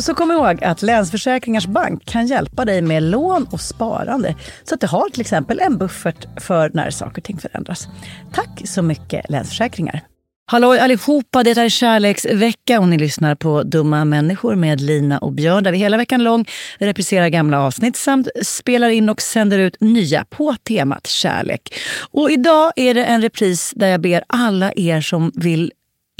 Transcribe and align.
Så 0.00 0.14
kom 0.14 0.30
ihåg 0.30 0.64
att 0.64 0.82
Länsförsäkringars 0.82 1.66
Bank 1.66 2.04
kan 2.04 2.26
hjälpa 2.26 2.64
dig 2.64 2.82
med 2.82 3.02
lån 3.02 3.46
och 3.50 3.60
sparande. 3.60 4.34
Så 4.64 4.74
att 4.74 4.80
du 4.80 4.86
har 4.86 5.08
till 5.08 5.20
exempel 5.20 5.60
en 5.60 5.78
buffert 5.78 6.26
för 6.40 6.70
när 6.74 6.90
saker 6.90 7.20
och 7.20 7.24
ting 7.24 7.38
förändras. 7.38 7.88
Tack 8.32 8.62
så 8.64 8.82
mycket 8.82 9.30
Länsförsäkringar. 9.30 10.02
Hallå 10.46 10.72
allihopa, 10.72 11.42
det 11.42 11.50
är 11.50 11.68
kärleksvecka 11.68 12.80
och 12.80 12.88
ni 12.88 12.98
lyssnar 12.98 13.34
på 13.34 13.62
Dumma 13.62 14.04
människor 14.04 14.54
med 14.54 14.80
Lina 14.80 15.18
och 15.18 15.32
Björn 15.32 15.64
där 15.64 15.72
vi 15.72 15.78
hela 15.78 15.96
veckan 15.96 16.24
lång 16.24 16.48
repriserar 16.78 17.28
gamla 17.28 17.60
avsnitt 17.60 17.96
samt 17.96 18.28
spelar 18.42 18.88
in 18.88 19.08
och 19.08 19.22
sänder 19.22 19.58
ut 19.58 19.76
nya 19.80 20.24
på 20.24 20.54
temat 20.68 21.06
kärlek. 21.06 21.74
Och 22.10 22.30
idag 22.30 22.72
är 22.76 22.94
det 22.94 23.04
en 23.04 23.22
repris 23.22 23.72
där 23.76 23.88
jag 23.88 24.00
ber 24.00 24.24
alla 24.26 24.72
er 24.76 25.00
som 25.00 25.32
vill 25.34 25.72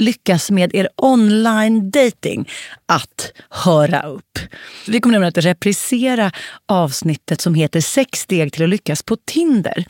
lyckas 0.03 0.51
med 0.51 0.75
er 0.75 0.89
online 0.97 1.91
dating 1.91 2.49
att 2.85 3.31
höra 3.49 4.01
upp. 4.01 4.39
Vi 4.87 4.99
kommer 4.99 5.11
nämligen 5.11 5.29
att 5.29 5.45
reprisera 5.45 6.31
avsnittet 6.65 7.41
som 7.41 7.55
heter 7.55 7.81
Sex 7.81 8.19
steg 8.19 8.53
till 8.53 8.63
att 8.63 8.69
lyckas 8.69 9.03
på 9.03 9.17
Tinder. 9.25 9.85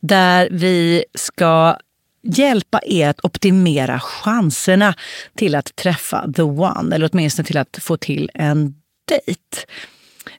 Där 0.00 0.48
vi 0.50 1.04
ska 1.14 1.76
hjälpa 2.22 2.80
er 2.86 3.08
att 3.08 3.24
optimera 3.24 4.00
chanserna 4.00 4.94
till 5.36 5.54
att 5.54 5.76
träffa 5.76 6.32
the 6.36 6.42
one, 6.42 6.94
eller 6.94 7.10
åtminstone 7.12 7.46
till 7.46 7.58
att 7.58 7.78
få 7.80 7.96
till 7.96 8.30
en 8.34 8.74
dejt. 9.08 9.40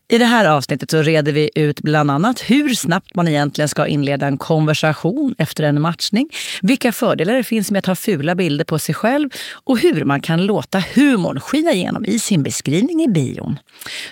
I 0.08 0.18
det 0.18 0.26
här 0.26 0.46
avsnittet 0.46 0.92
så 0.92 1.02
reder 1.02 1.32
vi 1.32 1.50
ut 1.56 1.82
bland 1.82 2.12
annat 2.12 2.42
hur 2.42 2.70
snabbt 2.70 3.16
man 3.16 3.28
egentligen 3.28 3.70
ska 3.70 3.88
inleda 3.88 4.28
en 4.28 4.38
konversation 4.38 5.36
efter 5.38 5.64
en 5.64 5.82
matchning, 5.82 6.30
vilka 6.62 6.92
fördelar 6.92 7.34
det 7.34 7.44
finns 7.44 7.72
med 7.72 7.80
att 7.80 7.86
ha 7.86 7.96
fula 7.96 8.36
bilder 8.36 8.66
på 8.66 8.80
sig 8.80 8.96
själv 8.96 9.30
och 9.54 9.80
hur 9.80 10.06
man 10.06 10.22
kan 10.22 10.46
låta 10.46 10.84
humorn 10.96 11.40
skina 11.40 11.72
igenom 11.72 12.06
i 12.06 12.20
sin 12.20 12.44
beskrivning 12.44 13.04
i 13.04 13.08
bion. 13.08 13.60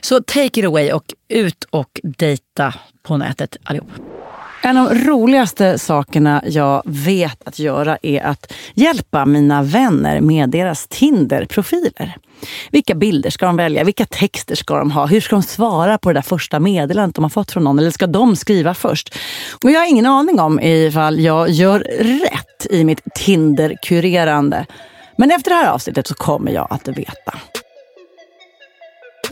Så 0.01 0.21
take 0.23 0.59
it 0.59 0.65
away 0.65 0.91
och 0.91 1.13
ut 1.29 1.63
och 1.69 1.99
dejta 2.03 2.73
på 3.03 3.17
nätet 3.17 3.57
allihop. 3.63 4.20
En 4.63 4.77
av 4.77 4.89
de 4.89 4.95
roligaste 4.95 5.79
sakerna 5.79 6.43
jag 6.45 6.81
vet 6.85 7.47
att 7.47 7.59
göra 7.59 7.97
är 8.01 8.21
att 8.21 8.53
hjälpa 8.73 9.25
mina 9.25 9.63
vänner 9.63 10.21
med 10.21 10.49
deras 10.49 10.87
Tinder-profiler. 10.87 12.17
Vilka 12.71 12.95
bilder 12.95 13.29
ska 13.29 13.45
de 13.45 13.57
välja? 13.57 13.83
Vilka 13.83 14.05
texter 14.05 14.55
ska 14.55 14.77
de 14.77 14.91
ha? 14.91 15.05
Hur 15.05 15.21
ska 15.21 15.35
de 15.35 15.43
svara 15.43 15.97
på 15.97 16.09
det 16.09 16.13
där 16.13 16.21
första 16.21 16.59
meddelandet 16.59 17.15
de 17.15 17.23
har 17.23 17.29
fått 17.29 17.51
från 17.51 17.63
någon? 17.63 17.79
Eller 17.79 17.91
ska 17.91 18.07
de 18.07 18.35
skriva 18.35 18.73
först? 18.73 19.15
Och 19.63 19.71
jag 19.71 19.79
har 19.79 19.87
ingen 19.87 20.05
aning 20.05 20.39
om 20.39 20.59
ifall 20.59 21.19
jag 21.19 21.49
gör 21.49 21.79
rätt 21.99 22.67
i 22.69 22.83
mitt 22.83 23.01
Tinder-kurerande. 23.15 24.65
Men 25.17 25.31
efter 25.31 25.51
det 25.51 25.57
här 25.57 25.71
avsnittet 25.71 26.07
så 26.07 26.13
kommer 26.13 26.51
jag 26.51 26.67
att 26.69 26.87
veta. 26.87 27.33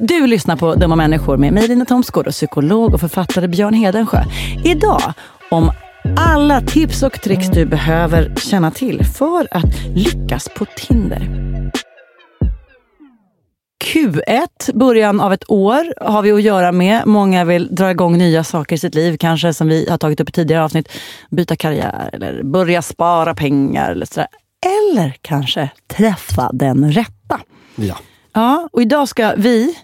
Du 0.02 0.28
lyssnar 0.28 0.56
på 0.56 0.76
Dumma 0.76 0.96
människor 0.96 1.38
med 1.38 1.54
mig, 1.54 1.68
Lina 1.68 1.86
Thomsgård 1.86 2.28
och 2.28 2.34
psykolog 2.34 2.94
och 2.94 3.00
författare 3.00 3.48
Björn 3.48 3.74
Hedensjö. 3.74 4.24
Idag 4.66 5.14
om 5.52 5.72
alla 6.18 6.62
tips 6.62 7.04
och 7.04 7.22
tricks 7.22 7.48
du 7.48 7.66
behöver 7.66 8.36
känna 8.36 8.72
till 8.72 9.06
för 9.06 9.48
att 9.52 9.86
lyckas 9.96 10.50
på 10.58 10.66
Tinder. 10.66 11.30
Q1, 13.86 14.74
början 14.74 15.22
av 15.22 15.34
ett 15.34 15.50
år, 15.52 16.10
har 16.10 16.22
vi 16.22 16.32
att 16.32 16.42
göra 16.42 16.72
med. 16.72 17.08
Många 17.08 17.46
vill 17.46 17.76
dra 17.76 17.92
igång 17.92 18.18
nya 18.18 18.44
saker 18.44 18.76
i 18.76 18.80
sitt 18.80 18.96
liv, 18.96 19.18
kanske 19.20 19.54
som 19.54 19.68
vi 19.68 19.90
har 19.90 19.98
tagit 19.98 20.20
upp 20.20 20.30
i 20.30 20.32
tidigare 20.32 20.64
avsnitt. 20.64 20.92
Byta 21.30 21.56
karriär 21.56 22.10
eller 22.14 22.44
börja 22.44 22.82
spara 22.82 23.36
pengar 23.36 23.92
eller 23.92 24.06
sådär. 24.06 24.28
Eller 24.66 25.16
kanske 25.22 25.70
träffa 25.88 26.50
den 26.54 26.92
rätta. 26.92 27.40
Ja. 27.76 27.96
Ja, 28.34 28.70
och 28.72 28.82
idag 28.82 29.08
ska 29.08 29.34
vi 29.38 29.76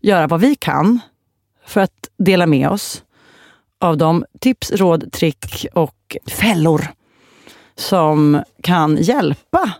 göra 0.00 0.26
vad 0.26 0.40
vi 0.40 0.54
kan 0.54 1.00
för 1.66 1.80
att 1.80 2.08
dela 2.18 2.46
med 2.46 2.68
oss 2.68 3.02
av 3.80 3.96
de 3.96 4.24
tips, 4.40 4.70
råd, 4.72 5.12
trick 5.12 5.66
och 5.74 6.16
fällor 6.26 6.88
som 7.76 8.42
kan 8.62 8.96
hjälpa 8.96 9.72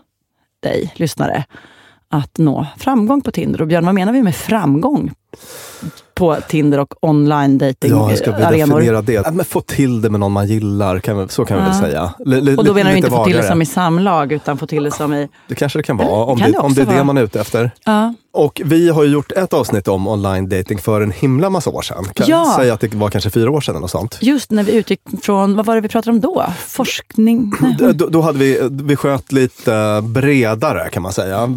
dig, 0.59 0.93
lyssnare, 0.95 1.43
att 2.09 2.37
nå 2.37 2.67
framgång 2.77 3.21
på 3.21 3.31
Tinder. 3.31 3.61
Och 3.61 3.67
Björn, 3.67 3.85
vad 3.85 3.95
menar 3.95 4.13
vi 4.13 4.23
med 4.23 4.35
framgång 4.35 5.13
på 6.19 6.37
Tinder 6.47 6.79
och 6.79 6.93
online 7.03 7.57
dating 7.57 7.91
Ja, 7.91 8.15
ska 8.15 8.31
vi 8.35 8.43
arenor? 8.43 8.67
definiera 8.75 9.01
det? 9.01 9.13
Ja, 9.13 9.31
men 9.31 9.45
få 9.45 9.61
till 9.61 10.01
det 10.01 10.09
med 10.09 10.19
någon 10.19 10.31
man 10.31 10.47
gillar, 10.47 10.99
kan 10.99 11.29
så 11.29 11.45
kan 11.45 11.57
vi 11.57 11.63
väl 11.63 11.73
säga. 11.75 12.13
L- 12.25 12.55
Och 12.57 12.65
då 12.65 12.73
menar 12.73 12.91
du 12.91 12.97
inte 12.97 13.09
få 13.09 13.23
till 13.25 13.33
det 13.33 13.37
vagare. 13.39 13.51
som 13.51 13.61
i 13.61 13.65
samlag, 13.65 14.31
utan 14.31 14.57
få 14.57 14.67
till 14.67 14.83
det 14.83 14.91
som 14.91 15.13
i... 15.13 15.27
Det 15.47 15.55
kanske 15.55 15.79
det 15.79 15.83
kan 15.83 15.97
vara, 15.97 16.25
om 16.25 16.37
kan 16.39 16.51
det, 16.51 16.57
det 16.57 16.59
om 16.59 16.73
det 16.73 16.81
är 16.81 16.83
också 16.83 16.89
det 16.91 16.95
vara. 16.95 17.03
man 17.03 17.17
är 17.17 17.21
ute 17.21 17.39
efter. 17.41 17.71
Ja. 17.85 18.13
Och 18.33 18.61
vi 18.65 18.89
har 18.89 19.03
ju 19.03 19.09
gjort 19.09 19.31
ett 19.31 19.53
avsnitt 19.53 19.87
om 19.87 20.07
online 20.07 20.49
dating 20.49 20.77
för 20.77 21.01
en 21.01 21.11
himla 21.11 21.49
massa 21.49 21.69
år 21.69 21.81
sedan. 21.81 22.05
Kan 22.15 22.27
Ja. 22.29 22.53
säga 22.57 22.73
att 22.73 22.79
det 22.79 22.93
var 22.93 23.09
kanske 23.09 23.29
fyra 23.29 23.51
år 23.51 23.61
sedan 23.61 23.75
eller 23.75 23.87
sånt. 23.87 24.17
Just 24.21 24.51
när 24.51 24.63
vi 24.63 24.71
utgick 24.71 25.01
från, 25.21 25.55
vad 25.55 25.65
var 25.65 25.75
det 25.75 25.81
vi 25.81 25.87
pratade 25.87 26.11
om 26.11 26.19
då? 26.19 26.45
Forskning? 26.67 27.51
Då, 27.93 28.07
då 28.07 28.21
hade 28.21 28.39
vi, 28.39 28.59
vi 28.71 28.95
sköt 28.95 29.31
lite 29.31 30.01
bredare 30.03 30.89
kan 30.89 31.03
man 31.03 31.11
säga. 31.13 31.49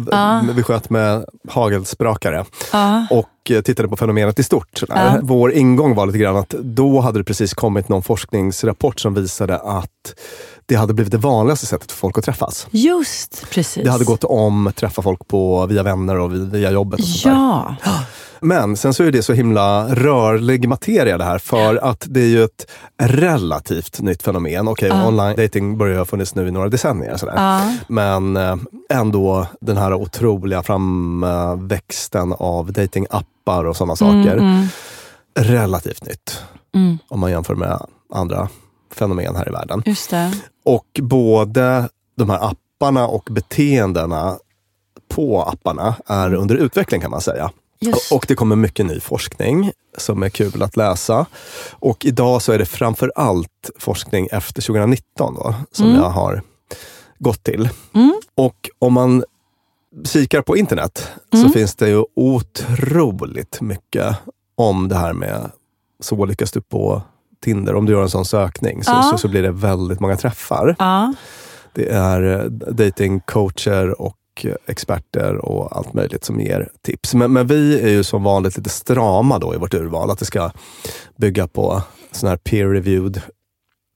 Vi 0.55 0.63
sköt 0.63 0.89
med 0.89 1.25
hagelsprakare. 1.49 2.45
Ja. 2.73 3.05
Och 3.09 3.51
eh, 3.51 3.61
tittade 3.61 3.87
på 3.89 3.97
fenomenet 3.97 4.39
i 4.39 4.43
stort. 4.53 4.83
Ja. 4.89 5.19
Vår 5.21 5.51
ingång 5.51 5.95
var 5.95 6.05
lite 6.05 6.17
grann 6.17 6.35
att 6.35 6.49
då 6.49 6.99
hade 6.99 7.19
det 7.19 7.23
precis 7.23 7.53
kommit 7.53 7.89
någon 7.89 8.03
forskningsrapport 8.03 8.99
som 8.99 9.13
visade 9.13 9.59
att 9.59 10.19
det 10.65 10.75
hade 10.75 10.93
blivit 10.93 11.11
det 11.11 11.17
vanligaste 11.17 11.65
sättet 11.65 11.91
för 11.91 11.97
folk 11.97 12.17
att 12.17 12.23
träffas. 12.23 12.67
Just 12.71 13.49
precis. 13.49 13.83
Det 13.83 13.91
hade 13.91 14.05
gått 14.05 14.23
om 14.23 14.71
träffa 14.75 15.01
folk 15.01 15.27
på, 15.27 15.65
via 15.65 15.83
vänner 15.83 16.19
och 16.19 16.53
via 16.53 16.71
jobbet. 16.71 16.99
Och 16.99 17.05
sånt 17.05 17.23
där. 17.23 17.75
Ja. 17.83 18.03
Men 18.39 18.77
sen 18.77 18.93
så 18.93 19.03
är 19.03 19.11
det 19.11 19.23
så 19.23 19.33
himla 19.33 19.95
rörlig 19.95 20.67
materia 20.67 21.17
det 21.17 21.23
här 21.23 21.37
för 21.37 21.75
att 21.75 22.05
det 22.09 22.21
är 22.21 22.27
ju 22.27 22.43
ett 22.43 22.71
relativt 23.01 24.01
nytt 24.01 24.23
fenomen. 24.23 24.67
Okej, 24.67 24.91
online 24.91 25.35
dating 25.35 25.77
börjar 25.77 25.97
ha 25.97 26.05
funnits 26.05 26.35
nu 26.35 26.47
i 26.47 26.51
några 26.51 26.69
decennier. 26.69 27.17
Sådär. 27.17 27.33
Ja. 27.35 27.73
Men 27.87 28.37
eh, 28.37 28.55
ändå 28.89 29.47
den 29.61 29.77
här 29.77 29.93
otroliga 29.93 30.63
framväxten 30.63 32.33
av 32.33 32.73
datingappar 32.73 33.65
och 33.65 33.77
sådana 33.77 33.95
saker. 33.95 34.67
Relativt 35.39 36.05
nytt. 36.05 36.43
Mm. 36.75 36.97
Om 37.07 37.19
man 37.19 37.31
jämför 37.31 37.55
med 37.55 37.79
andra 38.13 38.49
fenomen 38.91 39.35
här 39.35 39.49
i 39.49 39.51
världen. 39.51 39.83
Just 39.85 40.09
det. 40.09 40.31
Och 40.65 40.99
både 41.01 41.89
de 42.15 42.29
här 42.29 42.51
apparna 42.51 43.07
och 43.07 43.27
beteendena 43.31 44.37
på 45.07 45.41
apparna 45.41 45.95
är 46.05 46.33
under 46.33 46.55
utveckling 46.55 47.01
kan 47.01 47.11
man 47.11 47.21
säga. 47.21 47.51
Just. 47.79 48.11
Och 48.11 48.25
det 48.27 48.35
kommer 48.35 48.55
mycket 48.55 48.85
ny 48.85 48.99
forskning 48.99 49.71
som 49.97 50.23
är 50.23 50.29
kul 50.29 50.63
att 50.63 50.77
läsa. 50.77 51.25
Och 51.71 52.05
idag 52.05 52.41
så 52.41 52.51
är 52.51 52.57
det 52.57 52.65
framför 52.65 53.11
allt 53.15 53.69
forskning 53.79 54.27
efter 54.31 54.61
2019 54.61 55.35
då, 55.35 55.55
som 55.71 55.89
jag 55.89 56.09
har 56.09 56.41
gått 57.19 57.43
till. 57.43 57.69
Och 58.35 58.69
om 58.79 58.93
man 58.93 59.23
kikar 60.05 60.41
på 60.41 60.57
internet 60.57 61.09
så 61.31 61.49
finns 61.49 61.75
det 61.75 61.89
ju 61.89 62.03
otroligt 62.15 63.61
mycket 63.61 64.15
om 64.55 64.87
det 64.87 64.95
här 64.95 65.13
med 65.13 65.51
så 65.99 66.25
lyckas 66.25 66.51
du 66.51 66.61
på 66.61 67.01
Tinder. 67.43 67.75
Om 67.75 67.85
du 67.85 67.91
gör 67.93 68.01
en 68.01 68.09
sån 68.09 68.25
sökning 68.25 68.83
så, 68.83 68.91
Ja. 68.91 69.03
så, 69.11 69.17
så 69.17 69.27
blir 69.27 69.41
det 69.43 69.51
väldigt 69.51 69.99
många 69.99 70.15
träffar. 70.15 70.75
Ja. 70.79 71.13
Det 71.73 71.89
är 71.89 72.39
eh, 72.39 72.45
datingcoacher 72.73 74.01
och 74.01 74.17
experter 74.67 75.35
och 75.35 75.77
allt 75.77 75.93
möjligt 75.93 76.23
som 76.25 76.39
ger 76.39 76.69
tips. 76.85 77.13
Men, 77.13 77.33
men 77.33 77.47
vi 77.47 77.79
är 77.81 77.89
ju 77.89 78.03
som 78.03 78.23
vanligt 78.23 78.57
lite 78.57 78.69
strama 78.69 79.39
då 79.39 79.53
i 79.55 79.57
vårt 79.57 79.73
urval. 79.73 80.11
Att 80.11 80.19
det 80.19 80.25
ska 80.25 80.51
bygga 81.17 81.47
på 81.47 81.81
sån 82.11 82.29
här 82.29 82.37
peer-reviewed 82.37 83.21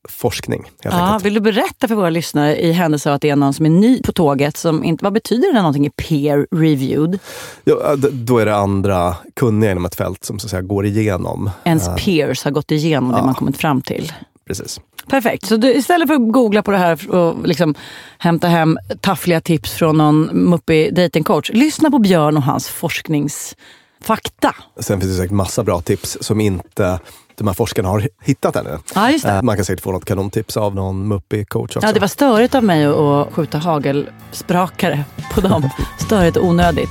forskning. 0.10 0.64
Helt 0.84 0.96
Ja, 0.96 1.02
enkelt. 1.06 1.26
vill 1.26 1.34
du 1.34 1.40
berätta 1.40 1.88
för 1.88 1.96
våra 1.96 2.10
lyssnare 2.10 2.62
i 2.62 2.72
händelse 2.72 3.10
av 3.10 3.16
att 3.16 3.22
det 3.22 3.30
är 3.30 3.36
någon 3.36 3.54
som 3.54 3.66
är 3.66 3.70
ny 3.70 4.02
på 4.02 4.12
tåget, 4.12 4.58
som 4.58 4.84
inte, 4.84 5.04
vad 5.04 5.14
betyder 5.14 5.54
det 5.54 5.60
någonting 5.60 5.86
i 5.86 5.90
peer 5.90 6.48
reviewed? 6.52 7.20
Ja, 7.64 7.96
då 8.12 8.40
är 8.40 8.46
det 8.46 8.56
andra 8.56 9.16
kunniga 9.36 9.72
inom 9.72 9.86
ett 9.86 9.96
fält 9.96 10.24
som 10.26 10.40
så 10.40 10.48
att 10.48 10.52
säga 10.52 10.62
går 10.62 10.86
igenom. 10.86 11.50
Ens 11.64 11.88
eh, 11.88 11.96
peers 11.96 12.44
har 12.44 12.52
gått 12.52 12.72
igenom 12.72 13.12
det 13.12 13.22
man 13.22 13.34
kommit 13.36 13.58
fram 13.58 13.82
till. 13.82 14.14
precis. 14.48 14.80
Perfekt. 15.10 15.46
Så 15.46 15.58
du, 15.58 15.74
istället 15.74 16.08
för 16.08 16.16
att 16.16 16.32
googla 16.32 16.64
på 16.64 16.72
det 16.72 16.78
här 16.78 17.12
och 17.12 17.48
liksom 17.48 17.76
hämta 18.18 18.48
hem 18.48 18.78
taffliga 19.02 19.42
tips 19.42 19.72
från 19.74 19.98
någon 19.98 20.22
muppig 20.50 20.96
datingcoach, 20.96 21.50
lyssna 21.54 21.92
på 21.92 22.00
Björn 22.00 22.38
och 22.38 22.44
hans 22.44 22.68
forskningsfakta. 22.70 24.56
Sen 24.80 25.00
finns 25.02 25.12
det 25.12 25.18
säkert 25.18 25.32
massa 25.32 25.64
bra 25.64 25.82
tips 25.82 26.18
som 26.22 26.42
inte 26.42 27.00
de 27.38 27.48
här 27.48 27.54
forskarna 27.54 27.90
har 27.90 28.08
hittat 28.24 28.56
ännu. 28.56 28.78
Ja, 28.96 29.12
just 29.12 29.26
det. 29.26 29.32
Eh, 29.32 29.42
Man 29.44 29.56
kan 29.56 29.66
säkert 29.66 29.84
få 29.84 29.92
något 29.92 30.06
kanontips 30.06 30.58
av 30.58 30.76
någon 30.76 31.08
muppig 31.08 31.50
coach 31.50 31.76
också. 31.78 31.88
Ja, 31.88 31.94
det 31.94 32.00
var 32.00 32.08
störigt 32.08 32.56
av 32.56 32.64
mig 32.64 32.86
att- 32.86 33.34
skjuta 33.34 33.58
hagelsprakare 33.58 35.04
på 35.34 35.42
dem. 35.42 35.70
Störigt 36.00 36.38
och 36.38 36.46
onödigt. 36.46 36.90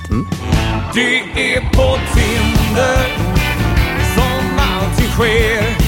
Det 0.94 1.18
är 1.54 1.60
på 1.60 1.98
Tinder 2.14 3.16
som 4.14 4.58
allting 4.58 5.08
sker. 5.10 5.85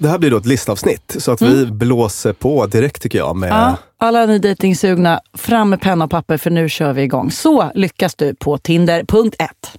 Det 0.00 0.08
här 0.08 0.18
blir 0.18 0.30
då 0.30 0.36
ett 0.36 0.46
listavsnitt, 0.46 1.16
så 1.18 1.32
att 1.32 1.42
vi 1.42 1.66
blåser 1.66 2.32
på 2.32 2.66
direkt 2.66 3.02
tycker 3.02 3.18
jag. 3.18 3.36
Med, 3.36 3.50
Mm. 3.52 3.60
Ja, 3.62 3.76
alla 3.98 4.26
ni 4.26 4.38
dejtingsugna, 4.38 5.20
fram 5.34 5.70
med 5.70 5.80
penna 5.80 6.04
och 6.04 6.10
papper 6.10 6.36
för 6.36 6.50
nu 6.50 6.68
kör 6.68 6.92
vi 6.92 7.02
igång. 7.02 7.30
Så 7.30 7.70
lyckas 7.74 8.14
du 8.14 8.34
på 8.34 8.58
Tinder. 8.58 9.04
Punkt 9.04 9.36
ett. 9.38 9.72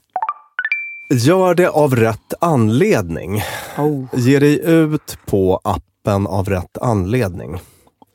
Gör 1.22 1.56
det 1.56 1.70
av 1.70 1.96
rätt 1.96 2.34
anledning. 2.42 3.44
Oh. 3.78 4.06
Ge 4.14 4.40
dig 4.40 4.62
ut 4.66 5.18
på 5.26 5.62
appen 5.64 6.28
av 6.28 6.50
rätt 6.50 6.78
anledning. 6.82 7.60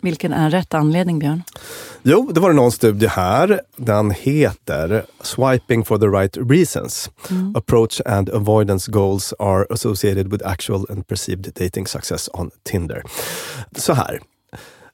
Vilken 0.07 0.33
är 0.33 0.51
rätt 0.51 0.75
anledning, 0.75 1.19
Björn? 1.19 1.43
Jo, 2.03 2.31
det 2.35 2.41
var 2.41 2.53
någon 2.53 2.73
studie 2.73 3.07
här. 3.07 3.61
Den 3.77 4.11
heter 4.11 5.05
Swiping 5.21 5.85
for 5.85 5.99
the 5.99 6.07
right 6.07 6.37
reasons. 6.51 7.11
Approach 7.55 8.01
and 8.07 8.31
avoidance 8.31 8.93
goals 8.93 9.35
are 9.39 9.67
associated 9.71 10.33
with 10.33 10.49
actual 10.49 10.87
and 10.91 11.07
perceived 11.07 11.53
dating 11.55 11.87
success 11.87 12.31
on 12.33 12.51
Tinder. 12.63 13.03
Så 13.77 13.93
här. 13.93 14.21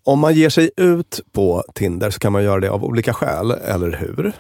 Om 0.05 0.19
man 0.19 0.35
ger 0.35 0.49
sig 0.49 0.71
ut 0.77 1.21
på 1.33 1.65
Tinder 1.75 2.11
så 2.11 2.19
kan 2.19 2.33
man 2.33 2.45
göra 2.45 2.61
det 2.61 2.71
av 2.71 2.85
olika 2.85 3.15
skäl, 3.15 3.51
eller 3.51 3.97
hur? 3.97 4.33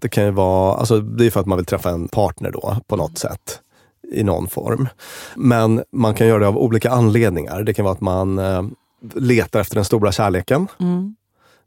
Det 0.00 0.08
kan 0.08 0.24
ju 0.24 0.30
vara, 0.30 0.74
alltså 0.74 1.00
det 1.00 1.26
är 1.26 1.30
för 1.30 1.40
att 1.40 1.46
man 1.46 1.58
vill 1.58 1.66
träffa 1.66 1.90
en 1.90 2.08
partner 2.08 2.50
då 2.50 2.76
på 2.86 2.96
något 2.96 3.18
sätt 3.18 3.60
i 4.12 4.22
någon 4.24 4.48
form. 4.48 4.88
Men 5.36 5.82
man 5.92 6.14
kan 6.14 6.26
göra 6.26 6.38
det 6.38 6.48
av 6.48 6.58
olika 6.58 6.90
anledningar. 6.90 7.62
Det 7.62 7.74
kan 7.74 7.84
vara 7.84 7.94
att 7.94 8.00
man 8.00 8.38
eh, 8.38 8.62
letar 9.14 9.60
efter 9.60 9.74
den 9.74 9.84
stora 9.84 10.12
kärleken. 10.12 10.68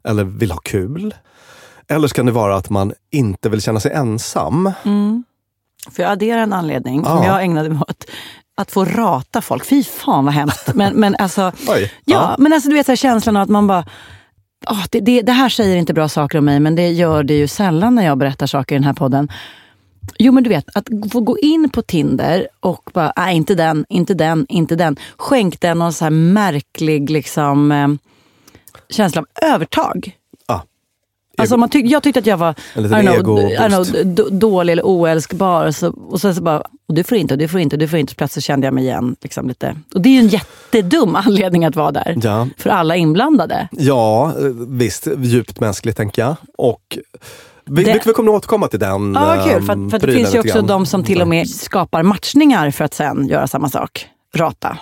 Eller 0.08 0.24
vill 0.24 0.50
ha 0.50 0.58
kul. 0.58 1.14
Eller 1.88 2.08
så 2.08 2.14
kan 2.14 2.26
det 2.26 2.32
vara 2.32 2.56
att 2.56 2.70
man 2.70 2.92
inte 3.10 3.48
vill 3.48 3.62
känna 3.62 3.80
sig 3.80 3.92
ensam. 3.92 4.72
Får 5.90 6.02
jag 6.02 6.12
addera 6.12 6.40
en 6.40 6.52
anledning 6.52 7.02
Ja. 7.04 7.16
som 7.16 7.26
jag 7.26 7.42
ägnade 7.42 7.68
mig 7.68 7.78
åt? 7.88 8.04
Att 8.56 8.70
få 8.70 8.84
rata 8.84 9.40
folk. 9.42 9.64
Fy 9.66 9.84
fan 9.84 10.24
vad 10.24 10.34
hemskt. 10.34 10.70
Men, 10.74 10.94
men 10.94 11.16
alltså, 11.18 11.52
Oj, 11.68 11.82
ja, 11.82 11.88
ja. 12.04 12.34
men 12.38 12.52
alltså 12.52 12.68
du 12.68 12.74
vet 12.74 12.86
så 12.86 12.92
här, 12.92 12.96
känslan 12.96 13.36
av 13.36 13.42
att 13.42 13.48
man 13.48 13.66
bara 13.66 13.84
"Ah, 14.66 14.84
det, 14.90 15.00
det, 15.00 15.22
det 15.22 15.32
här 15.32 15.48
säger 15.48 15.76
inte 15.76 15.94
bra 15.94 16.08
saker 16.08 16.38
om 16.38 16.44
mig, 16.44 16.60
men 16.60 16.74
det 16.76 16.88
gör 16.88 17.22
det 17.22 17.34
ju 17.34 17.48
sällan 17.48 17.94
när 17.94 18.04
jag 18.06 18.18
berättar 18.18 18.46
saker 18.46 18.74
i 18.74 18.78
den 18.78 18.84
här 18.84 18.92
podden. 18.92 19.28
Jo 20.18 20.32
men 20.32 20.42
du 20.44 20.50
vet, 20.50 20.76
att 20.76 20.88
få 21.12 21.20
gå 21.20 21.38
in 21.38 21.70
på 21.70 21.82
Tinder 21.82 22.48
och 22.60 22.90
bara, 22.94 23.12
nej 23.16 23.36
inte 23.36 23.54
den, 23.54 23.84
inte 23.88 24.14
den, 24.14 24.46
inte 24.48 24.76
den. 24.76 24.96
Skänk 25.16 25.60
den 25.60 25.78
någon 25.78 25.92
så 25.92 26.04
här 26.04 26.10
märklig 26.10 27.10
liksom, 27.10 27.72
eh, 27.72 27.88
känsla 28.88 29.20
av 29.20 29.26
övertag. 29.42 30.16
Alltså 31.40 31.56
man 31.56 31.68
tyck, 31.68 31.86
jag 31.86 32.02
tyckte 32.02 32.20
att 32.20 32.26
jag 32.26 32.36
var 32.36 32.54
I 32.74 32.82
know, 32.82 33.40
I 33.40 33.68
know, 33.68 33.86
dålig 34.38 34.72
eller 34.72 34.86
oälskbar. 34.86 35.66
Och, 35.66 35.74
så, 35.74 35.90
och 35.90 36.20
sen 36.20 36.34
så 36.34 36.42
bara, 36.42 36.62
och 36.88 36.94
du 36.94 37.04
får 37.04 37.18
inte, 37.18 37.34
och 37.34 37.38
du 37.38 37.48
får 37.48 37.60
inte, 37.60 37.76
och 37.76 37.80
du 37.80 37.88
får 37.88 37.98
inte. 37.98 38.14
Plötsligt 38.14 38.44
kände 38.44 38.66
jag 38.66 38.74
mig 38.74 38.84
igen. 38.84 39.16
Liksom 39.22 39.48
lite. 39.48 39.76
Och 39.94 40.00
det 40.00 40.08
är 40.08 40.12
ju 40.12 40.18
en 40.18 40.28
jättedum 40.28 41.16
anledning 41.26 41.64
att 41.64 41.76
vara 41.76 41.92
där. 41.92 42.16
Ja. 42.22 42.48
För 42.56 42.70
alla 42.70 42.96
inblandade. 42.96 43.68
Ja, 43.72 44.32
eh, 44.38 44.44
visst. 44.68 45.08
Djupt 45.18 45.60
mänskligt 45.60 45.96
tänker 45.96 46.22
jag. 46.22 46.36
Och 46.58 46.98
vi, 47.64 47.84
Det- 47.84 48.00
vi, 48.06 48.12
kommer 48.12 48.30
att 48.32 48.36
återkomma 48.36 48.68
till 48.68 48.78
den 48.80 49.14
Ja, 49.14 49.24
vad 49.26 49.44
kul. 49.50 49.62
För, 49.62 49.72
ehm, 49.72 49.86
att, 49.86 49.90
för 49.90 49.96
att 49.96 50.02
det 50.02 50.12
finns 50.12 50.34
ju 50.34 50.38
också 50.38 50.54
grann. 50.58 50.66
de 50.66 50.86
som 50.86 51.04
till 51.04 51.22
och 51.22 51.28
med 51.28 51.48
skapar 51.48 52.02
matchningar 52.02 52.70
för 52.70 52.84
att 52.84 52.94
sen 52.94 53.26
göra 53.28 53.46
samma 53.46 53.68
sak. 53.68 54.06
Rata. 54.36 54.78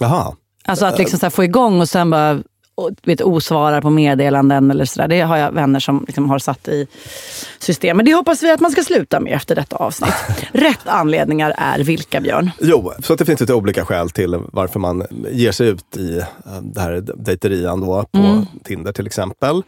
Jaha. 0.00 0.34
Alltså 0.64 0.86
att 0.86 0.98
liksom 0.98 1.18
så 1.18 1.26
här 1.26 1.30
få 1.30 1.44
igång 1.44 1.80
och 1.80 1.88
sen 1.88 2.10
bara 2.10 2.42
och, 2.76 2.90
vet, 3.04 3.20
osvarar 3.20 3.80
på 3.80 3.90
meddelanden 3.90 4.70
eller 4.70 4.84
sådär. 4.84 5.08
Det 5.08 5.20
har 5.20 5.36
jag 5.36 5.52
vänner 5.52 5.80
som 5.80 6.04
liksom 6.06 6.30
har 6.30 6.38
satt 6.38 6.68
i 6.68 6.86
system. 7.58 7.96
Men 7.96 8.06
det 8.06 8.14
hoppas 8.14 8.42
vi 8.42 8.50
att 8.50 8.60
man 8.60 8.70
ska 8.70 8.82
sluta 8.82 9.20
med 9.20 9.32
efter 9.32 9.54
detta 9.54 9.76
avsnitt. 9.76 10.14
Rätt 10.52 10.80
anledningar 10.88 11.54
är 11.58 11.78
vilka, 11.78 12.20
Björn? 12.20 12.50
Jo, 12.60 12.92
så 13.02 13.12
att 13.12 13.18
det 13.18 13.24
finns 13.24 13.40
lite 13.40 13.54
olika 13.54 13.84
skäl 13.84 14.10
till 14.10 14.38
varför 14.52 14.80
man 14.80 15.06
ger 15.32 15.52
sig 15.52 15.68
ut 15.68 15.96
i 15.96 16.18
eh, 16.18 16.24
det 16.62 16.80
här 16.80 17.04
dejterian 17.16 17.80
då 17.80 18.04
på 18.12 18.18
Mm. 18.18 18.46
Tinder 18.64 18.92
till 18.92 19.06
exempel. 19.06 19.62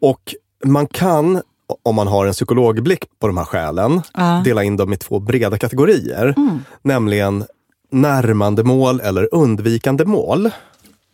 Och 0.00 0.34
man 0.64 0.86
kan, 0.86 1.42
om 1.82 1.94
man 1.94 2.06
har 2.06 2.26
en 2.26 2.32
psykologblick 2.32 3.04
på 3.18 3.26
de 3.26 3.36
här 3.36 3.44
skälen, 3.44 4.02
dela 4.44 4.64
in 4.64 4.76
dem 4.76 4.92
i 4.92 4.96
två 4.96 5.18
breda 5.18 5.58
kategorier. 5.58 6.34
Mm. 6.36 6.58
Nämligen 6.82 7.44
närmandemål 7.90 9.00
eller 9.00 9.34
undvikande 9.34 10.04
mål. 10.04 10.50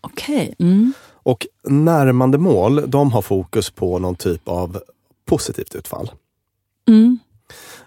Okej. 0.00 0.54
Mm. 0.59 0.92
Och 1.23 1.47
närmande 1.64 2.38
mål, 2.38 2.83
de 2.87 3.12
har 3.12 3.23
fokus 3.23 3.71
på 3.71 3.99
någon 3.99 4.14
typ 4.14 4.49
av 4.49 4.80
positivt 5.25 5.75
utfall. 5.75 6.11
Mm. 6.88 7.19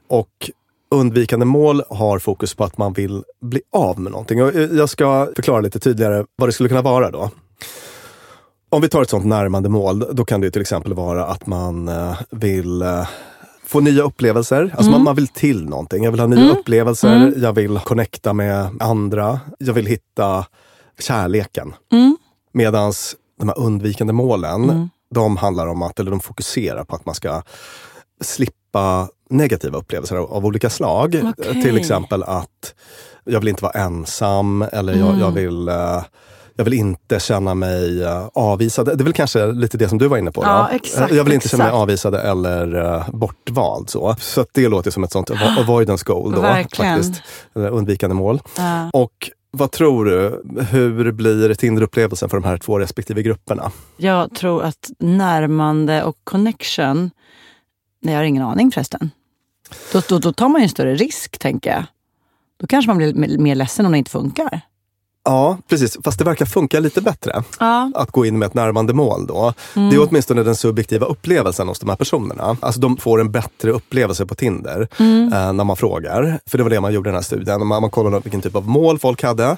Och 0.07 0.51
undvikande 0.89 1.45
mål 1.45 1.83
har 1.89 2.19
fokus 2.19 2.53
på 2.55 2.63
att 2.63 2.77
man 2.77 2.93
vill 2.93 3.23
bli 3.41 3.61
av 3.71 3.99
med 3.99 4.11
någonting. 4.11 4.43
Och 4.43 4.53
jag 4.53 4.89
ska 4.89 5.29
förklara 5.35 5.61
lite 5.61 5.79
tydligare 5.79 6.25
vad 6.35 6.49
det 6.49 6.53
skulle 6.53 6.69
kunna 6.69 6.81
vara 6.81 7.11
då. 7.11 7.29
Om 8.73 8.81
vi 8.81 8.89
tar 8.89 9.01
ett 9.01 9.09
sånt 9.09 9.25
närmande 9.25 9.69
mål, 9.69 10.05
då 10.11 10.25
kan 10.25 10.41
det 10.41 10.51
till 10.51 10.61
exempel 10.61 10.93
vara 10.93 11.25
att 11.25 11.47
man 11.47 11.87
eh, 11.87 12.17
vill 12.29 12.81
eh, 12.81 13.07
få 13.65 13.79
nya 13.79 14.03
upplevelser. 14.03 14.73
Alltså 14.75 14.91
man, 14.91 15.03
man 15.03 15.15
vill 15.15 15.27
till 15.27 15.65
någonting. 15.65 16.03
Jag 16.03 16.11
vill 16.11 16.19
ha 16.19 16.27
nya 16.27 16.51
upplevelser, 16.51 17.33
jag 17.37 17.53
vill 17.53 17.79
connecta 17.79 18.33
med 18.33 18.69
andra, 18.79 19.39
jag 19.59 19.73
vill 19.73 19.85
hitta 19.85 20.45
kärleken. 20.99 21.73
Mm. 21.91 22.17
Medans 22.51 23.15
de 23.39 23.49
här 23.49 23.59
undvikande 23.59 24.13
målen, 24.13 24.89
de 25.09 25.37
handlar 25.37 25.67
om 25.67 25.81
att, 25.81 25.99
eller 25.99 26.11
de 26.11 26.19
fokuserar 26.19 26.83
på 26.83 26.95
att 26.95 27.05
man 27.05 27.15
ska 27.15 27.41
slippa 28.21 29.07
negativa 29.29 29.77
upplevelser 29.77 30.15
av, 30.15 30.33
av 30.33 30.45
olika 30.45 30.69
slag. 30.69 31.21
Okej. 31.23 31.61
Till 31.61 31.77
exempel 31.77 32.23
att 32.23 32.75
jag 33.23 33.39
vill 33.39 33.49
inte 33.49 33.63
vara 33.63 33.79
ensam 33.79 34.61
eller 34.61 34.95
jag, 34.95 35.19
jag 35.19 35.31
vill 35.31 35.67
eh, 35.67 36.03
jag 36.55 36.63
vill 36.63 36.73
inte 36.73 37.19
känna 37.19 37.53
mig 37.53 38.03
eh, 38.03 38.27
avvisad. 38.33 38.85
Det 38.85 38.91
är 38.91 39.03
väl 39.03 39.13
kanske 39.13 39.45
lite 39.45 39.77
det 39.77 39.89
som 39.89 39.97
du 39.97 40.07
var 40.07 40.17
inne 40.17 40.31
på? 40.31 40.43
Ja, 40.43 40.69
exakt, 40.71 41.13
jag 41.13 41.23
vill 41.23 41.33
inte 41.33 41.49
känna 41.49 41.63
mig 41.63 41.67
exakt. 41.69 41.81
avvisad 41.81 42.15
eller 42.15 42.75
uh, 42.75 43.09
bortvald. 43.09 43.89
Så, 43.89 44.15
så 44.19 44.45
det 44.51 44.67
låter 44.67 44.91
som 44.91 45.03
ett 45.03 45.11
sånt 45.11 45.29
avo- 45.29 45.59
avoidance 45.59 46.03
goal. 46.07 46.31
Då, 46.31 46.41
Verkligen. 46.41 47.03
faktiskt. 47.03 47.21
Eller 47.55 47.69
undvikande 47.69 48.15
mål. 48.15 48.41
Ja. 48.57 48.89
Och 48.93 49.29
vad 49.51 49.71
tror 49.71 50.05
du? 50.05 50.43
Hur 50.69 51.11
blir 51.11 51.53
Tinder-upplevelsen 51.53 52.29
för 52.29 52.37
de 52.37 52.47
här 52.47 52.57
två 52.57 52.79
respektive 52.79 53.21
grupperna? 53.21 53.71
Jag 53.97 54.35
tror 54.35 54.63
att 54.63 54.91
närmande 54.99 56.03
och 56.03 56.17
connection, 56.23 57.11
nej 58.01 58.13
jag 58.13 58.19
har 58.19 58.25
ingen 58.25 58.43
aning 58.43 58.71
förresten. 58.71 59.11
Då, 59.91 60.01
då, 60.09 60.19
då 60.19 60.33
tar 60.33 60.49
man 60.49 60.61
ju 60.61 60.63
en 60.63 60.69
större 60.69 60.95
risk, 60.95 61.37
tänker 61.37 61.69
jag. 61.69 61.83
Då 62.59 62.67
kanske 62.67 62.89
man 62.89 62.97
blir 62.97 63.37
mer 63.37 63.55
ledsen 63.55 63.85
om 63.85 63.91
det 63.91 63.97
inte 63.97 64.11
funkar. 64.11 64.61
Ja, 65.25 65.57
precis. 65.69 65.97
Fast 66.03 66.19
det 66.19 66.25
verkar 66.25 66.45
funka 66.45 66.79
lite 66.79 67.01
bättre 67.01 67.43
Ja. 67.59 67.91
att 67.95 68.11
gå 68.11 68.25
in 68.25 68.39
med 68.39 68.45
ett 68.45 68.53
närmande 68.53 68.93
mål 68.93 69.27
då. 69.27 69.53
Mm. 69.75 69.89
Det 69.89 69.95
är 69.95 70.07
åtminstone 70.09 70.43
den 70.43 70.55
subjektiva 70.55 71.05
upplevelsen 71.05 71.67
hos 71.67 71.79
de 71.79 71.89
här 71.89 71.95
personerna. 71.95 72.57
Alltså 72.59 72.81
de 72.81 72.97
får 72.97 73.21
en 73.21 73.31
bättre 73.31 73.71
upplevelse 73.71 74.25
på 74.25 74.35
Tinder 74.35 74.87
Mm. 74.99 75.33
eh, 75.33 75.53
när 75.53 75.63
man 75.63 75.75
frågar. 75.75 76.39
För 76.45 76.57
det 76.57 76.63
var 76.63 76.69
det 76.71 76.81
man 76.81 76.93
gjorde 76.93 77.09
i 77.09 77.11
den 77.11 77.15
här 77.15 77.21
studien. 77.23 77.67
Man, 77.67 77.81
man 77.81 77.89
kollade 77.91 78.19
vilken 78.23 78.41
typ 78.41 78.55
av 78.55 78.67
mål 78.67 78.99
folk 78.99 79.23
hade. 79.23 79.57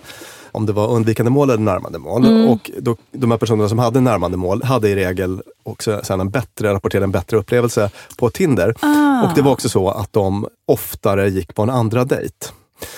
Om 0.52 0.66
det 0.66 0.74
var 0.74 0.88
undvikande 0.92 1.30
mål 1.30 1.50
eller 1.50 1.64
närmande 1.64 2.00
mål. 2.00 2.26
Mm. 2.26 2.48
Och 2.50 2.72
då, 2.80 2.96
de 3.12 3.32
här 3.32 3.38
personerna 3.38 3.70
som 3.70 3.80
hade 3.80 4.00
närmande 4.02 4.38
mål 4.38 4.64
hade 4.64 4.90
i 4.90 4.96
regel 4.96 5.42
också 5.64 6.00
sen 6.04 6.20
en 6.20 6.30
bättre, 6.30 6.74
rapporterade 6.74 7.04
en 7.04 7.12
bättre 7.12 7.38
upplevelse 7.38 7.90
på 8.18 8.30
Tinder. 8.30 8.76
Ah. 8.80 9.24
Och 9.24 9.30
det 9.36 9.42
var 9.42 9.52
också 9.52 9.70
så 9.70 9.90
att 9.90 10.14
de 10.14 10.48
oftare 10.68 11.30
gick 11.30 11.56
på 11.56 11.64
en 11.64 11.70
andra 11.70 12.04
dejt. 12.06 12.36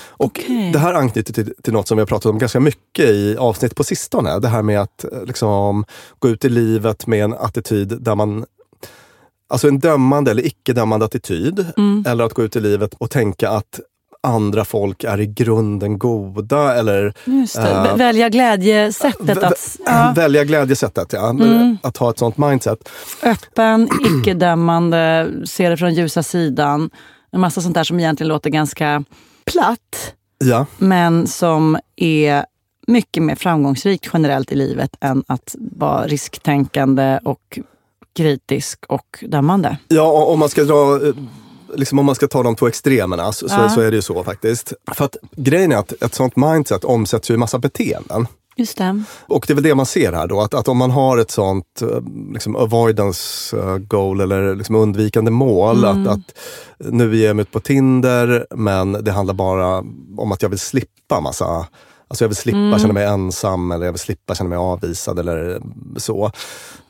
Och 0.07 0.25
Okej. 0.25 0.71
Det 0.73 0.79
här 0.79 0.93
anknyter 0.93 1.33
till, 1.33 1.53
till 1.63 1.73
något 1.73 1.87
som 1.87 1.97
vi 1.97 2.01
har 2.01 2.07
pratat 2.07 2.25
om 2.25 2.37
ganska 2.37 2.59
mycket 2.59 3.05
i 3.09 3.37
avsnitt 3.37 3.75
på 3.75 3.83
sistone. 3.83 4.39
Det 4.39 4.47
här 4.47 4.61
med 4.61 4.81
att 4.81 5.03
eh, 5.03 5.23
liksom, 5.25 5.85
gå 6.19 6.29
ut 6.29 6.45
i 6.45 6.49
livet 6.49 7.07
med 7.07 7.23
en 7.23 7.33
attityd 7.33 8.01
där 8.01 8.15
man 8.15 8.45
Alltså 9.49 9.67
en 9.67 9.79
dömande 9.79 10.31
eller 10.31 10.45
icke-dömande 10.45 11.05
attityd. 11.05 11.65
Mm. 11.77 12.03
Eller 12.07 12.23
att 12.23 12.33
gå 12.33 12.43
ut 12.43 12.55
i 12.55 12.59
livet 12.59 12.93
och 12.97 13.09
tänka 13.09 13.49
att 13.49 13.79
andra 14.23 14.65
folk 14.65 15.03
är 15.03 15.19
i 15.19 15.25
grunden 15.25 15.99
goda. 15.99 16.75
Eller 16.75 17.13
Vä- 17.25 17.97
Välja 17.97 18.29
glädjesättet. 18.29 19.43
Att, 19.43 19.77
ja, 19.85 20.13
välja 20.15 20.43
glädjesättet. 20.43 21.13
Ja. 21.13 21.29
Mm. 21.29 21.77
Att 21.83 21.97
ha 21.97 22.09
ett 22.09 22.19
sånt 22.19 22.37
mindset. 22.37 22.89
öppen, 23.23 23.89
icke-dömande, 24.21 25.31
se 25.45 25.69
det 25.69 25.77
från 25.77 25.93
ljusa 25.93 26.23
sidan. 26.23 26.89
En 27.31 27.39
massa 27.39 27.61
sånt 27.61 27.75
där 27.75 27.83
som 27.83 27.99
egentligen 27.99 28.27
låter 28.29 28.49
ganska 28.49 29.03
platt. 29.51 30.13
Ja. 30.39 30.65
men 30.77 31.27
som 31.27 31.77
är 31.95 32.45
mycket 32.87 33.23
mer 33.23 33.35
framgångsrikt 33.35 34.09
generellt 34.13 34.51
i 34.51 34.55
livet 34.55 34.89
än 35.01 35.23
att 35.27 35.55
vara 35.59 36.07
risktänkande 36.07 37.19
och 37.23 37.59
kritisk 38.15 38.85
och 38.89 39.23
dömande. 39.27 39.77
Ja, 39.87 40.11
om 40.25 40.39
man 40.39 40.49
ska 40.49 40.63
dra 40.63 41.07
eh, 41.07 41.13
Liksom 41.75 41.99
om 41.99 42.05
man 42.05 42.15
ska 42.15 42.27
ta 42.27 42.43
de 42.43 42.55
två 42.55 42.67
extremerna 42.67 43.31
så, 43.31 43.45
Ja. 43.49 43.69
så, 43.69 43.75
så 43.75 43.81
är 43.81 43.91
det 43.91 43.95
ju 43.95 44.01
så 44.01 44.23
faktiskt. 44.23 44.73
För 44.91 45.05
att 45.05 45.15
grejen 45.35 45.71
är 45.71 45.77
att 45.77 45.91
ett 46.03 46.13
sånt 46.15 46.35
mindset 46.35 46.83
omsätts 46.83 47.29
ju 47.29 47.33
i 47.33 47.37
massa 47.37 47.59
beteenden. 47.59 48.27
Just 48.57 48.77
det. 48.77 49.03
Och 49.27 49.45
det 49.47 49.53
är 49.53 49.55
väl 49.55 49.63
det 49.63 49.75
man 49.75 49.85
ser 49.85 50.13
här 50.13 50.27
då, 50.27 50.41
att, 50.41 50.53
att 50.53 50.67
om 50.67 50.77
man 50.77 50.91
har 50.91 51.17
ett 51.17 51.31
sånt 51.31 51.81
eh, 51.81 51.87
liksom 52.33 52.55
avoidance 52.55 53.57
eh, 53.57 53.77
goal 53.77 54.21
eller 54.21 54.55
liksom 54.55 54.75
undvikande 54.75 55.31
mål, 55.31 55.85
att, 55.85 56.07
att 56.07 56.39
nu 56.77 57.17
ger 57.17 57.27
jag 57.27 57.39
ut 57.39 57.51
på 57.51 57.59
Tinder 57.59 58.47
men 58.55 58.91
det 58.91 59.11
handlar 59.11 59.33
bara 59.33 59.83
om 60.17 60.31
att 60.31 60.41
jag 60.41 60.49
vill 60.49 60.59
slippa 60.59 61.21
massa 61.21 61.67
Alltså 62.09 62.23
jag 62.23 62.29
vill 62.29 62.35
slippa 62.37 62.79
känna 62.79 62.93
mig 62.93 63.05
ensam 63.05 63.71
eller 63.71 63.85
jag 63.85 63.93
vill 63.93 63.99
slippa 63.99 64.35
känna 64.35 64.49
mig 64.49 64.57
avvisad 64.57 65.19
eller 65.19 65.61
så. 65.97 66.25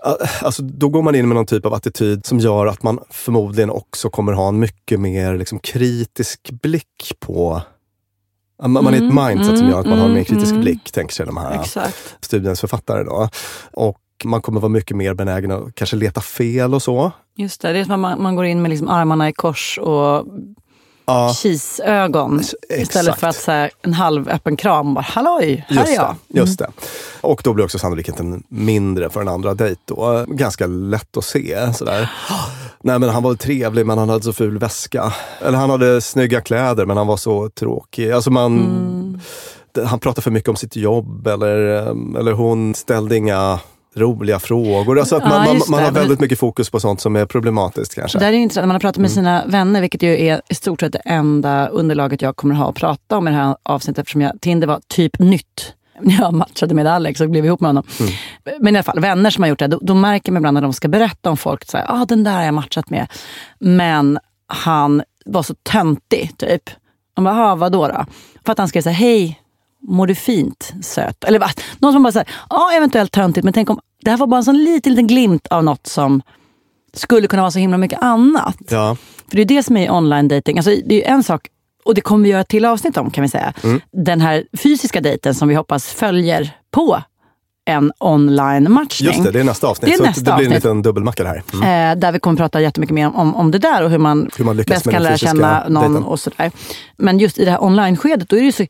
Eh, 0.05 0.43
Alltså 0.43 0.63
då 0.63 0.89
går 0.89 1.01
man 1.01 1.15
in 1.15 1.27
med 1.27 1.35
någon 1.35 1.45
typ 1.45 1.65
av 1.65 1.73
attityd 1.73 2.25
som 2.25 2.39
gör 2.39 2.65
att 2.65 2.83
man 2.83 2.99
förmodligen 3.09 3.69
också 3.69 4.09
kommer 4.09 4.33
ha 4.33 4.47
en 4.47 4.59
mycket 4.59 4.99
mer 4.99 5.37
liksom 5.37 5.59
kritisk 5.59 6.51
blick 6.51 7.13
på 7.19 7.61
man, 8.61 8.83
man 8.83 8.93
är 8.93 8.97
ett 8.97 9.13
mindset 9.35 9.57
som 9.57 9.69
gör 9.69 9.79
att 9.79 9.85
man 9.85 9.99
har 9.99 10.05
en 10.05 10.13
mer 10.13 10.23
kritisk 10.23 10.55
blick, 10.55 10.91
tänker 10.91 11.13
sig 11.15 11.25
de 11.25 11.37
här 11.37 11.61
Exakt. 11.61 12.15
studiens 12.21 12.59
författare. 12.59 13.03
Då. 13.03 13.29
Och 13.73 13.97
man 14.23 14.41
kommer 14.41 14.59
vara 14.61 14.69
mycket 14.69 14.97
mer 14.97 15.13
benägen 15.13 15.51
att 15.51 15.75
kanske 15.75 15.95
leta 15.95 16.21
fel 16.21 16.73
och 16.73 16.81
så. 16.81 17.11
Just 17.37 17.61
det. 17.61 17.73
Det 17.73 17.79
är 17.79 17.83
som 17.83 17.93
att 17.93 17.99
man, 17.99 18.21
man 18.21 18.35
går 18.35 18.45
in 18.45 18.61
med 18.61 18.69
liksom 18.69 18.89
armarna 18.89 19.29
i 19.29 19.33
kors 19.33 19.79
och 19.81 20.25
Ja, 21.09 21.33
kisögon. 21.37 22.39
Istället 22.39 22.79
exakt. 23.07 23.19
för 23.19 23.27
att 23.27 23.35
så 23.35 23.51
här, 23.51 23.71
en 23.81 23.93
halvöppen 23.93 24.57
kram. 24.57 24.93
Bara, 24.93 25.01
Halloj, 25.01 25.65
här 25.67 25.75
just 25.77 25.89
är 25.89 25.95
jag. 25.95 26.15
det. 26.27 26.39
Just 26.39 26.59
det. 26.59 26.67
Och 27.21 27.41
då 27.43 27.53
blir 27.53 27.65
också 27.65 27.79
sannolikheten 27.79 28.43
mindre 28.49 29.09
för 29.09 29.21
en 29.21 29.27
andra 29.27 29.53
dejt. 29.53 29.81
Då. 29.85 30.25
Ganska 30.27 30.67
lätt 30.67 31.17
att 31.17 31.23
se. 31.23 31.73
Sådär. 31.73 32.11
Nej 32.83 32.99
men 32.99 33.09
han 33.09 33.23
var 33.23 33.35
trevlig 33.35 33.85
men 33.85 33.97
han 33.97 34.09
hade 34.09 34.23
så 34.23 34.33
ful 34.33 34.57
väska. 34.57 35.13
Eller 35.41 35.57
han 35.57 35.69
hade 35.69 36.01
snygga 36.01 36.41
kläder 36.41 36.85
men 36.85 36.97
han 36.97 37.07
var 37.07 37.17
så 37.17 37.49
tråkig. 37.49 38.11
Alltså 38.11 38.31
man, 38.31 39.21
att 39.77 39.87
han 39.87 39.99
pratar 39.99 40.21
för 40.21 40.31
mycket 40.31 40.49
om 40.49 40.55
sitt 40.55 40.75
jobb 40.75 41.27
eller, 41.27 41.75
eh, 41.75 42.19
eller 42.19 42.31
hon 42.31 42.75
ställde 42.75 43.17
inga 43.17 43.59
roliga 43.95 44.39
frågor. 44.39 44.99
Alltså 44.99 45.15
att 45.15 45.23
Ja, 45.23 45.29
man, 45.29 45.45
man, 45.45 45.55
just 45.55 45.69
man 45.69 45.79
det. 45.79 45.85
har 45.85 45.91
väldigt 45.91 46.19
mycket 46.19 46.39
fokus 46.39 46.69
på 46.69 46.79
sånt 46.79 47.01
som 47.01 47.15
är 47.15 47.25
problematiskt 47.25 47.95
kanske. 47.95 48.19
Det 48.19 48.25
är 48.25 48.31
intressant, 48.31 48.61
när 48.63 48.67
man 48.67 48.75
har 48.75 48.79
pratat 48.79 49.01
med 49.01 49.11
sina 49.11 49.45
vänner, 49.45 49.81
vilket 49.81 50.03
ju 50.03 50.25
är 50.27 50.41
i 50.49 50.55
stort 50.55 50.79
sett 50.79 50.93
det 50.93 51.01
enda 51.05 51.67
underlaget 51.67 52.21
jag 52.21 52.35
kommer 52.35 52.55
ha 52.55 52.69
att 52.69 52.75
prata 52.75 53.17
om 53.17 53.27
i 53.27 53.31
det 53.31 53.37
här 53.37 53.55
avsnittet 53.63 53.99
eftersom 54.01 54.21
jag, 54.21 54.41
Tinder 54.41 54.67
var 54.67 54.81
typ 54.87 55.19
nytt. 55.19 55.73
Jag 56.19 56.33
matchade 56.33 56.75
med 56.75 56.87
Alex 56.87 57.21
och 57.21 57.29
blev 57.29 57.45
ihop 57.45 57.59
med 57.59 57.69
honom. 57.69 57.83
Men 58.59 58.75
i 58.75 58.77
alla 58.77 58.83
fall, 58.83 58.99
vänner 58.99 59.29
som 59.29 59.43
har 59.43 59.49
gjort 59.49 59.59
det, 59.59 59.67
då, 59.67 59.79
då 59.81 59.93
märker 59.93 60.31
man 60.31 60.39
ibland 60.39 60.53
när 60.53 60.61
de 60.61 60.73
ska 60.73 60.87
berätta 60.87 61.29
om 61.29 61.37
folk, 61.37 61.65
så 61.65 61.77
här, 61.77 61.85
ah, 61.89 62.05
den 62.05 62.23
där 62.23 62.33
har 62.33 62.43
jag 62.43 62.53
matchat 62.53 62.89
med. 62.89 63.07
Men 63.59 64.19
han 64.47 65.03
var 65.25 65.43
så 65.43 65.53
töntig, 65.63 66.37
typ. 66.37 66.69
Man 67.15 67.23
bara, 67.23 67.51
ah, 67.51 67.55
vadå 67.55 67.87
då? 67.87 68.05
För 68.45 68.51
att 68.51 68.57
han 68.57 68.67
skrev 68.67 68.81
så 68.81 68.89
här, 68.89 68.95
hej, 68.95 69.41
mår 69.81 70.07
du 70.07 70.15
fint, 70.15 70.73
söt? 70.81 71.23
Eller 71.23 71.39
va? 71.39 71.49
någon 71.79 71.93
som 71.93 72.03
bara 72.03 72.11
säger, 72.11 72.29
ja 72.49 72.71
eventuellt 72.73 73.11
töntigt, 73.11 73.43
men 73.43 73.53
tänk 73.53 73.69
om 73.69 73.79
det 74.03 74.09
här 74.09 74.17
var 74.17 74.27
bara 74.27 74.37
en 74.37 74.43
sån 74.43 74.63
liten, 74.63 74.93
liten 74.93 75.07
glimt 75.07 75.47
av 75.47 75.63
något 75.63 75.87
som 75.87 76.21
skulle 76.93 77.27
kunna 77.27 77.41
vara 77.41 77.51
så 77.51 77.59
himla 77.59 77.77
mycket 77.77 78.01
annat. 78.01 78.57
Ja. 78.69 78.97
För 79.29 79.35
det 79.35 79.41
är 79.41 79.45
det 79.45 79.63
som 79.63 79.77
är 79.77 79.91
online 79.91 80.27
dating. 80.27 80.57
Alltså, 80.57 80.71
det 80.85 80.95
är 80.95 80.99
ju 80.99 81.03
en 81.03 81.23
sak, 81.23 81.47
och 81.87 81.95
det 81.95 82.01
kommer 82.01 82.23
vi 82.23 82.29
göra 82.29 82.41
ett 82.41 82.47
till 82.47 82.65
avsnitt 82.65 82.97
om 82.97 83.11
kan 83.11 83.21
vi 83.21 83.29
säga. 83.29 83.53
Mm. 83.63 83.81
Den 83.91 84.21
här 84.21 84.43
fysiska 84.57 85.01
dejten 85.01 85.35
som 85.35 85.47
vi 85.47 85.55
hoppas 85.55 85.85
följer 85.87 86.51
på 86.71 87.01
en 87.65 87.91
online 87.99 88.71
matchning. 88.71 89.07
Just 89.11 89.23
det, 89.23 89.31
det 89.31 89.39
är 89.39 89.43
nästa 89.43 89.67
avsnitt. 89.67 89.89
Det 89.89 89.93
är 89.95 89.97
så 89.97 90.03
nästa 90.03 90.31
det 90.31 90.37
blir 90.37 90.45
en 90.45 90.51
avsnitt. 90.51 90.63
liten 90.63 90.81
dubbelmacka 90.81 91.25
här. 91.25 91.43
Mm. 91.53 91.91
Eh, 91.91 91.99
där 91.99 92.11
vi 92.11 92.19
kommer 92.19 92.37
prata 92.37 92.61
jättemycket 92.61 92.93
mer 92.93 93.11
om, 93.15 93.35
om, 93.35 93.51
det 93.51 93.57
där 93.57 93.83
och 93.83 93.89
hur 93.89 93.97
man, 93.97 94.29
Hur 94.37 94.45
man 94.45 94.57
lyckas 94.57 94.83
bäst 94.83 94.91
kan 94.95 95.03
lära 95.03 95.17
känna 95.17 95.63
någon 95.69 95.93
dejten. 95.93 96.03
och 96.03 96.19
sådär. 96.19 96.51
Men 96.97 97.19
just 97.19 97.37
i 97.39 97.45
det 97.45 97.51
här 97.51 97.63
online-skedet, 97.63 98.29
då 98.29 98.35
är 98.35 98.39
det 98.39 98.45
ju 98.45 98.51
så 98.51 98.65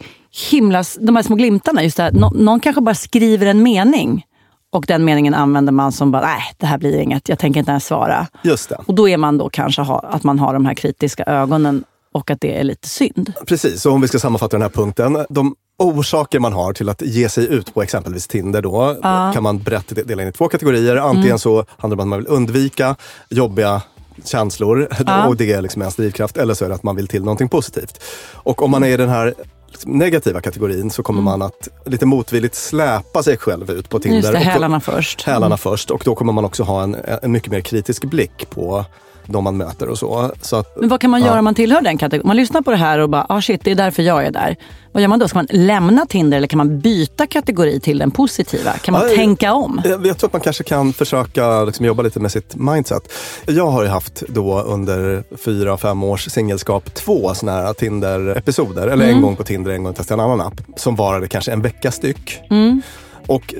himla, 0.51 0.83
de 0.99 1.15
här 1.15 1.23
små 1.23 1.35
glimtarna. 1.35 1.83
Just 1.83 1.97
det 1.97 2.03
här, 2.03 2.11
nå- 2.11 2.31
någon 2.35 2.59
kanske 2.59 2.81
bara 2.81 2.95
skriver 2.95 3.45
en 3.45 3.63
mening 3.63 4.25
och 4.71 4.85
den 4.87 5.05
meningen 5.05 5.33
använder 5.33 5.71
man 5.73 5.91
som 5.91 6.11
bara, 6.11 6.21
nej 6.21 6.41
det 6.57 6.65
här 6.65 6.77
blir 6.77 6.97
inget, 6.97 7.29
jag 7.29 7.39
tänker 7.39 7.59
inte 7.59 7.71
ens 7.71 7.85
svara. 7.85 8.27
Just 8.43 8.69
det. 8.69 8.77
Och 8.85 8.93
då 8.95 9.09
är 9.09 9.17
man 9.17 9.37
då 9.37 9.49
kanske 9.49 9.81
ha, 9.81 9.99
att 9.99 10.23
man 10.23 10.39
har 10.39 10.53
de 10.53 10.65
här 10.65 10.73
kritiska 10.73 11.23
ögonen 11.23 11.83
och 12.11 12.31
att 12.31 12.41
det 12.41 12.59
är 12.59 12.63
lite 12.63 12.87
synd. 12.89 13.33
Precis, 13.47 13.81
så 13.81 13.91
om 13.91 14.01
vi 14.01 14.07
ska 14.07 14.19
sammanfatta 14.19 14.55
den 14.57 14.61
här 14.61 14.69
punkten. 14.69 15.25
De 15.29 15.55
orsaker 15.79 16.39
man 16.39 16.53
har 16.53 16.73
till 16.73 16.89
att 16.89 17.01
ge 17.01 17.29
sig 17.29 17.45
ut 17.47 17.73
på 17.73 17.81
exempelvis 17.83 18.27
Tinder 18.27 18.61
då 18.61 18.97
kan 19.33 19.43
man 19.43 19.59
brett 19.59 20.07
dela 20.07 20.21
in 20.23 20.29
i 20.29 20.31
två 20.31 20.47
kategorier. 20.47 20.95
Antingen 20.95 21.25
Mm. 21.27 21.39
så 21.39 21.65
handlar 21.77 21.97
det 21.97 22.01
om 22.03 22.07
att 22.07 22.07
man 22.07 22.19
vill 22.19 22.27
undvika 22.27 22.95
jobbiga 23.29 23.81
känslor 24.23 24.87
och 25.27 25.35
det 25.37 25.51
är 25.53 25.61
liksom 25.61 25.81
ens 25.81 25.95
drivkraft. 25.95 26.37
Eller 26.37 26.53
så 26.53 26.65
är 26.65 26.69
det 26.69 26.75
att 26.75 26.83
man 26.83 26.95
vill 26.95 27.07
till 27.07 27.23
någonting 27.23 27.49
positivt. 27.49 28.03
Och 28.33 28.61
om 28.63 28.71
man 28.71 28.83
är 28.83 28.87
i 28.87 28.97
den 28.97 29.09
här 29.09 29.33
liksom 29.67 29.91
negativa 29.91 30.41
kategorin 30.41 30.91
så 30.91 31.03
kommer 31.03 31.21
man 31.21 31.41
att 31.41 31.67
lite 31.85 32.05
motvilligt 32.05 32.55
släpa 32.55 33.23
sig 33.23 33.37
själv 33.37 33.71
ut 33.71 33.89
på 33.89 33.99
Tinder. 33.99 34.17
Mm. 34.19 34.31
Just 34.31 34.33
det, 34.33 34.37
Och 34.47 34.53
hälarna 34.53 34.79
först. 34.79 35.21
hälarna 35.23 35.57
först 35.57 35.91
och 35.91 36.01
då 36.05 36.15
kommer 36.15 36.33
man 36.33 36.45
också 36.45 36.63
ha 36.63 36.83
en, 36.83 36.97
en 37.21 37.31
mycket 37.31 37.51
mer 37.51 37.61
kritisk 37.61 38.05
blick 38.05 38.49
på 38.49 38.85
de 39.27 39.43
man 39.43 39.57
möter 39.57 39.87
och 39.89 39.97
så. 39.97 40.31
så 40.41 40.55
att, 40.55 40.77
Men 40.79 40.89
vad 40.89 41.01
kan 41.01 41.09
man 41.11 41.21
göra 41.21 41.37
om 41.39 41.43
man 41.45 41.55
tillhör 41.55 41.81
den 41.81 41.97
kategorin? 41.97 42.27
Man 42.27 42.35
lyssnar 42.37 42.61
på 42.61 42.71
det 42.71 42.77
här 42.77 42.99
och 42.99 43.09
bara, 43.09 43.25
ah 43.29 43.41
shit, 43.41 43.61
det 43.63 43.71
är 43.71 43.75
därför 43.75 44.03
jag 44.03 44.25
är 44.25 44.31
där. 44.31 44.55
Vad 44.91 45.01
gör 45.01 45.07
man 45.07 45.19
då? 45.19 45.27
Ska 45.27 45.37
man 45.37 45.47
lämna 45.49 46.05
Tinder 46.05 46.37
eller 46.37 46.47
kan 46.47 46.57
man 46.57 46.79
byta 46.79 47.27
kategori 47.27 47.79
till 47.79 47.97
den 47.97 48.11
positiva? 48.11 48.71
Kan 48.71 48.91
man 48.91 49.01
Ja, 49.09 49.15
tänka 49.15 49.53
om? 49.53 49.81
Jag, 49.85 50.05
jag 50.07 50.17
tror 50.17 50.27
att 50.27 50.33
man 50.33 50.41
kanske 50.41 50.63
kan 50.63 50.93
försöka 50.93 51.63
liksom 51.63 51.85
jobba 51.85 52.03
lite 52.03 52.19
med 52.19 52.31
sitt 52.31 52.55
mindset. 52.55 53.13
Jag 53.45 53.67
har 53.67 53.83
ju 53.83 53.89
haft 53.89 54.23
då 54.27 54.61
under 54.61 55.23
fyra, 55.45 55.77
fem 55.77 56.03
års 56.03 56.25
singelskap 56.31 56.93
två 56.93 57.33
såna 57.33 57.51
här 57.51 57.73
Tinder-episoder. 57.73 58.81
Eller 58.87 59.05
Mm. 59.05 59.15
en 59.15 59.21
gång 59.21 59.35
på 59.35 59.43
Tinder, 59.43 59.71
en 59.71 59.83
gång 59.83 59.93
testade 59.93 60.21
en 60.23 60.29
annan 60.31 60.47
app. 60.47 60.61
Som 60.75 60.95
varade 60.95 61.27
kanske 61.27 61.51
en 61.51 61.61
vecka 61.61 61.91
styck. 61.91 62.39
Mm. 62.49 62.81
Och 63.27 63.53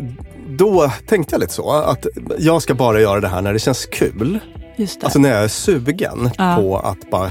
då 0.49 0.91
tänkte 1.07 1.33
jag 1.35 1.39
lite 1.39 1.53
så 1.53 1.71
att 1.71 2.05
jag 2.37 2.61
ska 2.61 2.73
bara 2.73 2.99
göra 3.01 3.19
det 3.19 3.27
här 3.27 3.41
när 3.41 3.53
det 3.53 3.59
känns 3.59 3.85
kul. 3.85 4.39
Just 4.77 4.99
det. 4.99 5.05
Alltså 5.05 5.19
när 5.19 5.29
jag 5.29 5.43
är 5.43 5.47
sugen 5.47 6.29
Ja. 6.37 6.55
på 6.55 6.77
att 6.79 7.09
bara 7.11 7.29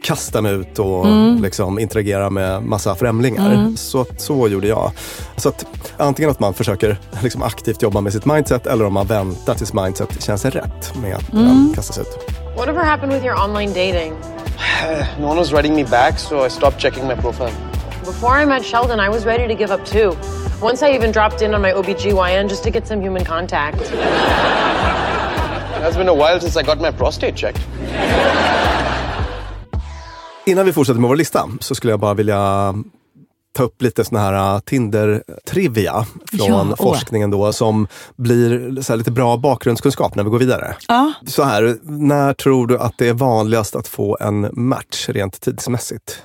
kasta 0.00 0.40
mig 0.42 0.52
ut 0.52 0.78
och 0.78 1.06
Mm. 1.06 1.42
liksom 1.42 1.78
interagera 1.78 2.30
med 2.30 2.62
massa 2.62 2.94
främlingar. 2.94 3.72
Så, 3.76 4.06
så 4.16 4.48
gjorde 4.48 4.66
jag. 4.68 4.90
Så 5.36 5.48
att 5.48 5.66
antingen 5.96 6.30
att 6.30 6.40
man 6.40 6.54
försöker 6.54 6.96
liksom 7.22 7.42
aktivt 7.42 7.82
jobba 7.82 8.00
med 8.00 8.12
sitt 8.12 8.24
mindset 8.24 8.66
eller 8.66 8.84
om 8.84 8.92
man 8.92 9.06
väntar 9.06 9.54
tills 9.54 9.72
mindset 9.72 10.22
känns 10.22 10.44
rätt 10.44 10.94
med 11.02 11.16
att 11.16 11.32
Mm. 11.32 11.72
kasta 11.74 11.92
sig 11.92 12.02
ut. 12.02 12.32
Whatever 12.56 12.84
happened 12.84 13.12
with 13.14 13.26
your 13.26 13.44
online 13.44 13.68
dating? 13.68 14.12
No 15.20 15.26
one 15.26 15.36
was 15.40 15.52
writing 15.52 15.74
me 15.76 15.84
back, 15.84 16.18
so 16.18 16.46
I 16.46 16.50
stopped 16.50 16.80
checking 16.80 17.06
my 17.06 17.14
profile. 17.14 17.52
Before 18.04 18.42
I 18.42 18.46
met 18.46 18.64
Sheldon, 18.64 19.00
I 19.00 19.08
was 19.08 19.24
ready 19.24 19.48
to 19.48 19.54
give 19.58 19.74
up 19.74 19.84
too. 19.84 20.12
Once 20.62 20.86
I 20.86 20.96
even 20.96 21.12
dropped 21.12 21.42
in 21.42 21.54
on 21.54 21.62
my 21.62 21.72
OBGYN 21.72 22.48
just 22.48 22.62
to 22.64 22.70
get 22.70 22.86
some 22.86 23.02
human 23.02 23.24
contact. 23.24 23.92
It 25.78 25.84
has 25.84 25.96
been 25.96 26.08
a 26.08 26.14
while 26.14 26.40
since 26.40 26.60
I 26.60 26.62
got 26.62 26.80
my 26.80 26.92
prostate 26.92 27.32
checked. 27.36 27.62
Innan 30.46 30.66
vi 30.66 30.72
fortsätter 30.72 31.00
med 31.00 31.08
vår 31.08 31.16
lista 31.16 31.48
så 31.60 31.74
skulle 31.74 31.92
jag 31.92 32.00
bara 32.00 32.14
vilja 32.14 32.74
ta 33.52 33.62
upp 33.62 33.82
lite 33.82 34.04
såna 34.04 34.20
här 34.20 34.54
uh, 34.54 34.60
Tinder-trivia 34.60 36.06
från 36.32 36.68
Ja, 36.70 36.76
forskningen 36.76 37.30
då 37.30 37.52
som 37.52 37.86
blir 38.16 38.80
så 38.82 38.92
här 38.92 38.98
lite 38.98 39.10
bra 39.10 39.36
bakgrundskunskap 39.36 40.14
när 40.14 40.24
vi 40.24 40.30
går 40.30 40.38
vidare. 40.38 40.76
Ja. 40.88 41.12
Så 41.26 41.42
här, 41.42 41.76
när 41.82 42.32
tror 42.34 42.66
du 42.66 42.78
att 42.78 42.98
det 42.98 43.08
är 43.08 43.12
vanligast 43.14 43.76
att 43.76 43.88
få 43.88 44.16
en 44.20 44.50
match 44.52 45.08
rent 45.08 45.40
tidsmässigt? 45.40 46.22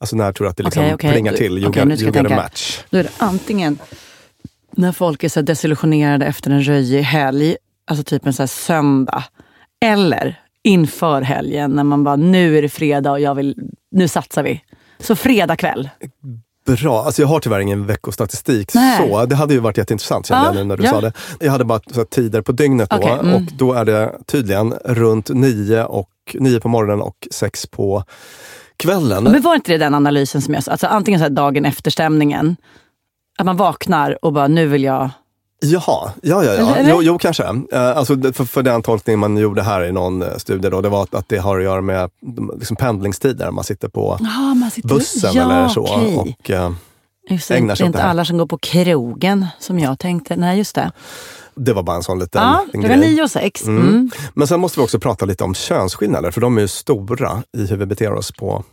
Alltså 0.00 0.16
när 0.16 0.32
tror 0.32 0.44
du 0.44 0.50
att 0.50 0.56
det 0.56 0.62
liksom 0.62 0.82
Okej, 0.82 0.94
okej. 0.94 1.12
plingar 1.12 1.32
till? 1.32 1.58
You, 1.58 1.68
Okej, 1.68 1.82
got, 1.82 1.88
nu 1.88 2.04
you 2.04 2.12
got 2.12 2.32
a 2.32 2.36
match. 2.36 2.80
Då 2.90 2.98
är 2.98 3.02
det 3.02 3.10
antingen 3.18 3.78
när 4.70 4.92
folk 4.92 5.24
är 5.24 5.28
så 5.28 5.42
desillusionerade 5.42 6.26
efter 6.26 6.50
en 6.50 6.62
röjig 6.62 7.02
helg, 7.02 7.56
alltså 7.92 8.04
typ 8.04 8.26
en 8.26 8.32
så 8.32 8.46
söndag. 8.46 9.24
Eller 9.84 10.40
inför 10.64 11.22
helgen 11.22 11.70
när 11.70 11.84
man 11.84 12.04
bara, 12.04 12.16
nu 12.16 12.58
är 12.58 12.62
det 12.62 12.68
fredag 12.68 13.10
och 13.10 13.20
jag 13.20 13.34
vill, 13.34 13.56
nu 13.90 14.08
satsar 14.08 14.42
vi. 14.42 14.62
Så 14.98 15.16
fredag 15.16 15.56
kväll. 15.56 15.90
Bra. 16.66 17.02
Alltså 17.02 17.22
jag 17.22 17.28
har 17.28 17.40
tyvärr 17.40 17.60
ingen 17.60 17.86
veckostatistik. 17.86 18.74
Nej. 18.74 19.08
Så 19.10 19.26
det 19.26 19.34
hade 19.34 19.54
ju 19.54 19.60
varit 19.60 19.78
jätteintressant 19.78 20.26
kände 20.26 20.44
Ja, 20.46 20.54
jag 20.54 20.66
när 20.66 20.76
du 20.76 20.84
ja. 20.84 20.90
sa 20.90 21.00
det. 21.00 21.12
Jag 21.40 21.52
hade 21.52 21.64
bara 21.64 21.80
här, 21.96 22.04
tider 22.04 22.42
på 22.42 22.52
dygnet 22.52 22.90
då 22.90 22.96
Okej, 22.96 23.12
mm. 23.12 23.34
och 23.34 23.42
då 23.52 23.72
är 23.72 23.84
det 23.84 24.12
tydligen 24.26 24.72
runt 24.84 25.28
nio, 25.28 25.84
och, 25.84 26.10
nio 26.34 26.60
på 26.60 26.68
morgonen 26.68 27.00
och 27.00 27.28
sex 27.30 27.66
på 27.66 28.04
kvällen. 28.76 29.24
Men 29.24 29.42
var 29.42 29.54
inte 29.54 29.72
det 29.72 29.78
den 29.78 29.94
analysen 29.94 30.42
som 30.42 30.54
jag 30.54 30.64
sa? 30.64 30.70
Alltså 30.70 30.86
antingen 30.86 31.20
så 31.20 31.24
här 31.24 31.30
dagen 31.30 31.64
efter 31.64 31.90
stämningen. 31.90 32.56
Att 33.38 33.46
man 33.46 33.56
vaknar 33.56 34.24
och 34.24 34.32
bara, 34.32 34.48
nu 34.48 34.66
vill 34.66 34.84
jag... 34.84 35.10
Jaha, 35.62 36.10
ja, 36.22 36.44
ja, 36.44 36.54
ja. 36.54 36.76
Jo, 36.80 37.02
jo, 37.02 37.18
kanske. 37.18 37.42
Eh, 37.72 37.96
alltså, 37.96 38.14
det- 38.14 38.32
för, 38.32 38.44
för 38.44 38.62
den 38.62 38.82
tolkning 38.82 39.18
man 39.18 39.36
gjorde 39.36 39.62
här 39.62 39.84
i 39.84 39.92
någon 39.92 40.22
eh, 40.22 40.36
studie, 40.36 40.68
då, 40.70 40.80
det 40.80 40.88
var 40.88 41.02
att, 41.02 41.14
att 41.14 41.28
det 41.28 41.38
har 41.38 41.58
att 41.58 41.64
göra 41.64 41.80
med 41.80 42.10
liksom 42.58 42.76
pendlingstider. 42.76 43.50
Man 43.50 43.64
sitter 43.64 43.88
på 43.88 44.12
Ah, 44.12 44.54
man 44.54 44.70
sitter... 44.70 44.88
bussen 44.88 45.30
ja, 45.34 45.42
eller 45.42 45.68
så. 45.68 45.80
okej. 45.82 46.16
Och, 46.16 46.50
eh, 46.50 46.72
Just 47.30 47.48
det, 47.48 47.54
ägnar 47.56 47.68
det 47.68 47.76
sig 47.76 47.84
är 47.84 47.86
åt 47.86 47.94
inte 47.94 47.98
det 47.98 48.04
alla 48.10 48.24
som 48.24 48.38
går 48.38 48.46
på 48.46 48.58
krogen 48.58 49.46
som 49.58 49.78
jag 49.78 49.98
tänkte. 49.98 50.36
Nej, 50.36 50.58
just 50.58 50.74
det. 50.74 50.92
det 51.54 51.72
var 51.72 51.82
bara 51.82 51.96
en 51.96 52.02
sån 52.02 52.18
liten 52.18 52.42
Ja, 52.42 52.64
det 52.72 52.78
grej. 52.78 52.96
nio 52.96 53.22
och 53.22 53.30
sex. 53.30 53.66
Mm. 53.66 53.88
Mm. 53.88 54.10
Men 54.34 54.46
sen 54.46 54.60
måste 54.60 54.80
vi 54.80 54.84
också 54.84 54.98
prata 55.00 55.24
lite 55.26 55.44
om 55.44 55.54
könsskillnader, 55.54 56.30
för 56.30 56.40
de 56.40 56.56
är 56.56 56.60
ju 56.60 56.68
stora 56.68 57.42
i 57.56 57.66
hur 57.66 57.76
vi 57.76 57.86
beter 57.86 58.12
oss 58.12 58.32
på 58.32 58.64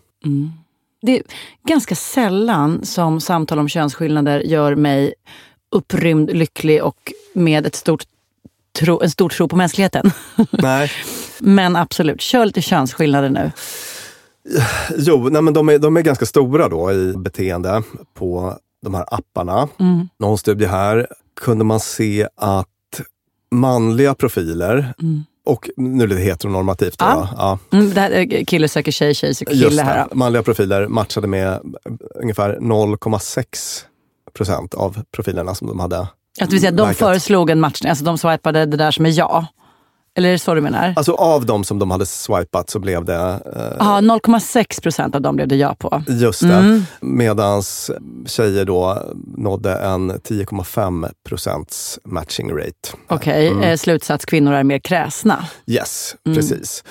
Det 1.01 1.17
är 1.19 1.23
ganska 1.67 1.95
sällan 1.95 2.85
som 2.85 3.21
samtal 3.21 3.59
om 3.59 3.69
könsskillnader 3.69 4.39
gör 4.39 4.75
mig 4.75 5.13
upprymd, 5.71 6.29
lycklig 6.33 6.83
och 6.83 7.13
med 7.33 7.65
ett 7.65 7.75
stort 7.75 8.03
tro, 8.79 9.01
en 9.01 9.09
stor 9.11 9.29
tro 9.29 9.47
på 9.47 9.55
mänskligheten. 9.55 10.11
Nej. 10.51 10.91
Men 11.39 11.75
absolut, 11.75 12.21
kör 12.21 12.45
lite 12.45 12.61
könsskillnader 12.61 13.29
nu. 13.29 13.51
Jo, 14.97 15.29
nej, 15.29 15.41
men 15.41 15.53
de, 15.53 15.69
är, 15.69 15.79
de 15.79 15.97
är 15.97 16.01
ganska 16.01 16.25
stora 16.25 16.69
då 16.69 16.91
i 16.91 17.13
beteende 17.17 17.83
på 18.13 18.57
de 18.81 18.93
här 18.93 19.05
apparna. 19.11 19.67
Mm. 19.79 20.09
Någon 20.19 20.37
studie 20.37 20.65
här 20.65 21.07
kunde 21.41 21.65
man 21.65 21.79
se 21.79 22.27
att 22.35 22.67
manliga 23.51 24.15
profiler, 24.15 24.93
och 25.45 25.69
nu 25.77 26.03
är 26.03 26.07
det 26.07 26.15
heteronormativt 26.15 26.99
då, 26.99 27.05
Ja. 27.37 27.59
Mm, 27.71 27.93
det 27.93 28.01
här, 28.01 28.11
är 28.11 28.45
kille 28.45 28.67
söker 28.67 28.91
tjej, 28.91 29.13
tjej 29.13 29.35
söker 29.35 29.53
Just 29.53 29.69
kille 29.69 29.81
här. 29.81 30.07
det, 30.09 30.15
manliga 30.15 30.43
profiler 30.43 30.87
matchade 30.87 31.27
med 31.27 31.59
ungefär 32.15 32.57
0,6 32.57 33.85
procent 34.33 34.73
av 34.73 34.97
profilerna 35.15 35.55
som 35.55 35.67
de 35.67 35.79
hade. 35.79 36.07
Att 36.41 36.53
vill 36.53 36.59
säga, 36.59 36.71
de 36.71 36.93
föreslog 36.93 37.49
en 37.49 37.59
matchning, 37.59 37.89
alltså 37.89 38.05
de 38.05 38.17
swipade 38.17 38.65
det 38.65 38.77
där 38.77 38.91
som 38.91 39.05
är 39.05 39.09
ja. 39.17 39.45
Eller 40.15 40.29
är 40.29 40.33
det 40.33 40.39
så 40.39 40.53
du 40.53 40.61
menar? 40.61 40.93
Alltså 40.97 41.13
av 41.13 41.45
de 41.45 41.63
som 41.63 41.79
de 41.79 41.91
hade 41.91 42.05
swipat 42.05 42.69
så 42.69 42.79
blev 42.79 43.05
det 43.05 43.15
eh, 43.55 43.75
Ja, 43.79 43.99
0,6 44.01 44.81
procent 44.81 45.15
av 45.15 45.21
dem 45.21 45.35
blev 45.35 45.47
det 45.47 45.55
ja 45.55 45.75
på. 45.79 46.03
Just 46.07 46.41
det. 46.41 46.53
Mm. 46.53 46.83
Medans 47.01 47.91
tjejer 48.25 48.65
då 48.65 49.03
nådde 49.37 49.73
en 49.75 50.11
10,5 50.11 51.09
procents 51.29 51.99
matching 52.05 52.51
rate. 52.57 52.97
Okej, 53.07 53.47
Mm. 53.47 53.63
eh, 53.63 53.77
slutsats, 53.77 54.25
kvinnor 54.25 54.53
är 54.53 54.63
mer 54.63 54.79
kräsna. 54.79 55.45
Yes, 55.67 56.15
Mm. 56.25 56.35
precis. 56.37 56.83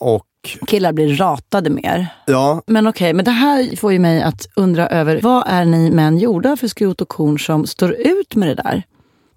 Och 0.00 0.24
Killar 0.66 0.92
blir 0.92 1.16
ratade 1.16 1.70
mer. 1.70 2.06
ja, 2.26 2.62
Men 2.66 2.86
okej, 2.86 3.12
men 3.12 3.24
det 3.24 3.30
här 3.30 3.76
får 3.76 3.92
ju 3.92 3.98
mig 3.98 4.22
att 4.22 4.48
undra 4.56 4.88
över 4.88 5.20
vad 5.22 5.44
är 5.46 5.64
ni 5.64 5.90
män 5.90 6.18
gjorda 6.18 6.56
för 6.56 6.68
skrot 6.68 7.00
och 7.00 7.08
korn 7.08 7.38
som 7.38 7.66
står 7.66 7.92
ut 7.92 8.34
med 8.34 8.48
det 8.48 8.54
där? 8.54 8.82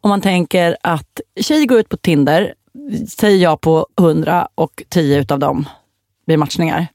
Om 0.02 0.10
man 0.10 0.22
tänker 0.22 0.78
att 0.84 1.22
tjej 1.42 1.66
går 1.66 1.80
ut 1.80 1.90
på 1.90 1.98
Tinder, 1.98 2.54
säger 3.18 3.38
jag 3.38 3.62
på 3.62 3.88
100 4.00 4.48
och 4.56 4.84
10 4.90 5.20
utav 5.20 5.40
dem 5.40 5.70
blir 6.26 6.38
matchningar. 6.38 6.88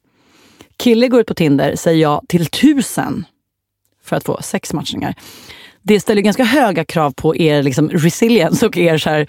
Kille 0.77 1.09
går 1.09 1.21
ut 1.21 1.27
på 1.27 1.35
Tinder, 1.35 1.77
säger 1.77 2.03
jag 2.03 2.25
till 2.29 2.43
1000 2.43 3.25
för 4.05 4.17
att 4.17 4.25
få 4.25 4.39
sex 4.43 4.73
matchningar. 4.73 5.15
Det 5.83 6.01
ställer 6.01 6.23
ganska 6.23 6.45
höga 6.45 6.85
krav 6.85 7.11
på 7.11 7.37
er 7.37 7.63
liksom, 7.63 7.91
resilience 7.91 8.67
och 8.67 8.77
er 8.77 8.99
så 8.99 9.11
här, 9.11 9.27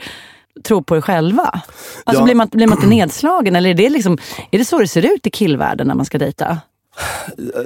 tro 0.68 0.84
på 0.84 0.98
er 0.98 1.02
själva. 1.02 1.62
Alltså 2.04 2.22
Ja. 2.22 2.24
blir, 2.24 2.36
man, 2.36 2.48
blir 2.52 2.68
man 2.68 2.78
inte 2.78 2.88
nedslagen? 2.90 3.56
Eller 3.56 3.70
är 3.70 3.74
det, 3.74 3.90
liksom, 3.90 4.18
är 4.52 4.58
det 4.58 4.66
så 4.66 4.80
det 4.80 4.88
ser 4.88 5.14
ut 5.14 5.28
i 5.28 5.30
killvärlden 5.30 5.88
när 5.88 5.96
man 5.96 6.06
ska 6.06 6.18
dejta? 6.18 6.58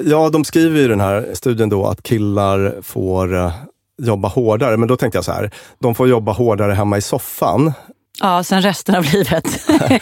ja, 0.06 0.30
de 0.30 0.46
skriver 0.46 0.78
ju 0.80 0.86
i 0.86 0.88
den 0.88 1.00
här 1.00 1.30
studien 1.34 1.70
då 1.70 1.86
att 1.86 2.04
killar 2.04 2.76
får 2.82 3.36
eh, 3.36 3.52
jobba 4.02 4.28
hårdare. 4.28 4.78
Men 4.78 4.88
då 4.88 4.98
tänkte 4.98 5.18
jag 5.18 5.26
så 5.26 5.32
här, 5.32 5.52
de 5.80 5.96
får 5.96 6.08
jobba 6.08 6.32
hårdare 6.32 6.74
hemma 6.74 6.98
i 6.98 7.02
soffan 7.02 7.74
Ja, 8.22 8.44
sen 8.44 8.62
resten 8.62 8.96
av 8.96 9.04
livet. 9.14 9.46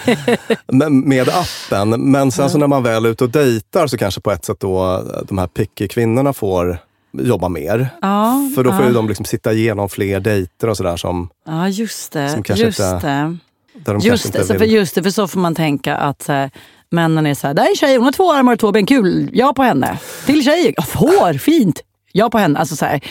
men- 0.72 1.00
med 1.00 1.30
appen. 1.30 1.90
Men 2.12 2.32
sen 2.32 2.50
så 2.50 2.58
när 2.58 2.68
man 2.68 2.84
väl 2.84 3.06
är 3.06 3.10
ute 3.10 3.24
och 3.24 3.30
dejtar 3.30 3.88
så 3.88 3.98
kanske 3.98 4.22
på 4.22 4.32
ett 4.32 4.46
sätt 4.46 4.60
då 4.60 5.04
de 5.28 5.38
här 5.38 5.48
picky 5.48 5.88
kvinnorna 5.88 6.34
får 6.34 6.78
jobba 7.24 7.50
mer. 7.50 7.88
ja, 8.02 8.50
För 8.56 8.64
då 8.64 8.72
får 8.72 8.82
ja. 8.82 8.88
ju 8.88 8.94
de 8.94 9.08
liksom 9.08 9.26
sitta 9.26 9.54
igenom 9.54 9.90
fler 9.90 10.20
dejter 10.20 10.70
och 10.70 10.78
sådär 10.78 10.98
som 10.98 11.30
Ja, 11.46 11.70
just 11.70 12.12
det. 12.12 12.30
Som 12.30 12.44
kanske 12.44 12.66
just 12.66 12.80
inte- 12.80 13.08
det. 13.08 13.38
där 13.74 13.94
de 13.94 14.00
Just 14.00 14.26
inte 14.26 14.38
det, 14.38 14.50
vill... 14.50 14.58
för, 14.60 14.66
just 14.66 14.96
det, 14.96 15.04
för 15.04 15.10
så 15.10 15.28
får 15.28 15.40
man 15.40 15.56
tänka 15.56 15.96
att 15.96 16.28
här, 16.28 16.52
männen 16.92 17.26
är 17.26 17.34
så 17.34 17.48
här, 17.48 17.54
där 17.54 17.64
är 17.64 17.70
en 17.70 17.76
tjej, 17.76 17.96
hon 17.96 18.06
har 18.06 18.12
två 18.12 18.34
armar 18.34 18.54
och 18.54 18.60
två 18.60 18.72
ben, 18.72 18.86
kul, 18.86 19.30
jag 19.34 19.56
på 19.56 19.64
henne. 19.64 20.00
Till 20.26 20.44
tjej, 20.44 20.74
ja, 20.78 20.84
får, 20.84 21.34
fint, 21.38 21.82
jag 22.12 22.32
på 22.32 22.38
henne. 22.38 22.60
Alltså 22.60 22.76
så 22.76 22.86
här, 22.86 23.02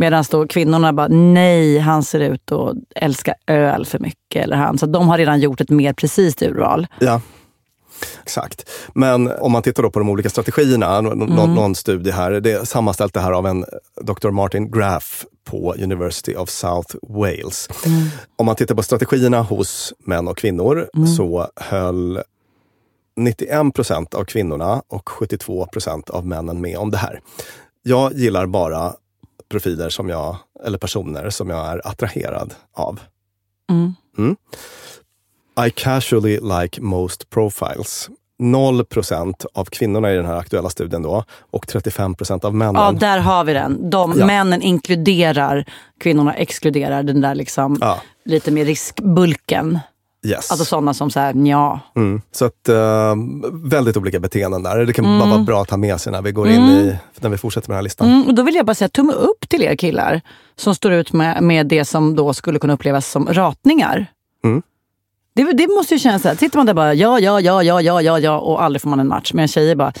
Medan 0.00 0.24
då 0.30 0.46
kvinnorna 0.46 0.92
bara, 0.92 1.08
nej, 1.08 1.78
han 1.78 2.02
ser 2.02 2.20
ut 2.20 2.52
att 2.52 2.74
älska 2.96 3.34
öl 3.46 3.86
för 3.86 3.98
mycket. 3.98 4.44
Eller 4.44 4.56
han. 4.56 4.78
Så 4.78 4.86
de 4.86 5.08
har 5.08 5.18
redan 5.18 5.40
gjort 5.40 5.60
ett 5.60 5.70
mer 5.70 5.92
precis 5.92 6.42
urval. 6.42 6.86
Ja, 7.00 7.20
exakt. 8.22 8.70
Men 8.94 9.30
om 9.40 9.52
man 9.52 9.62
tittar 9.62 9.82
då 9.82 9.90
på 9.90 9.98
de 9.98 10.08
olika 10.08 10.30
strategierna, 10.30 11.00
nå- 11.00 11.14
nå- 11.14 11.46
någon 11.46 11.74
studie 11.74 12.10
här, 12.10 12.30
det 12.30 12.52
är 12.52 12.64
sammanställt 12.64 13.14
det 13.14 13.20
här 13.20 13.32
av 13.32 13.46
en 13.46 13.64
Dr. 14.02 14.30
Martin 14.30 14.70
Graff 14.70 15.24
på 15.44 15.74
University 15.78 16.34
of 16.36 16.48
South 16.50 16.96
Wales. 17.02 17.68
Om 18.36 18.46
man 18.46 18.56
tittar 18.56 18.74
på 18.74 18.82
strategierna 18.82 19.42
hos 19.42 19.92
män 19.98 20.28
och 20.28 20.36
kvinnor 20.38 20.88
så 21.16 21.48
höll 21.56 22.22
91 23.16 23.74
procent 23.74 24.14
av 24.14 24.24
kvinnorna 24.24 24.82
och 24.88 25.08
72 25.08 25.66
procent 25.66 26.10
av 26.10 26.26
männen 26.26 26.60
med 26.60 26.78
om 26.78 26.90
det 26.90 26.96
här. 26.96 27.20
Jag 27.82 28.12
gillar 28.12 28.46
bara 28.46 28.92
profiler 29.50 29.88
som 29.88 30.08
jag, 30.08 30.36
eller 30.64 30.78
personer 30.78 31.30
som 31.30 31.50
jag 31.50 31.66
är 31.66 31.86
attraherad 31.88 32.54
av. 32.72 33.00
Mm. 34.18 34.36
I 35.66 35.70
casually 35.70 36.38
like 36.40 36.80
most 36.80 37.30
profiles. 37.30 38.08
0 38.40 38.84
procent 38.84 39.44
av 39.54 39.64
kvinnorna 39.64 40.12
i 40.12 40.16
den 40.16 40.26
här 40.26 40.36
aktuella 40.36 40.70
studien 40.70 41.02
då 41.02 41.24
och 41.50 41.66
35 41.68 42.14
procent 42.14 42.44
av 42.44 42.54
männen. 42.54 42.82
Ja, 42.82 42.92
där 42.92 43.18
har 43.18 43.44
vi 43.44 43.52
den. 43.52 43.90
De 43.90 44.14
Ja. 44.18 44.26
Männen 44.26 44.62
inkluderar, 44.62 45.64
kvinnorna 46.00 46.34
exkluderar 46.34 47.02
den 47.02 47.20
där 47.20 47.34
liksom, 47.34 47.78
Ja. 47.80 47.98
lite 48.24 48.50
mer 48.50 48.64
riskbulken. 48.64 49.78
yes. 50.26 50.50
Alltså 50.50 50.64
sådana 50.64 50.94
som 50.94 51.10
så 51.10 51.20
här, 51.20 51.34
ja. 51.46 51.80
mm. 51.96 52.22
Så 52.32 52.44
att, 52.44 52.68
eh, 52.68 53.14
väldigt 53.52 53.96
olika 53.96 54.20
beteenden 54.20 54.62
där. 54.62 54.86
Det 54.86 54.92
kan 54.92 55.04
Mm. 55.04 55.18
bara 55.18 55.30
vara 55.30 55.42
bra 55.42 55.62
att 55.62 55.70
ha 55.70 55.76
med 55.76 56.00
sig 56.00 56.12
när 56.12 56.22
vi 56.22 56.32
går 56.32 56.48
in 56.48 56.62
i, 56.62 56.96
när 57.20 57.30
vi 57.30 57.38
fortsätter 57.38 57.68
med 57.68 57.74
den 57.74 57.78
här 57.78 57.82
listan. 57.82 58.08
Mm, 58.08 58.26
och 58.26 58.34
då 58.34 58.42
vill 58.42 58.54
jag 58.54 58.66
bara 58.66 58.74
säga 58.74 58.88
tumme 58.88 59.12
upp 59.12 59.48
till 59.48 59.62
er 59.62 59.76
killar 59.76 60.20
som 60.56 60.74
står 60.74 60.92
ut 60.92 61.12
med, 61.12 61.42
med 61.42 61.66
det 61.66 61.84
som 61.84 62.16
då 62.16 62.34
skulle 62.34 62.58
kunna 62.58 62.72
upplevas 62.72 63.06
som 63.10 63.26
ratningar. 63.26 64.06
Mm. 65.42 65.56
Det, 65.56 65.66
det 65.66 65.74
måste 65.74 65.94
ju 65.94 66.00
kännas 66.00 66.22
så 66.22 66.28
här, 66.28 66.36
sitter 66.36 66.56
man 66.56 66.66
där 66.66 66.74
bara 66.74 66.94
ja, 66.94 67.20
ja, 67.20 67.40
ja, 67.40 67.62
ja, 67.62 67.80
ja, 67.82 68.02
ja, 68.02 68.18
ja 68.18 68.38
och 68.38 68.62
aldrig 68.62 68.82
får 68.82 68.88
man 68.90 69.00
en 69.00 69.08
match. 69.08 69.32
Men 69.32 69.48
tjejer 69.48 69.74
bara 69.74 69.92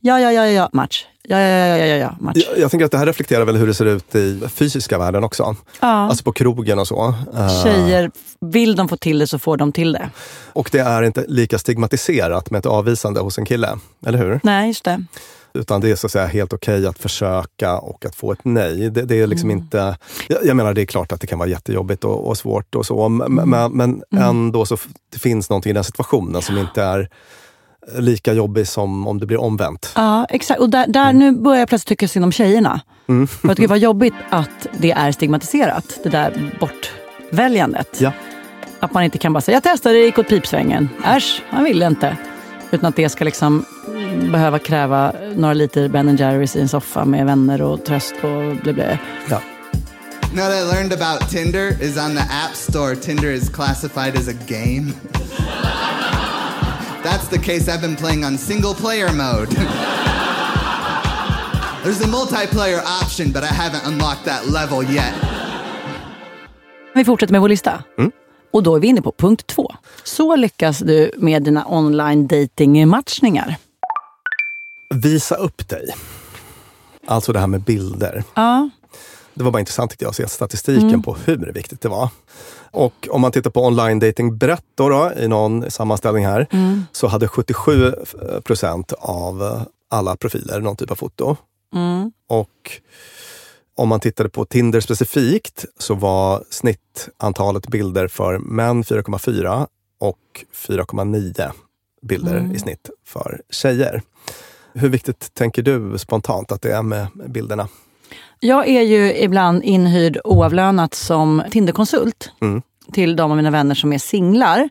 ja, 0.00 0.20
ja, 0.20 0.32
ja, 0.32 0.46
ja, 0.46 0.68
match. 0.72 1.04
Ja, 1.28 1.38
ja, 1.38 1.66
ja, 1.66 1.76
ja, 1.76 1.86
ja, 1.86 1.96
ja, 1.96 2.16
match. 2.20 2.38
Jag, 2.48 2.58
jag 2.58 2.70
tänker 2.70 2.84
att 2.84 2.92
det 2.92 2.98
här 2.98 3.06
reflekterar 3.06 3.44
väl 3.44 3.56
hur 3.56 3.66
det 3.66 3.74
ser 3.74 3.84
ut 3.84 4.14
i 4.14 4.40
fysiska 4.48 4.98
världen 4.98 5.24
också. 5.24 5.56
Ja. 5.80 5.88
Alltså 5.88 6.24
på 6.24 6.32
krogen 6.32 6.78
och 6.78 6.88
så. 6.88 7.14
Eh, 7.34 7.62
Tjejer, 7.62 8.10
vill 8.40 8.76
de 8.76 8.88
få 8.88 8.96
till 8.96 9.18
det 9.18 9.26
så 9.26 9.38
får 9.38 9.56
de 9.56 9.72
till 9.72 9.92
det. 9.92 10.10
Och 10.52 10.68
det 10.72 10.78
är 10.78 11.02
inte 11.02 11.24
lika 11.28 11.58
stigmatiserat 11.58 12.50
med 12.50 12.58
ett 12.58 12.66
avvisande 12.66 13.20
hos 13.20 13.38
en 13.38 13.44
kille, 13.44 13.78
eller 14.06 14.18
hur? 14.18 14.40
Nej, 14.42 14.68
just 14.68 14.84
det. 14.84 15.04
Utan 15.58 15.80
det 15.80 15.90
är 15.90 15.96
så 15.96 16.06
att 16.06 16.12
säga 16.12 16.26
helt 16.26 16.52
okej 16.52 16.86
att 16.86 16.98
försöka 16.98 17.78
och 17.78 18.04
att 18.04 18.14
få 18.14 18.32
ett 18.32 18.38
nej. 18.42 18.90
Det, 18.90 19.02
det 19.02 19.20
är 19.20 19.26
liksom 19.26 19.50
Mm. 19.50 19.62
inte... 19.62 19.96
Jag, 20.28 20.44
jag 20.44 20.56
menar, 20.56 20.74
det 20.74 20.80
är 20.82 20.86
klart 20.86 21.12
att 21.12 21.20
det 21.20 21.26
kan 21.26 21.38
vara 21.38 21.48
jättejobbigt 21.48 22.04
och, 22.04 22.28
och 22.28 22.38
svårt 22.38 22.74
och 22.74 22.86
så. 22.86 23.06
Mm. 23.06 23.50
Men, 23.50 23.72
men 23.72 24.02
ändå 24.22 24.66
så 24.66 24.76
det 25.12 25.18
finns 25.18 25.50
någonting 25.50 25.70
i 25.70 25.72
den 25.72 25.84
situationen 25.84 26.42
som 26.42 26.58
inte 26.58 26.82
är 26.82 27.08
lika 27.98 28.32
jobbig 28.32 28.68
som 28.68 29.06
om 29.06 29.20
det 29.20 29.26
blir 29.26 29.40
omvänt. 29.40 29.92
Ja, 29.96 30.26
exakt. 30.30 30.60
Och 30.60 30.70
där, 30.70 30.86
där 30.86 31.12
nu 31.12 31.32
börjar 31.32 31.58
jag 31.58 31.68
plötsligt 31.68 31.88
tycka 31.88 32.08
synd 32.08 32.24
om 32.24 32.32
tjejerna. 32.32 32.80
Mm. 33.08 33.26
För 33.26 33.48
att 33.48 33.58
gud 33.58 33.68
vad 33.68 33.78
jobbigt 33.78 34.14
att 34.30 34.66
det 34.78 34.90
är 34.92 35.12
stigmatiserat, 35.12 36.00
det 36.02 36.08
där 36.08 36.56
bortväljandet. 36.60 38.00
Ja. 38.00 38.12
Att 38.80 38.92
man 38.94 39.04
inte 39.04 39.18
kan 39.18 39.32
bara 39.32 39.40
säga, 39.40 39.56
jag 39.56 39.62
testade, 39.62 39.94
det 39.94 40.04
gick 40.04 40.18
åt 40.18 40.28
pipsvängen. 40.28 40.88
Äsch, 41.04 41.42
han 41.48 41.64
ville 41.64 41.86
inte. 41.86 42.16
Utan 42.70 42.88
att 42.88 42.96
det 42.96 43.08
ska 43.08 43.24
liksom 43.24 43.64
behöva 44.14 44.58
kräva 44.58 45.12
några 45.36 45.54
liter 45.54 45.88
Ben 45.88 46.16
Jerrys 46.16 46.56
i 46.56 46.60
en 46.60 46.68
soffa 46.68 47.04
med 47.04 47.26
vänner 47.26 47.62
och 47.62 47.84
tröst 47.84 48.14
och 48.22 48.56
blä 48.62 48.72
blä. 48.72 48.98
Ja. 49.30 49.40
Now 50.34 50.44
what 50.44 50.52
I 50.52 50.62
learned 50.62 50.92
about 50.92 51.30
Tinder 51.30 51.82
is 51.82 51.96
on 51.96 52.14
the 52.14 52.22
App 52.22 52.54
Store, 52.54 52.96
Tinder 52.96 53.30
is 53.30 53.48
classified 53.48 54.16
as 54.16 54.28
a 54.28 54.34
game. 54.48 54.92
That's 57.04 57.28
the 57.28 57.38
case 57.38 57.68
I've 57.68 57.80
been 57.80 57.96
playing 57.96 58.24
on 58.24 58.38
single 58.38 58.74
player 58.74 59.12
mode. 59.12 59.50
There's 61.84 62.00
a 62.00 62.06
multiplayer 62.06 62.82
option, 63.02 63.32
but 63.32 63.42
I 63.42 63.52
haven't 63.54 63.86
unlocked 63.86 64.24
that 64.24 64.48
level 64.48 64.94
yet. 64.94 65.14
Vi 66.94 67.04
fortsätter 67.04 67.32
med 67.32 67.40
vår 67.40 67.48
lista. 67.48 67.82
Mm. 67.98 68.10
Och 68.52 68.62
då 68.62 68.76
är 68.76 68.80
vi 68.80 68.86
inne 68.86 69.02
på 69.02 69.12
punkt 69.12 69.46
två. 69.46 69.74
Så 70.04 70.36
lyckas 70.36 70.78
du 70.78 71.10
med 71.16 71.42
dina 71.42 71.66
online 71.68 72.26
dating 72.26 72.88
matchningar. 72.88 73.56
Visa 74.94 75.34
upp 75.34 75.68
dig. 75.68 75.94
Alltså 77.06 77.32
det 77.32 77.38
här 77.38 77.46
med 77.46 77.60
bilder. 77.60 78.24
Ja. 78.34 78.70
Det 79.34 79.44
var 79.44 79.50
bara 79.50 79.60
intressant 79.60 79.90
tyckte 79.90 80.04
jag 80.04 80.10
att 80.10 80.16
se 80.16 80.28
statistiken 80.28 81.02
på 81.02 81.16
hur 81.24 81.52
viktigt 81.52 81.80
det 81.80 81.88
var. 81.88 82.08
Och 82.70 83.08
om 83.10 83.20
man 83.20 83.32
tittar 83.32 83.50
på 83.50 83.66
online 83.66 83.98
dating 83.98 84.38
brett 84.38 84.64
då, 84.74 84.88
då, 84.88 85.12
i 85.18 85.28
någon 85.28 85.70
sammanställning 85.70 86.26
här, 86.26 86.46
så 86.92 87.06
hade 87.06 87.28
77 87.28 87.94
procent 88.44 88.92
av 88.98 89.62
alla 89.90 90.16
profiler 90.16 90.60
någon 90.60 90.76
typ 90.76 90.90
av 90.90 90.94
foto. 90.94 91.36
Och 92.28 92.80
om 93.76 93.88
man 93.88 94.00
tittade 94.00 94.28
på 94.28 94.44
Tinder 94.44 94.80
specifikt 94.80 95.64
så 95.78 95.94
var 95.94 96.44
snittantalet 96.50 97.68
bilder 97.68 98.08
för 98.08 98.38
män 98.38 98.84
4,4 98.84 99.66
och 100.00 100.44
4,9 100.54 101.50
bilder 102.02 102.50
i 102.54 102.58
snitt 102.58 102.90
för 103.06 103.40
tjejer. 103.50 104.02
Hur 104.74 104.88
viktigt 104.88 105.34
tänker 105.34 105.62
du 105.62 105.98
spontant 105.98 106.52
att 106.52 106.62
det 106.62 106.72
är 106.72 106.82
med 106.82 107.06
bilderna? 107.28 107.68
Jag 108.40 108.68
är 108.68 108.82
ju 108.82 109.16
ibland 109.16 109.62
inhyrd 109.62 110.18
oavlönat 110.24 110.94
som 110.94 111.42
Tinderkonsult 111.50 112.30
Mm. 112.40 112.62
till 112.92 113.16
de 113.16 113.30
av 113.30 113.36
mina 113.36 113.50
vänner 113.50 113.74
som 113.74 113.92
är 113.92 113.98
singlar. 113.98 114.68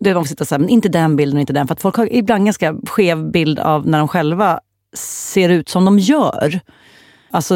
Det 0.00 0.10
är 0.10 0.14
de 0.14 0.24
som 0.24 0.28
sitter 0.28 0.44
så 0.44 0.54
här, 0.54 0.60
men 0.60 0.68
inte 0.68 0.88
den 0.88 1.16
bilden 1.16 1.40
inte 1.40 1.52
den. 1.52 1.66
För 1.66 1.74
att 1.74 1.82
folk 1.82 1.96
har 1.96 2.12
ibland 2.12 2.44
ganska 2.44 2.74
skev 2.86 3.30
bild 3.30 3.58
av 3.58 3.86
när 3.86 3.98
de 3.98 4.08
själva 4.08 4.60
ser 4.96 5.48
ut 5.48 5.68
som 5.68 5.84
de 5.84 5.98
gör. 5.98 6.60
Alltså, 7.30 7.54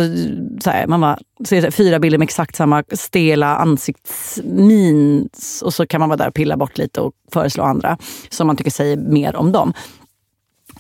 så 0.61 0.70
här, 0.70 0.87
man 0.87 1.00
bara, 1.00 1.18
ser 1.44 1.70
fyra 1.70 1.98
bilder 1.98 2.18
med 2.18 2.26
exakt 2.26 2.57
samma 2.57 2.85
stela 2.92 3.57
ansiktsmin 3.57 5.28
och 5.64 5.74
så 5.74 5.87
kan 5.87 6.00
man 6.00 6.09
vara 6.09 6.16
där 6.16 6.28
och 6.28 6.35
pilla 6.35 6.57
bort 6.57 6.78
lite 6.78 7.00
och 7.00 7.12
föreslå 7.33 7.64
andra 7.64 7.98
som 8.28 8.46
man 8.46 8.57
tycker 8.57 8.70
säger 8.70 8.96
mer 8.96 9.37
om 9.37 9.52
dem. 9.52 9.72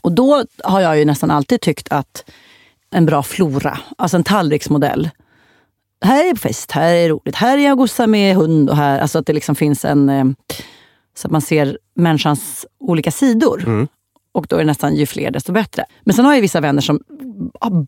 Och 0.02 0.12
då 0.12 0.44
har 0.64 0.80
jag 0.80 0.98
ju 0.98 1.04
nästan 1.04 1.30
alltid 1.30 1.60
tyckt 1.60 1.88
att 1.92 2.24
en 2.90 3.06
bra 3.06 3.22
flora, 3.22 3.78
alltså 3.98 4.16
en 4.16 4.24
tallriksmodell. 4.24 5.10
Här 6.04 6.30
är 6.30 6.34
fest, 6.34 6.70
här 6.70 6.94
är 6.94 7.08
roligt, 7.08 7.34
här 7.36 7.58
är 7.58 7.74
gossar 7.74 8.06
med 8.06 8.36
hund 8.36 8.70
och 8.70 8.76
här, 8.76 8.98
alltså 9.00 9.18
att 9.18 9.26
det 9.26 9.32
liksom 9.32 9.54
finns 9.54 9.84
en... 9.84 10.08
eh, 10.08 10.24
Så 11.14 11.28
att 11.28 11.32
man 11.32 11.40
ser 11.40 11.78
människans 11.94 12.66
olika 12.80 13.10
sidor. 13.10 13.88
Och 14.34 14.46
då 14.48 14.56
är 14.56 14.60
det 14.60 14.66
nästan 14.66 14.94
ju 14.96 15.06
fler 15.06 15.30
desto 15.30 15.52
bättre. 15.52 15.84
Men 16.04 16.14
sen 16.14 16.24
har 16.24 16.34
jag 16.34 16.40
vissa 16.40 16.60
vänner 16.60 16.80
som 16.82 17.00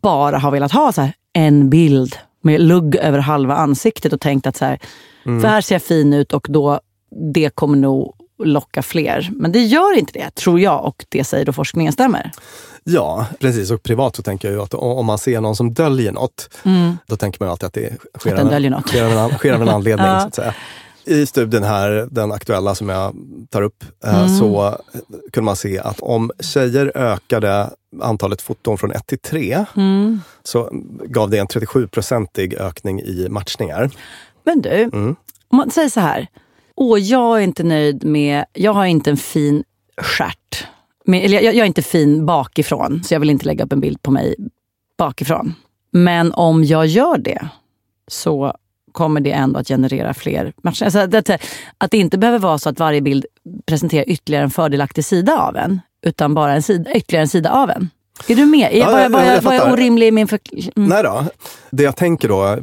bara 0.01 0.37
har 0.37 0.51
velat 0.51 0.71
ha 0.71 0.91
så 0.91 1.01
här, 1.01 1.13
en 1.33 1.69
bild 1.69 2.15
med 2.41 2.61
lugg 2.61 2.95
över 2.95 3.19
halva 3.19 3.55
ansiktet 3.55 4.13
och 4.13 4.21
tänkt 4.21 4.47
att 4.47 4.57
så 4.57 4.65
här, 4.65 4.79
för 5.41 5.47
här 5.47 5.61
ser 5.61 5.75
jag 5.75 5.81
fin 5.81 6.13
ut 6.13 6.33
och 6.33 6.47
då 6.49 6.79
det 7.33 7.49
kommer 7.55 7.77
nog 7.77 8.15
locka 8.43 8.81
fler. 8.81 9.29
Men 9.35 9.51
det 9.51 9.59
gör 9.59 9.97
inte 9.97 10.13
det, 10.13 10.35
tror 10.35 10.59
jag, 10.59 10.85
och 10.85 11.05
det 11.09 11.23
säger 11.23 11.45
då 11.45 11.53
forskningen 11.53 11.93
stämmer. 11.93 12.31
Ja, 12.83 13.25
precis. 13.39 13.71
Och 13.71 13.83
privat 13.83 14.15
så 14.15 14.23
tänker 14.23 14.47
jag 14.47 14.55
ju 14.55 14.61
att 14.63 14.73
om 14.73 15.05
man 15.05 15.17
ser 15.17 15.41
någon 15.41 15.55
som 15.55 15.73
döljer 15.73 16.11
något, 16.11 16.49
Mm. 16.65 16.97
då 17.07 17.17
tänker 17.17 17.39
man 17.43 17.49
alltid 17.49 17.67
att 17.67 17.73
det 17.73 17.97
sker, 18.19 18.35
Att 18.35 18.61
något. 18.71 18.87
sker, 18.87 19.03
av 19.05 19.11
en, 19.31 19.37
sker 19.37 19.53
av 19.53 19.61
en 19.61 19.69
anledning. 19.75 20.05
Ja. 20.07 20.19
så 20.19 20.27
att 20.27 20.35
säga. 20.35 20.53
I 21.07 21.25
studien 21.25 21.63
här, 21.63 22.07
den 22.11 22.31
aktuella 22.31 22.75
som 22.75 22.89
jag 22.89 23.15
tar 23.49 23.61
upp, 23.61 23.83
eh, 24.03 24.19
Mm. 24.23 24.37
så 24.39 24.77
kunde 25.33 25.45
man 25.45 25.55
se 25.55 25.79
att 25.79 25.99
om 25.99 26.31
tjejer 26.39 26.91
ökade 26.95 27.69
antalet 28.01 28.41
foton 28.41 28.77
från 28.77 28.91
1 28.91 29.07
till 29.07 29.19
3 29.19 29.65
Mm. 29.75 30.21
så 30.43 30.69
gav 31.05 31.29
det 31.29 31.37
en 31.37 31.47
37-procentig 31.47 32.53
ökning 32.59 33.01
i 33.01 33.27
matchningar. 33.29 33.89
Men 34.43 34.61
du, 34.61 34.69
Mm. 34.69 35.15
om 35.47 35.57
man 35.57 35.71
säger 35.71 35.89
så 35.89 35.99
här. 35.99 36.27
Åh, 36.75 36.99
jag 36.99 37.37
är 37.37 37.41
inte 37.43 37.63
nöjd 37.63 38.03
med, 38.05 38.45
jag 38.53 38.73
har 38.73 38.85
inte 38.85 39.09
en 39.09 39.17
fin 39.17 39.63
stjärt. 40.01 40.67
Med, 41.05 41.25
eller 41.25 41.35
jag, 41.41 41.43
jag 41.55 41.55
är 41.61 41.65
inte 41.65 41.81
fin 41.81 42.25
bakifrån, 42.25 43.03
så 43.03 43.13
jag 43.13 43.19
vill 43.19 43.29
inte 43.29 43.45
lägga 43.45 43.65
upp 43.65 43.73
en 43.73 43.79
bild 43.79 44.01
på 44.01 44.11
mig 44.11 44.35
bakifrån. 44.97 45.53
Men 45.91 46.33
om 46.33 46.63
jag 46.63 46.85
gör 46.87 47.17
det 47.17 47.47
så 48.07 48.53
kommer 48.91 49.21
det 49.21 49.31
ändå 49.31 49.59
att 49.59 49.67
generera 49.67 50.13
fler 50.13 50.53
matcher. 50.63 50.83
Alltså, 50.85 51.07
det, 51.07 51.39
att 51.77 51.91
det 51.91 51.97
inte 51.97 52.17
behöver 52.17 52.39
vara 52.39 52.57
så 52.57 52.69
att 52.69 52.79
varje 52.79 53.01
bild 53.01 53.25
presenterar 53.65 54.09
ytterligare 54.09 54.43
en 54.43 54.49
fördelaktig 54.51 55.05
sida 55.05 55.37
av 55.39 55.55
en, 55.57 55.81
utan 56.05 56.33
bara 56.33 56.53
en 56.53 56.61
sida, 56.63 56.91
ytterligare 56.95 57.21
en 57.23 57.27
sida 57.27 57.51
av 57.51 57.69
en. 57.69 57.89
Är 58.27 58.35
du 58.35 58.45
med? 58.45 58.73
Är, 58.73 58.77
Ja, 58.79 58.91
var, 58.91 58.99
jag, 58.99 59.11
jag- 59.11 59.41
var, 59.41 59.53
jag 59.53 59.65
var 59.65 59.73
orimlig 59.73 60.07
i 60.07 60.11
min 60.11 60.27
förklaring? 60.27 60.71
Mm. 60.75 60.89
Nej 60.89 61.03
då. 61.03 61.23
Det 61.71 61.83
jag 61.83 61.95
tänker 61.95 62.27
då, 62.27 62.57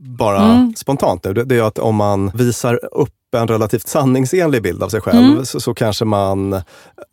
bara 0.00 0.42
Mm. 0.44 0.74
spontant 0.76 1.24
nu, 1.24 1.32
det, 1.32 1.44
det 1.44 1.56
är 1.56 1.62
att 1.62 1.78
om 1.78 1.94
man 1.96 2.30
visar 2.34 2.80
upp 2.94 3.14
en 3.40 3.48
relativt 3.48 3.88
sanningsenlig 3.88 4.62
bild 4.62 4.82
av 4.82 4.88
sig 4.88 5.00
själv 5.00 5.18
Mm. 5.18 5.44
så, 5.46 5.60
så 5.60 5.74
kanske 5.74 6.04
man 6.04 6.62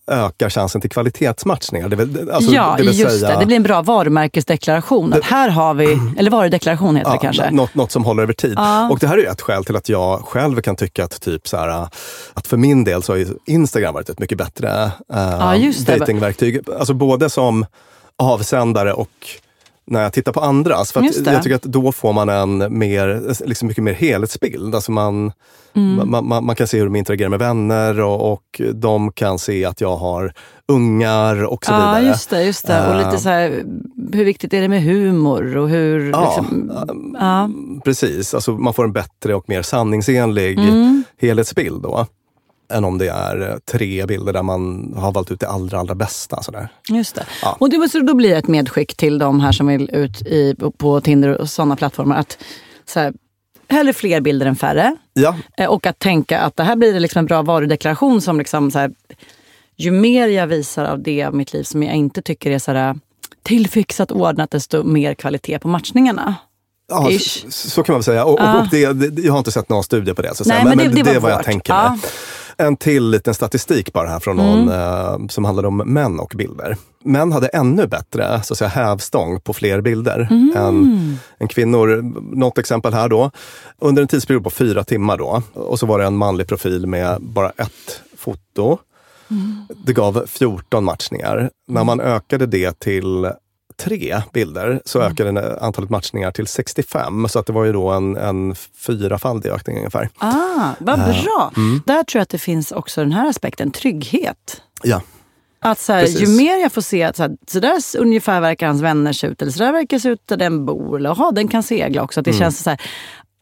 ökar 0.07 0.49
chansen 0.49 0.81
till 0.81 0.89
kvalitetsmatchningar. 0.89 1.89
Det, 1.89 1.95
vill, 1.95 2.29
alltså, 2.31 2.51
ja, 2.51 2.75
det 2.77 2.83
vill 2.83 2.99
just 2.99 3.19
säga, 3.19 3.33
det. 3.33 3.39
Det 3.39 3.45
blir 3.45 3.55
en 3.55 3.63
bra 3.63 3.81
varumärkesdeklaration. 3.81 5.13
Att 5.13 5.23
här 5.23 5.49
har 5.49 5.73
vi, 5.73 5.97
eller 6.17 6.31
varudeklaration 6.31 6.95
heter 6.95 7.11
det 7.11 7.17
kanske. 7.17 7.51
Något, 7.51 7.75
något 7.75 7.91
som 7.91 8.05
håller 8.05 8.23
över 8.23 8.33
tid. 8.33 8.53
Ja. 8.57 8.89
Och 8.89 8.99
det 8.99 9.07
här 9.07 9.17
är 9.17 9.31
ett 9.31 9.41
skäl 9.41 9.65
till 9.65 9.75
att 9.75 9.89
jag 9.89 10.19
själv 10.25 10.61
kan 10.61 10.75
tycka 10.75 11.03
att 11.03 11.21
typ 11.21 11.47
så 11.47 11.57
här, 11.57 11.87
att 12.33 12.47
för 12.47 12.57
min 12.57 12.83
del 12.83 13.03
så 13.03 13.13
har 13.13 13.25
Instagram 13.45 13.93
varit 13.93 14.09
ett 14.09 14.19
mycket 14.19 14.37
bättre 14.37 14.69
eh, 14.83 14.89
Ja, 15.13 15.71
det. 15.85 15.97
datingverktyg. 15.99 16.59
Alltså 16.79 16.93
både 16.93 17.29
som 17.29 17.65
avsändare 18.17 18.93
och 18.93 19.09
när 19.87 20.01
jag 20.03 20.13
tittar 20.13 20.31
på 20.31 20.39
andras. 20.41 20.91
För 20.91 21.01
Just 21.01 21.25
det. 21.25 21.33
jag 21.33 21.43
tycker 21.43 21.55
att 21.55 21.61
då 21.63 21.91
får 21.91 22.13
man 22.13 22.29
en 22.29 22.77
mer, 22.79 23.21
liksom 23.47 23.67
mycket 23.67 23.83
mer 23.83 23.93
helhetsbild. 23.93 24.75
Alltså 24.75 24.91
man, 24.91 25.31
Mm. 25.75 26.09
man, 26.11 26.27
man, 26.27 26.45
man 26.45 26.55
kan 26.55 26.67
se 26.67 26.77
hur 26.77 26.85
de 26.85 26.95
interagerar 26.95 27.29
med 27.29 27.39
vänner 27.39 27.99
och, 28.01 28.31
och 28.33 28.61
de 28.73 29.11
kan 29.11 29.39
se 29.39 29.65
att 29.65 29.81
jag 29.81 29.95
har 29.95 30.33
ungar 30.67 31.43
och 31.43 31.65
så 31.65 31.71
Ja, 31.71 31.77
vidare. 31.77 32.05
just 32.05 32.29
det. 32.29 32.43
Just 32.43 32.67
det. 32.67 32.87
Och 32.87 32.93
Eh, 32.95 33.05
lite 33.05 33.17
så 33.23 33.29
här, 33.29 33.63
hur 34.13 34.25
viktigt 34.25 34.53
är 34.53 34.61
det 34.61 34.67
med 34.67 34.83
humor? 34.83 35.57
Och 35.57 35.69
hur, 35.69 36.09
Ja, 36.11 36.25
liksom, 36.25 36.71
ja. 37.19 37.49
Precis, 37.83 38.33
alltså 38.33 38.51
man 38.51 38.73
får 38.73 38.83
en 38.83 38.93
bättre 38.93 39.35
och 39.35 39.49
mer 39.49 39.61
sanningsenlig 39.61 40.59
Mm. 40.59 41.03
helhetsbild 41.21 41.81
då. 41.81 42.05
Än 42.73 42.85
om 42.85 42.97
det 42.97 43.07
är 43.09 43.49
eh, 43.49 43.55
tre 43.71 44.05
bilder 44.05 44.33
där 44.33 44.43
man 44.43 44.93
har 44.97 45.11
valt 45.11 45.31
ut 45.31 45.39
det 45.39 45.47
allra, 45.49 45.79
allra 45.79 45.95
bästa. 45.95 46.43
Sådär. 46.43 46.69
Just 46.89 47.15
det. 47.15 47.25
Ja. 47.41 47.57
Och 47.59 47.69
det, 47.69 47.89
så 47.89 47.99
då 47.99 48.13
det 48.31 48.37
ett 48.37 48.47
medskick 48.47 48.95
till 48.97 49.19
de 49.19 49.39
här 49.39 49.51
som 49.51 49.67
vill 49.67 49.89
ut 49.93 50.21
i, 50.21 50.55
på 50.77 51.01
Tinder 51.01 51.37
och 51.41 51.49
sådana 51.49 51.75
plattformar. 51.75 52.15
att 52.17 52.37
så 52.85 52.99
här, 52.99 53.13
Hellre 53.69 53.93
fler 53.93 54.21
bilder 54.21 54.45
än 54.45 54.55
färre. 54.55 54.95
Ja, 55.13 55.35
Eh, 55.57 55.65
Och 55.69 55.85
att 55.85 55.99
tänka 55.99 56.39
att 56.39 56.55
det 56.57 56.63
här 56.63 56.75
blir 56.75 56.99
liksom 56.99 57.19
en 57.19 57.25
bra 57.25 57.41
varudeklaration 57.41 58.21
som 58.21 58.37
liksom 58.37 58.71
så 58.71 58.79
här, 58.79 58.91
ju 59.77 59.91
mer 59.91 60.27
jag 60.27 60.47
visar 60.47 60.85
av 60.85 60.99
det 61.03 61.23
av 61.23 61.35
mitt 61.35 61.53
liv 61.53 61.63
som 61.63 61.83
jag 61.83 61.95
inte 61.95 62.21
tycker 62.21 62.51
är 62.51 62.59
så 62.59 62.71
här 62.71 62.99
tillfixat 63.43 64.11
ordnat, 64.11 64.51
desto 64.51 64.83
mer 64.83 65.13
kvalitet 65.13 65.59
på 65.59 65.67
matchningarna. 65.67 66.35
ja 66.89 67.09
så, 67.19 67.51
så 67.51 67.83
kan 67.83 67.93
man 67.93 67.99
väl 67.99 68.03
säga. 68.03 68.25
Och, 68.25 68.39
Ja. 68.39 68.61
och 68.61 68.67
det, 68.71 68.93
det, 68.93 69.21
jag 69.21 69.31
har 69.31 69.37
inte 69.39 69.51
sett 69.51 69.69
någon 69.69 69.83
studie 69.83 70.13
på 70.13 70.21
det. 70.21 70.35
Så 70.35 70.43
Nej, 70.47 70.57
säga. 70.63 70.75
men 70.75 70.77
det- 70.77 71.03
det 71.03 71.09
är 71.09 71.13
var 71.13 71.21
vad 71.21 71.31
jag 71.31 71.43
tänker 71.43 71.73
Ja. 71.73 71.97
En 72.61 72.77
till 72.77 73.09
liten 73.09 73.33
statistik 73.33 73.93
bara 73.93 74.09
här 74.09 74.19
från 74.19 74.37
någon 74.37 74.69
eh, 74.69 75.27
som 75.27 75.45
handlade 75.45 75.67
om 75.67 75.77
män 75.77 76.19
och 76.19 76.33
bilder. 76.35 76.77
Män 77.03 77.31
hade 77.31 77.47
ännu 77.47 77.87
bättre 77.87 78.43
så 78.43 78.53
att 78.53 78.57
säga, 78.57 78.69
hävstång 78.69 79.41
på 79.41 79.53
fler 79.53 79.81
bilder 79.81 80.27
än, 80.55 81.17
än 81.39 81.47
kvinnor. 81.47 82.01
Något 82.35 82.57
exempel 82.57 82.93
här 82.93 83.09
då. 83.09 83.31
Under 83.79 84.01
en 84.01 84.07
tidsperiod 84.07 84.43
på 84.43 84.49
fyra 84.49 84.83
timmar 84.83 85.17
då. 85.17 85.41
Och 85.53 85.79
så 85.79 85.85
var 85.85 85.99
det 85.99 86.05
en 86.05 86.17
manlig 86.17 86.47
profil 86.47 86.87
med 86.87 87.21
bara 87.21 87.49
ett 87.49 88.01
foto. 88.17 88.77
Det 89.85 89.93
gav 89.93 90.25
14 90.27 90.83
matchningar. 90.83 91.49
När 91.67 91.83
man 91.83 91.99
ökade 91.99 92.45
det 92.45 92.79
till 92.79 93.31
tre 93.85 94.21
bilder 94.33 94.81
så 94.85 95.01
ökade 95.01 95.57
antalet 95.61 95.89
matchningar 95.89 96.31
till 96.31 96.47
65. 96.47 97.27
Så 97.29 97.39
att 97.39 97.45
det 97.45 97.53
var 97.53 97.63
ju 97.65 97.73
då 97.73 97.89
en, 97.89 98.17
en 98.17 98.55
fyrafaldig 98.77 99.49
ökning 99.49 99.77
ungefär. 99.77 100.09
Ah, 100.17 100.69
vad 100.79 100.99
Eh, 100.99 101.05
bra! 101.23 101.51
mm. 101.57 101.81
Där 101.85 102.03
tror 102.03 102.19
jag 102.19 102.23
att 102.23 102.29
det 102.29 102.37
finns 102.37 102.71
också 102.71 103.01
den 103.01 103.11
här 103.11 103.29
aspekten, 103.29 103.71
trygghet. 103.71 104.61
Ja. 104.83 105.01
Att 105.63 105.79
så 105.79 105.93
här, 105.93 106.05
ju 106.05 106.27
mer 106.27 106.57
jag 106.61 106.71
får 106.71 106.81
se 106.81 107.03
att 107.03 107.15
så, 107.15 107.23
här, 107.23 107.31
så 107.47 107.59
där 107.59 107.81
ungefär 107.97 108.41
verkar 108.41 108.67
hans 108.67 108.81
vänner 108.81 109.13
se 109.13 109.27
ut, 109.27 109.41
eller 109.41 109.51
så 109.51 109.63
där 109.63 109.71
verkar 109.71 109.99
se 109.99 110.09
ut 110.09 110.21
där 110.27 110.37
den 110.37 110.65
bor, 110.65 110.97
eller 110.97 111.09
aha, 111.09 111.31
den 111.31 111.47
kan 111.47 111.63
segla 111.63 112.03
också. 112.03 112.19
Att 112.19 112.25
det 112.25 112.31
Mm. 112.31 112.39
känns 112.39 112.63
så 112.63 112.69
här, 112.69 112.81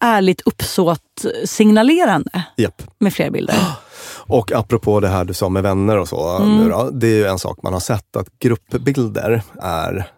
ärligt 0.03 0.41
uppsåt 0.45 1.25
signalerande 1.45 2.43
Japp. 2.57 2.81
med 2.99 3.13
fler 3.13 3.29
bilder. 3.31 3.55
Och 4.27 4.51
apropå 4.51 4.99
det 4.99 5.07
här 5.07 5.25
du 5.25 5.33
sa 5.33 5.49
med 5.49 5.63
vänner 5.63 5.97
och 5.97 6.07
så, 6.07 6.29
Mm. 6.37 6.57
nu 6.57 6.69
då, 6.69 6.89
det 6.93 7.07
är 7.07 7.15
ju 7.15 7.25
en 7.25 7.39
sak 7.39 7.59
man 7.63 7.73
har 7.73 7.79
sett 7.79 8.15
att 8.15 8.39
gruppbilder 8.39 9.41
är 9.61 10.11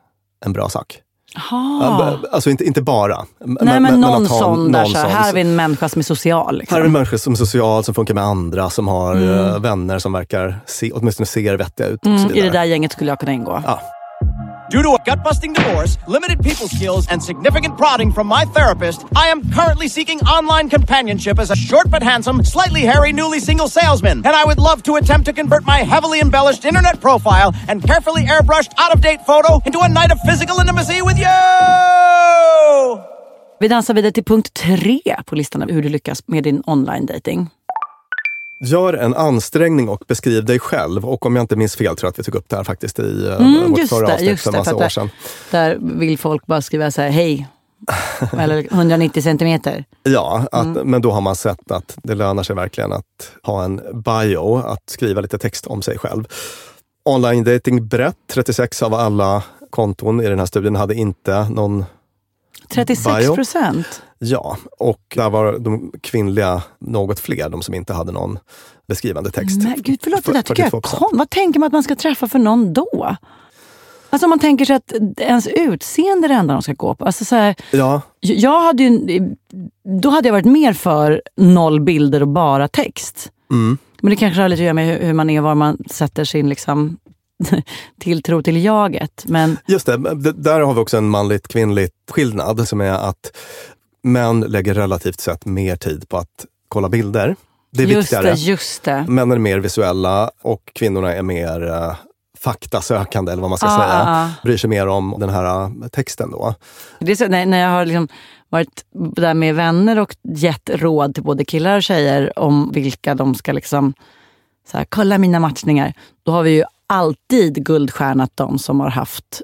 en 0.46 0.54
bra 0.54 0.70
sak. 0.70 1.00
Aha. 1.38 2.18
Alltså 2.32 2.50
inte, 2.50 2.64
inte 2.64 2.82
bara. 2.82 3.26
Nej 3.46 3.80
men, 3.80 4.02
någon 4.02 4.24
att 4.24 4.30
ha 4.32 4.40
sån 4.40 4.72
där, 4.72 4.82
någon 4.82 4.92
så 4.92 4.98
här, 4.98 5.10
här 5.10 5.26
har 5.26 5.34
vi 5.34 5.42
en 5.42 5.56
människa 5.56 5.90
som 5.90 6.00
är 6.00 6.04
social. 6.04 6.58
Liksom. 6.58 6.76
Här 6.78 6.84
är 6.86 6.90
människor 6.90 7.18
som 7.18 7.34
är 7.34 7.38
social, 7.38 7.84
som 7.84 7.94
funkar 7.94 8.14
med 8.14 8.24
andra, 8.24 8.70
som 8.70 8.88
har 8.88 9.16
Mm. 9.16 9.30
eh, 9.48 9.60
vänner 9.60 10.00
som 10.00 10.14
verkar 10.14 10.60
se, 10.66 10.92
åtminstone 10.92 11.26
ser 11.28 11.58
vettiga 11.58 11.88
ut. 11.88 12.06
Mm, 12.06 12.32
I 12.36 12.42
det 12.42 12.50
där 12.50 12.64
gänget 12.64 12.92
skulle 12.92 13.12
jag 13.12 13.20
kunna 13.20 13.32
ingå. 13.32 13.64
Ja. 13.66 13.80
Due 14.72 14.82
to 14.82 14.94
a 14.94 14.98
gut 15.06 15.22
busting 15.22 15.52
divorce, 15.52 15.98
limited 16.08 16.40
people 16.40 16.70
skills, 16.70 17.06
and 17.10 17.22
significant 17.22 17.78
prodding 17.78 18.10
from 18.10 18.26
my 18.28 18.46
therapist, 18.46 19.04
I 19.14 19.28
am 19.28 19.52
currently 19.52 19.90
seeking 19.90 20.20
online 20.22 20.70
companionship 20.70 21.40
as 21.40 21.52
a 21.52 21.58
short 21.58 21.90
but 21.92 22.02
handsome, 22.02 22.46
slightly 22.46 22.82
hairy, 22.82 23.12
newly 23.12 23.42
single 23.42 23.68
salesman. 23.68 24.20
And 24.20 24.34
I 24.34 24.46
would 24.46 24.60
love 24.60 24.82
to 24.84 24.96
attempt 24.96 25.26
to 25.26 25.34
convert 25.34 25.66
my 25.66 25.80
heavily 25.80 26.22
embellished 26.22 26.64
internet 26.64 27.02
profile 27.02 27.54
and 27.68 27.84
carefully 27.84 28.24
airbrushed 28.24 28.72
out 28.78 28.94
of 28.96 29.02
date 29.02 29.20
photo 29.28 29.60
into 29.66 29.80
a 29.82 29.90
night 29.90 30.12
of 30.12 30.20
physical 30.22 30.58
intimacy 30.62 31.02
with 31.02 31.18
you! 31.20 31.28
Vi 33.60 33.68
dansar 33.68 33.94
vidare 33.94 34.12
till 34.12 34.24
punkt 34.24 34.54
tre 34.54 35.00
på 35.26 35.36
listan 35.36 35.62
av 35.62 35.72
hur 35.72 35.82
du 35.82 35.90
lyckas 35.90 36.28
med 36.28 36.44
din 36.44 36.64
online 36.68 37.06
dating. 37.06 37.50
Gör 38.64 38.94
en 38.94 39.14
ansträngning 39.16 39.90
och 39.90 40.04
beskriv 40.08 40.46
dig 40.46 40.60
själv. 40.60 41.06
Och 41.06 41.26
om 41.26 41.36
jag 41.36 41.44
inte 41.44 41.56
minns 41.56 41.76
fel 41.76 41.96
tror 41.96 42.08
jag 42.08 42.10
att 42.12 42.20
vi 42.20 42.24
tog 42.24 42.36
upp 42.36 42.50
det 42.50 42.56
här 42.56 42.64
faktiskt 42.64 43.00
i 43.00 43.28
eh, 43.28 43.36
Mm, 43.36 43.72
vårt 43.72 43.88
förra 43.90 44.14
avsnitt 44.14 44.40
för 44.42 44.52
en 44.52 44.58
massa 44.58 44.76
år 44.76 44.90
sedan. 44.90 45.10
Där 45.52 45.78
vill 45.82 46.18
folk 46.18 46.46
bara 46.46 46.62
skriva 46.62 46.92
så 46.92 47.02
här, 47.02 47.10
hej. 47.10 47.48
Eller 48.38 48.68
190 48.74 49.24
centimeter. 49.24 49.86
Ja, 50.04 50.46
att, 50.52 50.66
Mm. 50.66 50.88
men 50.92 51.02
då 51.02 51.12
har 51.12 51.22
man 51.22 51.36
sett 51.36 51.72
att 51.72 51.98
det 52.04 52.16
lönar 52.16 52.44
sig 52.44 52.56
verkligen 52.56 52.92
att 52.94 53.32
ha 53.44 53.64
en 53.64 53.82
bio, 53.94 54.56
att 54.58 54.90
skriva 54.90 55.22
lite 55.22 55.38
text 55.38 55.68
om 55.68 55.82
sig 55.82 55.98
själv. 55.98 56.28
Online 57.06 57.44
dating 57.44 57.88
brett, 57.88 58.16
36 58.34 58.84
av 58.84 58.94
alla 58.94 59.44
konton 59.70 60.22
i 60.22 60.28
den 60.30 60.40
här 60.40 60.46
studien 60.46 60.76
hade 60.76 60.96
inte 60.96 61.50
någon 61.50 61.86
36 62.70 63.18
bio. 63.18 63.36
procent. 63.36 64.02
Ja, 64.24 64.58
och 64.80 65.02
där 65.16 65.30
var 65.30 65.60
de 65.60 65.92
kvinnliga 66.02 66.64
något 66.80 67.20
fler, 67.20 67.50
de 67.50 67.62
som 67.62 67.74
inte 67.74 67.94
hade 67.94 68.12
någon 68.12 68.40
beskrivande 68.88 69.32
text. 69.32 69.64
Men 69.64 69.76
gud, 69.78 70.00
förlåt, 70.04 70.26
det 70.26 70.32
där 70.34 70.42
tycker 70.42 70.64
jag 70.64 70.74
är 70.74 70.78
42%. 70.78 70.82
kon. 70.82 71.18
Vad 71.18 71.30
tänker 71.30 71.60
man 71.60 71.68
att 71.68 71.74
man 71.74 71.84
ska 71.84 71.96
träffa 71.96 72.28
för 72.28 72.40
någon 72.40 72.74
då? 72.74 73.16
Alltså 74.10 74.26
om 74.26 74.30
man 74.30 74.40
tänker 74.40 74.66
sig 74.66 74.76
att 74.76 74.94
ens 75.18 75.48
utseende 75.48 76.28
är 76.28 76.30
det 76.30 76.36
enda 76.36 76.54
de 76.54 76.62
ska 76.62 76.74
gå 76.74 76.96
på. 76.96 77.06
Alltså 77.06 77.26
så 77.26 77.36
här, 77.36 77.56
Ja, 77.72 78.02
jag 78.20 78.62
hade 78.62 78.84
ju, 78.84 79.30
då 80.02 80.10
hade 80.10 80.28
jag 80.28 80.34
varit 80.34 80.46
mer 80.46 80.74
för 80.74 81.22
noll 81.38 81.82
bilder 81.82 82.22
och 82.22 82.28
bara 82.28 82.68
text. 82.68 83.32
mm. 83.52 83.78
Men 84.02 84.10
det 84.10 84.16
kanske 84.16 84.42
har 84.42 84.50
lite 84.50 84.62
att 84.62 84.64
göra 84.64 84.74
med 84.74 84.98
hur, 85.02 85.14
man 85.14 85.30
är, 85.30 85.42
var 85.42 85.56
man 85.56 85.78
sätter 85.92 86.24
sin 86.24 86.50
liksom, 86.50 86.98
tilltro 88.00 88.44
till 88.44 88.64
jaget. 88.64 89.24
Men 89.28 89.58
Just 89.68 89.86
det, 89.86 89.98
där 90.36 90.60
har 90.60 90.74
vi 90.74 90.80
också 90.80 90.98
en 90.98 91.10
manligt 91.10 91.48
kvinnligt 91.48 91.94
skillnad 92.12 92.68
som 92.68 92.82
är 92.82 92.92
att 92.92 93.38
män 94.04 94.40
lägger 94.42 94.74
relativt 94.74 95.20
sett 95.20 95.46
mer 95.46 95.76
tid 95.76 96.10
på 96.10 96.18
att 96.18 96.46
kolla 96.68 96.90
bilder. 96.90 97.36
Det 97.72 97.84
är 97.84 97.88
just 97.88 97.98
viktigare. 98.14 98.26
det, 98.34 98.40
just 98.40 98.84
det. 98.84 99.06
Män 99.08 99.32
är 99.32 99.38
mer 99.38 99.60
visuella 99.60 100.32
och 100.42 100.72
kvinnorna 100.76 101.14
är 101.14 101.22
mer 101.22 101.64
uh, 101.64 101.96
faktasökande, 102.40 103.32
eller 103.32 103.42
vad 103.42 103.50
man 103.50 103.58
ska 103.58 103.68
Ah, 103.68 103.78
säga. 103.78 104.02
ah, 104.04 104.24
ah. 104.26 104.30
Bryr 104.44 104.58
sig 104.58 104.70
mer 104.70 104.88
om 104.88 105.16
den 105.20 105.30
här 105.30 105.64
eh, 105.64 105.70
texten 105.92 106.32
då. 106.32 106.56
Det 107.00 107.12
är 107.12 107.16
så, 107.16 107.28
när, 107.28 107.46
när 107.46 107.58
jag 107.60 107.70
har 107.70 107.86
liksom 107.86 108.08
varit 108.50 108.86
där 109.16 109.34
med 109.34 109.56
vänner 109.56 110.00
och 110.00 110.16
gett 110.24 110.70
råd 110.70 111.14
till 111.14 111.24
både 111.24 111.46
killar 111.46 111.76
och 111.78 111.84
tjejer 111.84 112.40
om 112.40 112.72
vilka 112.74 113.16
de 113.16 113.36
ska 113.36 113.52
liksom, 113.52 113.94
så 114.72 114.78
här, 114.78 114.86
kolla 114.90 115.18
mina 115.18 115.40
matchningar. 115.40 115.94
Då 116.24 116.32
har 116.32 116.44
vi 116.44 116.52
ju 116.52 116.64
alltid 116.88 117.66
guldstjärnat 117.66 118.32
de 118.36 118.60
som 118.60 118.80
har 118.80 118.90
haft 118.90 119.42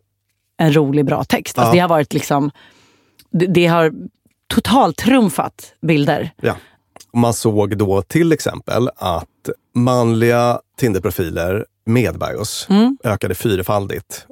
en 0.57 0.73
rolig, 0.75 1.05
bra 1.05 1.23
text. 1.23 1.57
Alltså 1.57 1.69
Ja. 1.69 1.73
det 1.75 1.79
har 1.79 1.89
varit 1.89 2.13
liksom, 2.13 2.51
det, 3.31 3.45
det 3.45 3.67
har 3.67 3.93
totalt 4.47 4.97
trumfat 4.97 5.73
bilder. 5.81 6.31
Ja. 6.41 6.55
Man 7.13 7.33
såg 7.33 7.77
då 7.77 8.01
till 8.01 8.31
exempel 8.31 8.89
att 8.95 9.49
manliga 9.75 10.59
Tinder-profiler 10.79 11.65
med 11.85 12.19
bios 12.19 12.67
Mm. 12.69 12.97
ökade 13.03 13.35
fyrfaldigt 13.35 14.25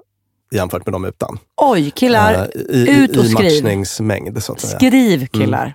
jämfört 0.51 0.86
med 0.86 0.93
de 0.93 1.06
utan. 1.06 1.38
Oj, 1.58 1.91
killar, 1.91 2.34
Eh, 2.34 2.75
i, 2.75 3.04
ut 3.04 3.17
och 3.17 3.23
i 3.23 3.28
skriv. 3.30 3.43
matchningsmängd 3.63 4.43
så 4.43 4.54
att 4.54 4.60
säga. 4.60 4.78
Skriv 4.78 5.28
killar. 5.28 5.73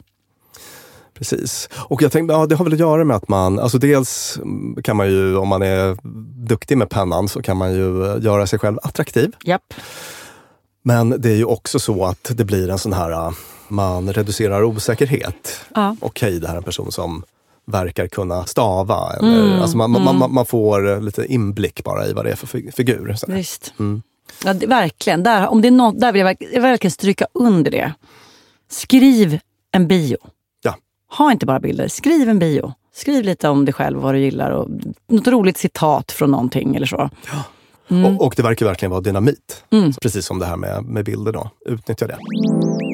Precis. 1.18 1.68
Och 1.76 2.02
jag 2.02 2.12
tänkte, 2.12 2.34
ja, 2.34 2.46
det 2.46 2.54
har 2.54 2.64
väl 2.64 2.74
att 2.74 2.80
göra 2.80 3.04
med 3.04 3.16
att 3.16 3.28
man, 3.28 3.58
alltså 3.58 3.78
dels 3.78 4.38
kan 4.84 4.96
man 4.96 5.10
ju, 5.10 5.36
om 5.36 5.48
man 5.48 5.62
är 5.62 5.96
duktig 6.48 6.78
med 6.78 6.90
pennan, 6.90 7.28
så 7.28 7.42
kan 7.42 7.56
man 7.56 7.72
ju 7.74 8.06
eh, 8.06 8.22
göra 8.24 8.46
sig 8.46 8.58
själv 8.58 8.78
attraktiv. 8.82 9.32
Japp. 9.44 9.74
Men 10.82 11.10
det 11.18 11.30
är 11.30 11.36
ju 11.36 11.44
också 11.44 11.78
så 11.78 12.04
att 12.04 12.30
det 12.34 12.44
blir 12.44 12.70
en 12.70 12.78
sån 12.78 12.92
här, 12.92 13.10
eh, 13.10 13.30
man 13.68 14.12
reducerar 14.12 14.62
osäkerhet. 14.64 15.60
Ja. 15.74 15.96
Okej, 16.00 16.40
det 16.40 16.46
här 16.46 16.54
är 16.54 16.58
en 16.58 16.64
person 16.64 16.92
som 16.92 17.22
verkar 17.66 18.06
kunna 18.06 18.46
stava. 18.46 19.12
Eller, 19.18 19.42
Mm, 19.46 19.60
alltså 19.62 19.76
man, 19.76 19.96
mm. 19.96 20.18
man, 20.18 20.34
man, 20.34 20.46
får 20.46 21.00
lite 21.00 21.26
inblick 21.26 21.84
bara 21.84 22.06
i 22.06 22.12
vad 22.12 22.24
det 22.24 22.30
är 22.30 22.36
för 22.36 22.46
fi- 22.46 22.72
figur. 22.72 23.14
Så. 23.14 23.32
Visst. 23.32 23.74
Mm. 23.78 24.02
Ja, 24.44 24.54
det, 24.54 24.66
verkligen. 24.66 25.22
Där, 25.22 25.48
om 25.48 25.62
det 25.62 25.68
är 25.68 25.72
något, 25.72 26.00
där 26.00 26.12
vill 26.12 26.20
jag, 26.20 26.36
jag 26.40 26.48
vill 26.50 26.60
verkligen 26.62 26.90
stryka 26.92 27.26
under 27.34 27.70
det. 27.70 27.92
Skriv 28.70 29.38
en 29.72 29.88
bio. 29.88 30.16
Ja. 30.62 30.74
Ha 31.16 31.32
inte 31.32 31.46
bara 31.46 31.60
bilder, 31.60 31.88
skriv 31.88 32.28
en 32.28 32.38
bio. 32.38 32.72
Skriv 32.94 33.24
lite 33.24 33.48
om 33.48 33.64
dig 33.64 33.74
själv, 33.74 33.98
vad 34.00 34.14
du 34.14 34.18
gillar 34.20 34.50
och 34.50 34.68
något 35.08 35.26
roligt 35.28 35.58
citat 35.58 36.12
från 36.12 36.30
någonting 36.30 36.76
eller 36.76 36.86
så. 36.86 37.10
Mm. 37.90 38.04
Och, 38.04 38.26
och 38.26 38.34
det 38.36 38.42
verkar 38.42 38.66
verkligen 38.66 38.90
vara 38.90 39.00
dynamit. 39.00 39.64
Mm. 39.70 39.92
Precis 39.92 40.26
som 40.26 40.38
det 40.38 40.46
här 40.46 40.56
med, 40.56 40.84
med 40.84 41.04
bilder. 41.04 41.32
Då. 41.32 41.50
Utnyttja 41.66 42.06
det. 42.06 42.16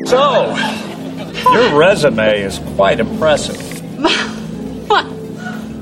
So, 0.07 0.17
your 1.55 1.81
resume 1.81 2.47
is 2.47 2.61
quite 2.77 3.01
impressive. 3.03 3.59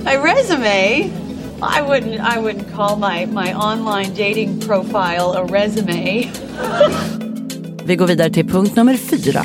My 0.05 0.17
resume? 0.17 1.11
I 1.63 1.81
wouldn't 1.81 2.21
I 2.21 2.39
wouldn't 2.39 2.75
call 2.77 2.97
my, 2.97 3.27
my 3.27 3.55
online 3.55 4.11
dating 4.11 4.61
profile 4.61 5.33
a 5.37 5.47
resume. 5.51 6.31
Vi 7.85 7.97
går 7.97 8.07
vidare 8.07 8.31
till 8.31 8.49
punkt 8.49 8.77
nummer 8.77 8.97
fyra. 8.97 9.45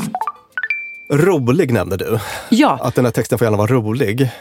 Rolig 1.11 1.73
nämnde 1.73 1.97
du. 1.97 2.19
Ja. 2.49 2.79
Att 2.81 2.95
den 2.95 3.05
här 3.05 3.11
texten 3.11 3.37
får 3.37 3.45
gärna 3.45 3.57
vara 3.57 3.71
rolig. 3.71 4.31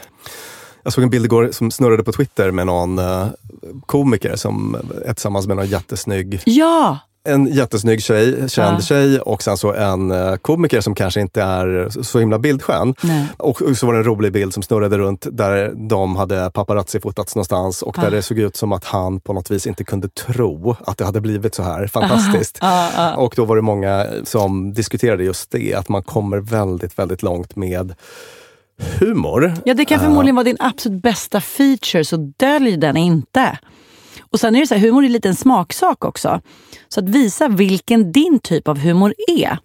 Jag 0.83 0.93
såg 0.93 1.03
en 1.03 1.09
bild 1.09 1.25
igår 1.25 1.49
som 1.51 1.71
snurrade 1.71 2.03
på 2.03 2.11
Twitter 2.11 2.51
med 2.51 2.65
någon 2.65 2.99
eh, 2.99 3.27
komiker 3.85 4.35
som 4.35 4.75
är 5.05 5.13
tillsammans 5.13 5.47
med 5.47 5.57
någon 5.57 5.67
jättesnygg 5.67 6.41
Ja! 6.45 6.97
en 7.23 7.47
jättesnygg 7.47 8.03
tjej, 8.03 8.49
känd 8.49 8.77
Ja. 8.77 8.81
tjej 8.81 9.19
och 9.19 9.43
sen 9.43 9.57
så 9.57 9.73
en 9.73 10.11
eh, 10.11 10.35
komiker 10.35 10.81
som 10.81 10.95
kanske 10.95 11.21
inte 11.21 11.41
är 11.41 11.89
så 12.03 12.19
himla 12.19 12.39
bildskön. 12.39 12.95
Nej. 13.03 13.25
Och 13.37 13.61
så 13.75 13.85
var 13.85 13.93
det 13.93 13.99
en 13.99 14.03
rolig 14.03 14.33
bild 14.33 14.53
som 14.53 14.63
snurrade 14.63 14.97
runt 14.97 15.27
där 15.31 15.73
de 15.89 16.15
hade 16.15 16.49
paparazzi-fotats 16.49 17.35
någonstans 17.35 17.81
och 17.81 17.95
där 17.99 18.07
Ah. 18.07 18.09
det 18.09 18.21
såg 18.21 18.39
ut 18.39 18.55
som 18.55 18.71
att 18.71 18.83
han 18.85 19.19
på 19.19 19.33
något 19.33 19.51
vis 19.51 19.67
inte 19.67 19.83
kunde 19.83 20.09
tro 20.09 20.75
att 20.85 20.97
det 20.97 21.05
hade 21.05 21.21
blivit 21.21 21.55
så 21.55 21.63
här 21.63 21.87
fantastiskt. 21.87 22.57
Ah, 22.61 22.89
ah. 22.97 23.15
Och 23.15 23.33
då 23.35 23.45
var 23.45 23.55
det 23.55 23.61
många 23.61 24.05
som 24.23 24.73
diskuterade 24.73 25.23
just 25.23 25.51
det, 25.51 25.73
att 25.73 25.89
man 25.89 26.03
kommer 26.03 26.37
väldigt, 26.37 26.99
väldigt 26.99 27.23
långt 27.23 27.55
med 27.55 27.93
humor. 28.99 29.53
Ja, 29.65 29.73
det 29.73 29.85
kan 29.85 29.99
förmodligen 29.99 30.35
vara 30.35 30.43
din 30.43 30.57
absolut 30.59 31.01
bästa 31.01 31.41
feature, 31.41 32.05
så 32.05 32.17
dölj 32.37 32.77
den 32.77 32.97
inte. 32.97 33.59
Och 34.31 34.39
sen 34.39 34.55
är 34.55 34.59
det 34.59 34.67
så 34.67 34.75
här, 34.75 34.81
humor 34.81 35.05
är 35.05 35.09
lite 35.09 35.27
en 35.27 35.35
smaksak 35.35 36.05
också. 36.05 36.41
Så 36.87 36.99
att 36.99 37.09
visa 37.09 37.47
vilken 37.47 38.11
din 38.11 38.39
typ 38.39 38.67
av 38.67 38.79
humor 38.79 39.13
är. 39.27 39.57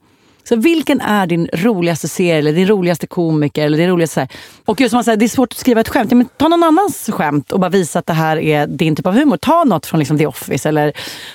Så 0.49 0.57
vilken 0.57 1.01
är 1.01 1.27
din 1.27 1.49
roligaste 1.53 2.09
serie, 2.09 2.39
eller 2.39 2.53
din 2.53 2.69
roligaste 2.69 3.07
komiker? 3.07 3.65
Eller 3.65 3.79
din 3.79 3.89
roligaste, 3.89 4.15
så 4.15 4.21
här. 4.21 4.29
Och 4.65 4.81
just 4.81 4.91
som 4.91 4.97
man 4.97 5.05
säger, 5.05 5.17
det 5.17 5.25
är 5.25 5.29
svårt 5.29 5.53
att 5.53 5.59
skriva 5.59 5.81
ett 5.81 5.89
skämt. 5.89 6.11
Ja, 6.11 6.17
men 6.17 6.29
ta 6.37 6.49
någon 6.49 6.63
annans 6.63 7.11
skämt 7.13 7.53
och 7.53 7.61
bara 7.61 7.71
visa 7.71 7.99
att 7.99 8.07
det 8.07 8.13
här 8.13 8.37
är 8.37 8.67
din 8.67 8.97
typ 8.97 9.07
av 9.07 9.15
humor. 9.15 9.37
Ta 9.37 9.65
något 9.65 9.87
från 9.87 9.99
liksom 9.99 10.19
The 10.19 10.27
Office 10.27 10.69
eller 10.69 10.93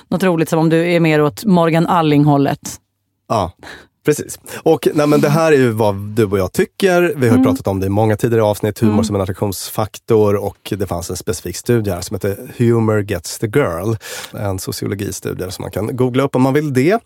något 0.07 0.23
roligt 0.23 0.49
som 0.49 0.59
om 0.59 0.69
du 0.69 0.91
är 0.91 0.99
mer 0.99 1.21
åt 1.21 1.45
Morgan 1.45 1.87
Alling-hållet. 1.87 2.79
Ja, 3.27 3.51
precis. 4.05 4.39
Och 4.63 4.87
nej, 4.93 5.07
men 5.07 5.21
det 5.21 5.29
här 5.29 5.51
är 5.51 5.57
ju 5.57 5.71
vad 5.71 5.95
du 5.95 6.25
och 6.25 6.39
jag 6.39 6.53
tycker. 6.53 7.13
Vi 7.15 7.27
har 7.27 7.35
Mm. 7.35 7.43
pratat 7.45 7.67
om 7.67 7.79
det 7.79 7.85
i 7.85 7.89
många 7.89 8.15
tidigare 8.17 8.43
avsnitt, 8.43 8.79
humor 8.79 8.93
Mm. 8.93 9.03
som 9.05 9.15
en 9.15 9.21
attraktionsfaktor 9.21 10.35
och 10.35 10.73
det 10.77 10.87
fanns 10.87 11.09
en 11.09 11.15
specifik 11.17 11.55
studie 11.55 11.91
här 11.91 12.01
som 12.01 12.15
heter 12.15 12.53
Humor 12.57 13.01
gets 13.11 13.39
the 13.39 13.47
girl. 13.47 13.93
En 14.33 14.59
sociologistudie 14.59 15.51
som 15.51 15.61
man 15.63 15.71
kan 15.71 15.95
googla 15.95 16.23
upp 16.23 16.35
om 16.35 16.41
man 16.41 16.53
vill 16.53 16.73
det. 16.73 16.99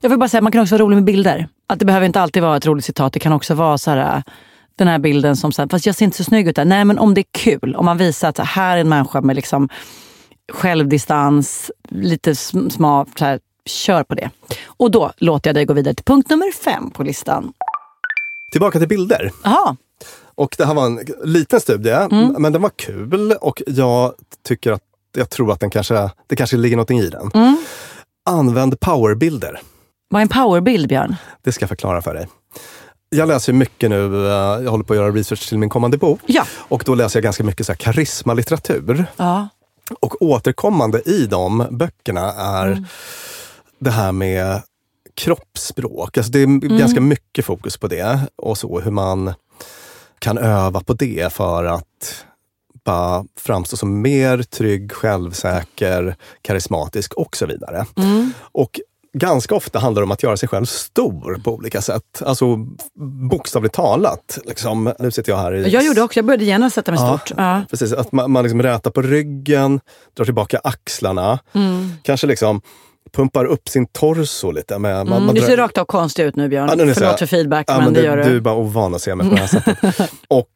Jag 0.00 0.10
vill 0.10 0.18
bara 0.18 0.28
säga 0.28 0.40
man 0.40 0.52
kan 0.52 0.62
också 0.62 0.74
vara 0.74 0.82
rolig 0.84 0.94
med 0.94 1.04
bilder. 1.04 1.48
Att 1.66 1.78
det 1.78 1.84
behöver 1.84 2.06
inte 2.06 2.20
alltid 2.20 2.42
vara 2.42 2.56
ett 2.56 2.66
roligt 2.66 2.84
citat. 2.84 3.12
Det 3.12 3.20
kan 3.20 3.32
också 3.32 3.54
vara 3.54 3.78
så 3.78 3.90
här, 3.90 4.22
den 4.78 4.88
här 4.88 4.98
bilden 4.98 5.36
som, 5.36 5.52
här, 5.58 5.68
fast 5.70 5.86
jag 5.86 5.94
ser 5.94 6.04
inte 6.04 6.16
så 6.16 6.24
snygg 6.24 6.48
ut 6.48 6.56
där. 6.56 6.64
Nej 6.64 6.84
men 6.84 6.98
om 6.98 7.14
det 7.14 7.20
är 7.20 7.24
kul. 7.32 7.74
Om 7.76 7.84
man 7.84 7.98
visar 7.98 8.28
att 8.28 8.38
här 8.38 8.76
är 8.76 8.80
en 8.80 8.88
människa 8.88 9.20
med 9.20 9.36
liksom 9.36 9.68
självdistans, 10.52 11.70
lite 11.88 12.32
sm- 12.32 12.70
smart, 12.70 13.08
kör 13.68 14.02
på 14.02 14.14
det. 14.14 14.30
Och 14.66 14.90
då 14.90 15.12
låter 15.16 15.48
jag 15.50 15.54
dig 15.54 15.64
gå 15.64 15.72
vidare 15.74 15.94
till 15.94 16.04
punkt 16.04 16.30
nummer 16.30 16.52
fem 16.52 16.90
på 16.90 17.02
listan. 17.02 17.52
Tillbaka 18.52 18.78
till 18.78 18.88
bilder. 18.88 19.32
Jaha, 19.44 19.76
Och 20.34 20.54
det 20.58 20.64
här 20.64 20.74
var 20.74 20.86
en 20.86 21.00
liten 21.24 21.60
studie, 21.60 21.90
Mm. 22.10 22.34
men 22.38 22.52
den 22.52 22.62
var 22.62 22.70
kul 22.76 23.32
och 23.32 23.62
jag 23.66 24.12
tycker 24.48 24.72
att 24.72 24.82
jag 25.16 25.30
tror 25.30 25.52
att 25.52 25.60
den 25.60 25.70
kanske, 25.70 26.10
det 26.26 26.36
kanske 26.36 26.56
ligger 26.56 26.76
något 26.76 26.90
i 26.90 27.08
den. 27.10 27.30
Mm. 27.34 27.56
Använd 28.30 28.80
powerbilder. 28.80 29.60
vad 30.08 30.20
är 30.20 30.22
en 30.22 30.28
powerbild 30.28 30.88
Björn? 30.88 31.16
Det 31.42 31.52
ska 31.52 31.62
jag 31.62 31.68
förklara 31.68 32.02
för 32.02 32.14
dig. 32.14 32.28
Jag 33.10 33.28
läser 33.28 33.52
mycket 33.52 33.90
nu, 33.90 34.26
eh, 34.26 34.32
jag 34.64 34.70
håller 34.70 34.84
på 34.84 34.92
att 34.92 34.98
göra 34.98 35.10
research 35.10 35.48
till 35.48 35.58
min 35.58 35.68
kommande 35.70 35.98
bok. 35.98 36.20
Ja. 36.26 36.44
Och 36.58 36.82
då 36.86 36.94
läser 36.94 37.18
jag 37.18 37.24
ganska 37.24 37.44
mycket 37.44 37.66
så 37.66 37.72
här 37.72 37.76
karismalitteratur. 37.76 39.06
Ja. 39.16 39.48
Och 40.00 40.22
återkommande 40.22 41.00
i 41.10 41.26
de 41.26 41.66
böckerna 41.70 42.32
är 42.32 42.66
Mm. 42.66 42.84
Det 43.78 43.90
här 43.90 44.12
med 44.12 44.62
kroppsspråk. 45.14 46.16
Alltså 46.16 46.32
det 46.32 46.38
är 46.38 46.44
Mm. 46.44 46.78
ganska 46.78 47.00
mycket 47.00 47.44
fokus 47.44 47.76
på 47.76 47.88
det 47.88 48.20
och 48.36 48.58
så 48.58 48.80
hur 48.80 48.90
man 48.90 49.34
kan 50.18 50.38
öva 50.38 50.80
på 50.80 50.92
det 50.92 51.32
för 51.32 51.64
att 51.64 52.24
bara 52.84 53.24
framstå 53.40 53.76
som 53.76 54.00
mer 54.02 54.42
trygg, 54.42 54.92
självsäker, 54.92 56.16
karismatisk 56.42 57.14
och 57.14 57.36
så 57.36 57.46
vidare. 57.46 57.86
Mm. 57.96 58.32
Och 58.52 58.80
ganska 59.12 59.54
ofta 59.54 59.78
handlar 59.78 60.02
det 60.02 60.04
om 60.04 60.10
att 60.10 60.22
göra 60.22 60.36
sig 60.36 60.48
själv 60.48 60.64
stor 60.64 61.40
på 61.44 61.54
olika 61.54 61.82
sätt. 61.82 62.22
Alltså 62.24 62.56
bokstavligt 63.30 63.74
talat. 63.74 64.38
Liksom, 64.44 64.92
nu 64.98 65.10
sitter 65.10 65.32
jag 65.32 65.38
här 65.38 65.54
i 65.54 65.68
Jag 65.70 65.84
gjorde 65.84 66.02
också, 66.02 66.18
jag 66.18 66.24
började 66.26 66.44
gärna 66.44 66.70
sätta 66.70 66.92
mig 66.92 67.00
Ja, 67.00 67.18
stort. 67.18 67.38
Ja. 67.38 67.62
Precis, 67.70 67.92
att 67.92 68.12
man, 68.12 68.30
man 68.30 68.42
liksom 68.42 68.62
rätar 68.62 68.90
på 68.90 69.02
ryggen, 69.02 69.80
drar 70.16 70.24
tillbaka 70.24 70.60
axlarna. 70.64 71.38
Mm. 71.52 71.92
Kanske 72.02 72.26
liksom 72.26 72.60
pumpar 73.08 73.44
upp 73.44 73.68
sin 73.68 73.86
torso 73.86 74.50
lite. 74.50 74.78
Man, 74.78 74.90
Mm, 74.92 75.08
man 75.26 75.34
du 75.34 75.40
ser 75.40 75.56
rakt 75.56 75.78
av 75.78 75.84
konstig 75.84 76.22
ut 76.24 76.36
nu 76.36 76.48
Björn. 76.48 76.66
Ja, 76.68 76.74
nu 76.74 76.86
det 76.86 76.94
Förlåt 76.94 77.18
för 77.18 77.26
feedback, 77.26 77.64
Ja, 77.68 77.78
men, 77.80 77.92
det 77.94 78.00
du, 78.00 78.06
gör 78.06 78.16
du. 78.16 78.22
Du 78.22 78.36
är 78.36 78.40
bara 78.40 78.54
ovan 78.54 78.94
att 78.94 79.02
se 79.02 79.14
mig 79.14 79.28
på 79.28 79.34
det 79.34 79.40
här 79.40 79.46
sättet. 79.48 80.10
Och 80.28 80.48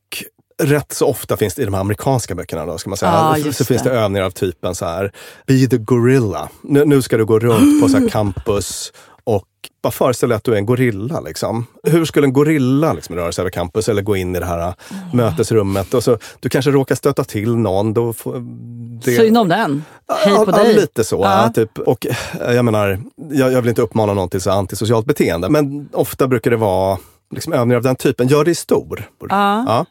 rätt 0.62 0.92
så 0.92 1.06
ofta 1.06 1.36
finns 1.36 1.54
det 1.54 1.62
i 1.62 1.64
de 1.64 1.74
här 1.74 1.80
amerikanska 1.80 2.34
böckerna 2.34 2.66
då, 2.66 2.78
ska 2.78 2.90
man 2.90 2.96
säga. 2.96 3.12
Ja, 3.12 3.34
så 3.34 3.46
just 3.46 3.66
finns 3.66 3.82
det 3.82 3.90
det. 3.90 3.96
övningar 3.96 4.24
av 4.26 4.30
typen 4.30 4.74
så 4.74 4.84
här, 4.84 5.12
be 5.46 5.66
the 5.66 5.76
gorilla. 5.76 6.48
Nu, 6.62 6.84
nu 6.84 7.02
ska 7.02 7.16
du 7.16 7.24
gå 7.24 7.38
runt 7.38 7.82
på 7.82 7.88
så 7.88 8.08
campus 8.10 8.92
och 9.24 9.48
bara 9.82 9.90
föreställ 9.90 10.28
dig 10.28 10.36
att 10.36 10.44
du 10.44 10.52
är 10.52 10.56
en 10.56 10.66
gorilla. 10.66 11.20
Liksom. 11.20 11.66
Hur 11.82 12.04
skulle 12.04 12.26
en 12.26 12.32
gorilla 12.32 12.92
liksom, 12.92 13.16
röra 13.16 13.32
sig 13.32 13.42
över 13.42 13.50
campus 13.50 13.88
eller 13.88 14.02
gå 14.02 14.16
in 14.16 14.36
i 14.36 14.40
det 14.40 14.46
här 14.46 14.68
äh, 14.68 14.74
mötesrummet? 15.12 15.94
Och 15.94 16.04
så, 16.04 16.18
du 16.40 16.48
kanske 16.48 16.70
råkar 16.70 16.94
stöta 16.94 17.24
till 17.24 17.56
någon. 17.56 17.94
Då 17.94 18.12
får, 18.12 18.34
det, 19.04 19.16
Synd 19.16 19.38
om 19.38 19.48
den. 19.48 19.84
Hej 20.24 20.34
på 20.34 20.44
Ja, 20.46 20.56
dig. 20.56 20.74
lite 20.74 21.04
så. 21.04 21.16
Ja. 21.16 21.42
Ja. 21.42 21.52
Typ. 21.52 21.78
Och 21.78 22.06
eh, 22.06 22.52
jag 22.54 22.64
menar, 22.64 23.00
jag, 23.30 23.52
jag 23.52 23.60
vill 23.62 23.68
inte 23.68 23.82
uppmana 23.82 24.14
någon 24.14 24.28
till 24.28 24.40
så 24.40 24.50
antisocialt 24.50 25.06
beteende, 25.06 25.48
men 25.48 25.88
ofta 25.92 26.28
brukar 26.28 26.50
det 26.50 26.56
vara 26.56 26.98
liksom, 27.34 27.52
övningar 27.52 27.76
av 27.76 27.82
den 27.82 27.96
typen. 27.96 28.28
Gör 28.28 28.44
dig 28.44 28.54
stor. 28.54 29.08
Ja. 29.20 29.64
Ja. 29.66 29.86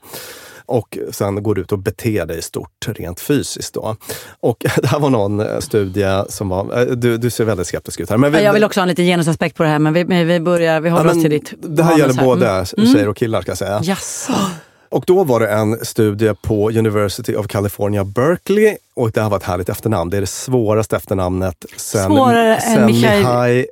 Och 0.66 0.98
sen 1.12 1.44
går 1.44 1.56
du 1.56 1.62
ut 1.62 1.72
och 1.72 1.80
beter 1.80 2.26
dig 2.26 2.42
stort 2.42 2.88
rent 2.88 3.20
fysiskt. 3.20 3.74
Då. 3.74 3.96
Och 4.40 4.58
det 4.82 4.88
här 4.88 5.00
var 5.00 5.10
någon 5.10 5.40
eh, 5.40 5.60
studie 5.60 6.24
som 6.30 6.50
var... 6.50 6.80
eh, 6.80 6.86
Du, 6.86 7.18
du 7.18 7.30
ser 7.30 7.46
väldigt 7.46 7.68
skeptisk 7.68 8.00
ut 8.00 8.10
här. 8.10 8.18
Men 8.18 8.32
vi, 8.32 8.44
jag 8.44 8.54
vill 8.54 8.64
också 8.64 8.80
ha 8.80 8.84
en 8.84 8.90
liten 8.90 9.06
genusaspekt 9.06 9.58
på 9.58 9.64
det 9.64 9.70
här, 9.70 9.80
men 9.80 9.94
vi, 9.94 10.04
vi 10.24 10.40
börjar, 10.40 10.80
vi 10.82 10.90
håller 10.90 11.06
Ja, 11.06 11.12
oss 11.16 11.22
till 11.22 11.32
ditt 11.32 11.54
Det 11.62 11.84
här 11.84 11.98
gäller 11.98 12.14
både 12.24 12.48
Mm. 12.78 12.94
tjejer 12.94 13.08
och 13.08 13.18
killar 13.18 13.42
ska 13.42 13.52
jag 13.52 13.58
säga. 13.58 13.80
Jaså? 13.84 14.34
Och 14.90 15.04
då 15.08 15.24
var 15.24 15.40
det 15.40 15.48
en 15.50 15.86
studie 15.86 16.34
på 16.42 16.70
University 16.70 17.36
of 17.36 17.48
California, 17.48 18.04
Berkeley. 18.04 18.78
Och 18.94 19.12
det 19.12 19.22
här 19.22 19.30
var 19.30 19.38
ett 19.38 19.44
härligt 19.44 19.70
efternamn. 19.70 20.10
Det 20.10 20.18
är 20.18 20.22
det 20.22 20.28
svåraste 20.28 20.96
efternamnet 20.96 21.66
sen, 21.78 22.06
Svårare 22.08 22.56
än 22.56 22.62
sen 22.78 22.90
Mikhail- 22.90 23.18
Mihai 23.20 23.66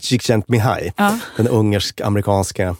Csikszentmihalyi, 0.00 0.92
Ja. 0.96 1.18
den 1.36 1.48
ungersk-amerikanska 1.48 2.76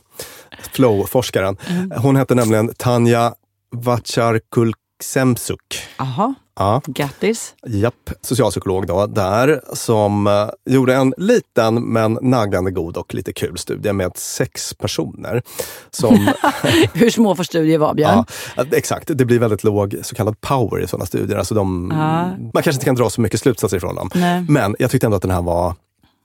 flow-forskaren. 0.72 1.56
Mm. 1.68 1.92
Hon 1.96 2.16
hette 2.16 2.34
nämligen 2.34 2.70
Tanja 2.76 3.34
Vacharkulksemsuk. 3.76 5.60
Jaha, 5.98 6.34
Ja. 6.58 6.82
grattis. 6.86 7.54
Japp, 7.66 8.10
socialpsykolog 8.20 8.86
då, 8.86 9.06
där, 9.06 9.60
som 9.72 10.26
eh, 10.26 10.48
gjorde 10.74 10.94
en 10.94 11.14
liten 11.16 11.74
men 11.92 12.18
naggande 12.22 12.70
god 12.70 12.96
och 12.96 13.14
lite 13.14 13.32
kul 13.32 13.58
studie 13.58 13.92
med 13.92 14.12
sex 14.16 14.74
personer. 14.74 15.42
Som, 15.90 16.30
Hur 16.94 17.10
små 17.10 17.34
får 17.36 17.44
studier 17.44 17.78
vara, 17.78 17.94
Björn? 17.94 18.24
ja, 18.56 18.64
exakt, 18.72 19.10
det 19.18 19.24
blir 19.24 19.38
väldigt 19.38 19.64
låg 19.64 19.96
så 20.02 20.14
kallad 20.14 20.40
power 20.40 20.80
i 20.80 20.86
sådana 20.86 21.06
studier. 21.06 21.38
Alltså 21.38 21.54
de, 21.54 21.90
Ja. 21.94 22.22
Man 22.26 22.50
kanske 22.52 22.70
inte 22.72 22.84
kan 22.84 22.94
dra 22.94 23.10
så 23.10 23.20
mycket 23.20 23.40
slutsatser 23.40 23.76
ifrån 23.76 23.94
dem. 23.94 24.10
Nej. 24.14 24.44
Men 24.48 24.76
jag 24.78 24.90
tyckte 24.90 25.06
ändå 25.06 25.16
att 25.16 25.22
den 25.22 25.30
här 25.30 25.42
var 25.42 25.74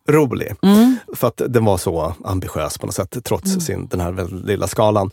rolig. 0.08 0.56
Mm. 0.62 0.96
För 1.16 1.28
att 1.28 1.42
den 1.48 1.66
var 1.66 1.78
så 1.78 2.14
ambitiös 2.26 2.78
på 2.78 2.86
något 2.86 2.96
sätt, 2.96 3.18
trots 3.24 3.48
Mm. 3.50 3.62
sin, 3.62 3.88
den 3.88 4.00
här 4.00 4.12
väldigt 4.12 4.46
lilla 4.46 4.68
skalan. 4.68 5.12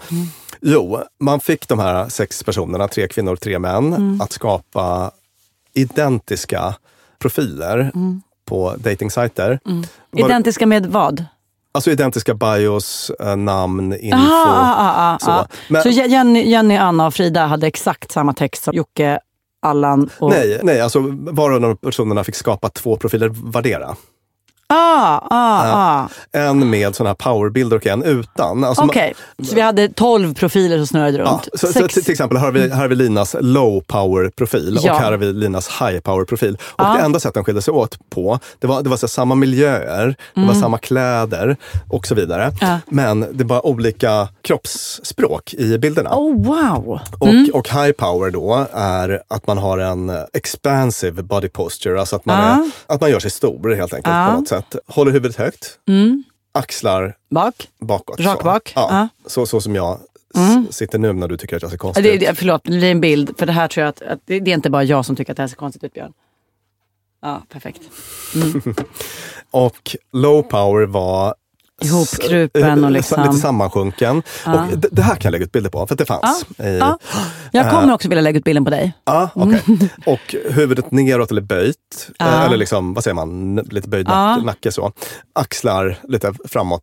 Jo, 0.60 0.98
man 1.20 1.40
fick 1.40 1.68
de 1.68 1.78
här 1.78 2.08
sex 2.08 2.42
personerna, 2.42 2.88
tre 2.88 3.08
kvinnor, 3.08 3.36
tre 3.36 3.58
män, 3.58 3.86
Mm. 3.94 4.20
att 4.20 4.32
skapa 4.32 5.10
identiska 5.74 6.74
profiler 7.18 7.92
på 8.44 8.74
datingsajter. 8.78 9.58
Mm. 9.66 9.84
Identiska 10.16 10.66
med 10.66 10.86
vad? 10.86 11.24
Alltså 11.72 11.90
identiska 11.90 12.34
bios, 12.34 13.10
eh, 13.20 13.36
namn, 13.36 13.92
info. 14.00 14.16
Aha, 14.16 14.74
ah, 14.78 15.14
ah, 15.14 15.18
så. 15.18 15.46
Men- 15.68 15.82
så 15.82 15.88
Je- 15.88 16.06
Jenny, 16.08 16.50
Jenny, 16.50 16.76
Anna 16.76 17.06
och 17.06 17.14
Frida 17.14 17.46
hade 17.46 17.66
exakt 17.66 18.12
samma 18.12 18.32
text 18.32 18.64
som 18.64 18.74
Jocke, 18.74 19.18
Allan 19.62 20.10
och... 20.18 20.30
Nej, 20.30 20.60
nej, 20.62 20.80
alltså 20.80 20.98
var 21.10 21.50
och 21.50 21.56
en 21.56 21.64
av 21.64 21.74
personerna 21.74 22.24
fick 22.24 22.34
skapa 22.34 22.68
två 22.68 22.96
profiler 22.96 23.28
vardera. 23.28 23.96
Ah, 24.66 25.18
ah, 25.30 25.72
ah. 25.74 26.08
En 26.32 26.70
med 26.70 26.94
sådana 26.94 27.08
här 27.10 27.14
powerbilder 27.14 27.76
och 27.76 27.86
en 27.86 28.02
utan. 28.02 28.64
Alltså, 28.64 28.84
Okej, 28.84 29.14
så 29.42 29.54
vi 29.54 29.60
hade 29.60 29.88
12 29.88 30.34
profiler 30.34 30.76
som 30.78 30.86
snurrade 30.86 31.18
runt. 31.18 31.48
så, 31.54 31.66
så 31.66 31.88
till, 31.88 32.10
exempel 32.12 32.38
här 32.38 32.44
har, 32.44 32.52
vi, 32.52 32.60
här 32.70 32.76
har 32.80 32.88
vi 32.88 32.94
Linas 32.96 33.36
low 33.40 33.80
power 33.80 34.28
profil 34.28 34.78
Ja. 34.82 34.92
och 34.92 34.98
här 34.98 35.10
har 35.10 35.18
vi 35.18 35.32
Linas 35.32 35.68
high 35.68 35.98
power 36.00 36.24
profil. 36.24 36.58
Och 36.62 36.84
det 36.96 37.00
enda 37.02 37.20
sätt 37.20 37.34
de 37.34 37.44
skilde 37.44 37.62
sig 37.62 37.72
åt 37.72 37.98
på, 38.10 38.38
det 38.58 38.66
var, 38.66 38.82
det 38.82 38.88
var 38.90 38.96
så 38.96 39.08
samma 39.08 39.34
miljöer, 39.34 40.06
det 40.34 40.40
var 40.40 40.48
Mm. 40.48 40.60
samma 40.60 40.78
kläder 40.78 41.56
och 41.88 42.06
så 42.06 42.14
vidare. 42.14 42.52
Men 42.86 43.26
det 43.32 43.44
var 43.44 43.66
olika 43.66 44.28
kroppsspråk 44.42 45.54
i 45.54 45.78
bilderna. 45.78 46.10
Oh, 46.14 46.42
wow! 46.44 46.98
Och, 47.18 47.28
Mm. 47.28 47.50
och 47.54 47.68
high 47.68 47.92
power 47.92 48.30
då 48.30 48.66
är 48.72 49.22
att 49.28 49.46
man 49.46 49.58
har 49.58 49.78
en 49.78 50.12
expansive 50.32 51.22
body 51.22 51.48
posture, 51.48 52.00
alltså 52.00 52.16
att 52.16 52.24
man, 52.26 52.38
är, 52.38 52.70
att 52.86 53.00
man 53.00 53.10
gör 53.10 53.20
sig 53.20 53.30
stor 53.30 53.74
helt 53.74 53.94
enkelt 53.94 54.14
på 54.26 54.32
något 54.40 54.48
sätt. 54.48 54.53
Håller 54.86 55.12
huvudet 55.12 55.36
högt, 55.36 55.78
Mm. 55.88 56.24
axlar 56.52 57.16
Bak? 57.30 57.68
bakåt. 57.80 58.20
Rak 58.20 58.38
så. 58.38 58.44
bak, 58.44 58.72
Ja, 58.76 58.88
ja. 58.90 59.08
Så, 59.30 59.46
så 59.46 59.60
som 59.60 59.74
jag 59.74 60.00
Mm. 60.36 60.66
sitter 60.70 60.98
nu 60.98 61.12
när 61.12 61.28
du 61.28 61.36
tycker 61.36 61.56
att 61.56 61.62
jag 61.62 61.70
ser 61.70 61.78
konstig 61.78 62.06
ut. 62.06 62.20
det, 62.20 62.34
förlåt, 62.34 62.64
det 62.64 62.70
blir 62.70 62.90
en 62.90 63.00
bild. 63.00 63.38
För 63.38 63.46
det 63.46 63.52
här 63.52 63.68
tror 63.68 63.82
jag 63.84 63.88
att, 63.88 64.02
att 64.02 64.18
det, 64.24 64.40
det 64.40 64.50
är 64.50 64.54
inte 64.54 64.70
bara 64.70 64.84
jag 64.84 65.06
som 65.06 65.16
tycker 65.16 65.32
att 65.32 65.36
det 65.36 65.42
här 65.42 65.48
ser 65.48 65.56
konstigt 65.56 65.84
ut, 65.84 65.92
Björn. 65.92 66.12
Ja, 67.22 67.42
perfekt. 67.48 67.80
Och 69.50 69.96
low 70.12 70.42
power 70.42 70.86
var 70.86 71.34
Ihopkrupen 71.82 72.84
och 72.84 72.90
liksom- 72.90 73.22
Lite 73.22 73.34
sammansjunken. 73.36 74.22
Ja. 74.46 74.64
Och 74.72 74.78
det, 74.78 74.88
det 74.92 75.02
här 75.02 75.14
kan 75.14 75.20
jag 75.28 75.32
lägga 75.32 75.44
ut 75.44 75.52
bilder 75.52 75.70
på, 75.70 75.86
för 75.86 75.96
det 75.96 76.04
fanns. 76.04 76.46
I, 76.58 76.78
Ja. 76.78 76.98
Jag 77.52 77.70
kommer 77.70 77.94
också 77.94 78.08
vilja 78.08 78.22
lägga 78.22 78.38
ut 78.38 78.44
bilden 78.44 78.64
på 78.64 78.70
dig. 78.70 78.92
Ja, 79.04 79.30
okej. 79.34 79.62
Och 80.06 80.34
huvudet 80.50 80.90
neråt 80.90 81.30
eller 81.30 81.42
böjt. 81.42 82.08
Ja. 82.18 82.26
Eh, 82.26 82.44
Eller 82.44 82.56
liksom, 82.56 82.94
vad 82.94 83.04
säger 83.04 83.14
man, 83.14 83.56
lite 83.56 83.88
böjd 83.88 84.06
Ja. 84.08 84.36
nack, 84.36 84.44
nacke 84.44 84.72
så. 84.72 84.92
Axlar 85.32 85.98
lite 86.08 86.32
framåt. 86.48 86.82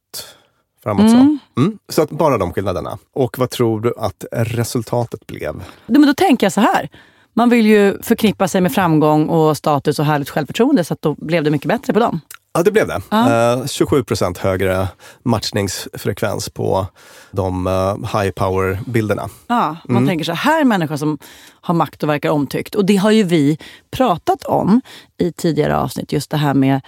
Framåt 0.84 1.12
Mm. 1.12 1.40
så. 1.56 1.62
Mm. 1.62 1.78
Så 1.90 2.02
att 2.02 2.10
bara 2.10 2.38
de 2.38 2.54
skillnaderna. 2.54 2.98
Och 3.16 3.40
vad 3.40 3.50
tror 3.50 3.82
du 3.82 3.94
att 3.98 4.26
resultatet 4.32 5.28
blev? 5.28 5.54
Då, 5.88 6.00
men 6.00 6.08
då 6.08 6.14
tänker 6.14 6.46
jag 6.46 6.54
så 6.54 6.62
här. 6.62 6.90
Man 7.34 7.50
vill 7.50 7.66
ju 7.66 8.02
förknippa 8.02 8.48
sig 8.48 8.62
med 8.62 8.72
framgång 8.74 9.30
och 9.30 9.58
status 9.58 10.00
och 10.00 10.06
härligt 10.06 10.30
självförtroende 10.30 10.84
så 10.84 10.94
att 10.94 11.02
då 11.02 11.16
blev 11.18 11.44
det 11.44 11.50
mycket 11.52 11.68
bättre 11.68 11.94
på 11.94 12.00
dem. 12.00 12.22
Ja, 12.54 12.64
det 12.64 12.72
blev 12.72 12.88
det. 12.88 13.02
Ja. 13.10 13.54
Eh, 13.62 13.66
27 13.68 14.04
procent 14.04 14.38
högre 14.38 14.88
matchningsfrekvens 15.24 16.50
på 16.50 16.88
de 17.32 17.68
eh, 17.68 17.96
high 18.22 18.32
power-bilderna. 18.32 19.30
Ja, 19.48 19.78
man 19.86 19.98
Mm. 19.98 20.08
tänker 20.08 20.26
så 20.26 20.34
här, 20.34 20.64
människa 20.64 20.98
som 20.98 21.18
har 21.62 21.74
makt 21.74 22.04
och 22.04 22.10
verkar 22.10 22.30
omtyckt. 22.30 22.76
Och 22.76 22.86
det 22.86 22.96
har 22.96 23.12
ju 23.12 23.24
vi 23.24 23.58
pratat 23.92 24.44
om 24.44 24.82
i 25.18 25.32
tidigare 25.32 25.78
avsnitt, 25.78 26.12
just 26.12 26.32
det 26.32 26.38
här 26.38 26.54
med 26.54 26.82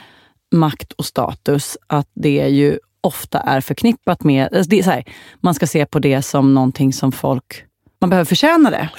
makt 0.55 0.91
och 0.91 1.05
status. 1.05 1.77
Att 1.87 2.07
det 2.13 2.29
ju 2.49 2.79
ofta 3.01 3.39
är 3.39 3.61
förknippat 3.61 4.23
med, 4.23 4.43
alltså 4.53 4.69
det 4.69 4.79
är 4.79 4.83
så 4.83 4.91
här, 4.91 5.03
man 5.41 5.53
ska 5.53 5.67
se 5.67 5.85
på 5.85 5.99
det 5.99 6.21
som 6.21 6.53
någonting 6.53 6.93
som 6.93 7.11
folk, 7.11 7.65
man 8.01 8.09
behöver 8.09 8.25
förtjäna 8.25 8.69
det. 8.69 8.89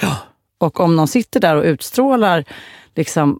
Och 0.57 0.79
om 0.79 0.95
någon 0.95 1.07
sitter 1.07 1.39
där 1.39 1.55
och 1.55 1.63
utstrålar 1.63 2.45
liksom 2.95 3.39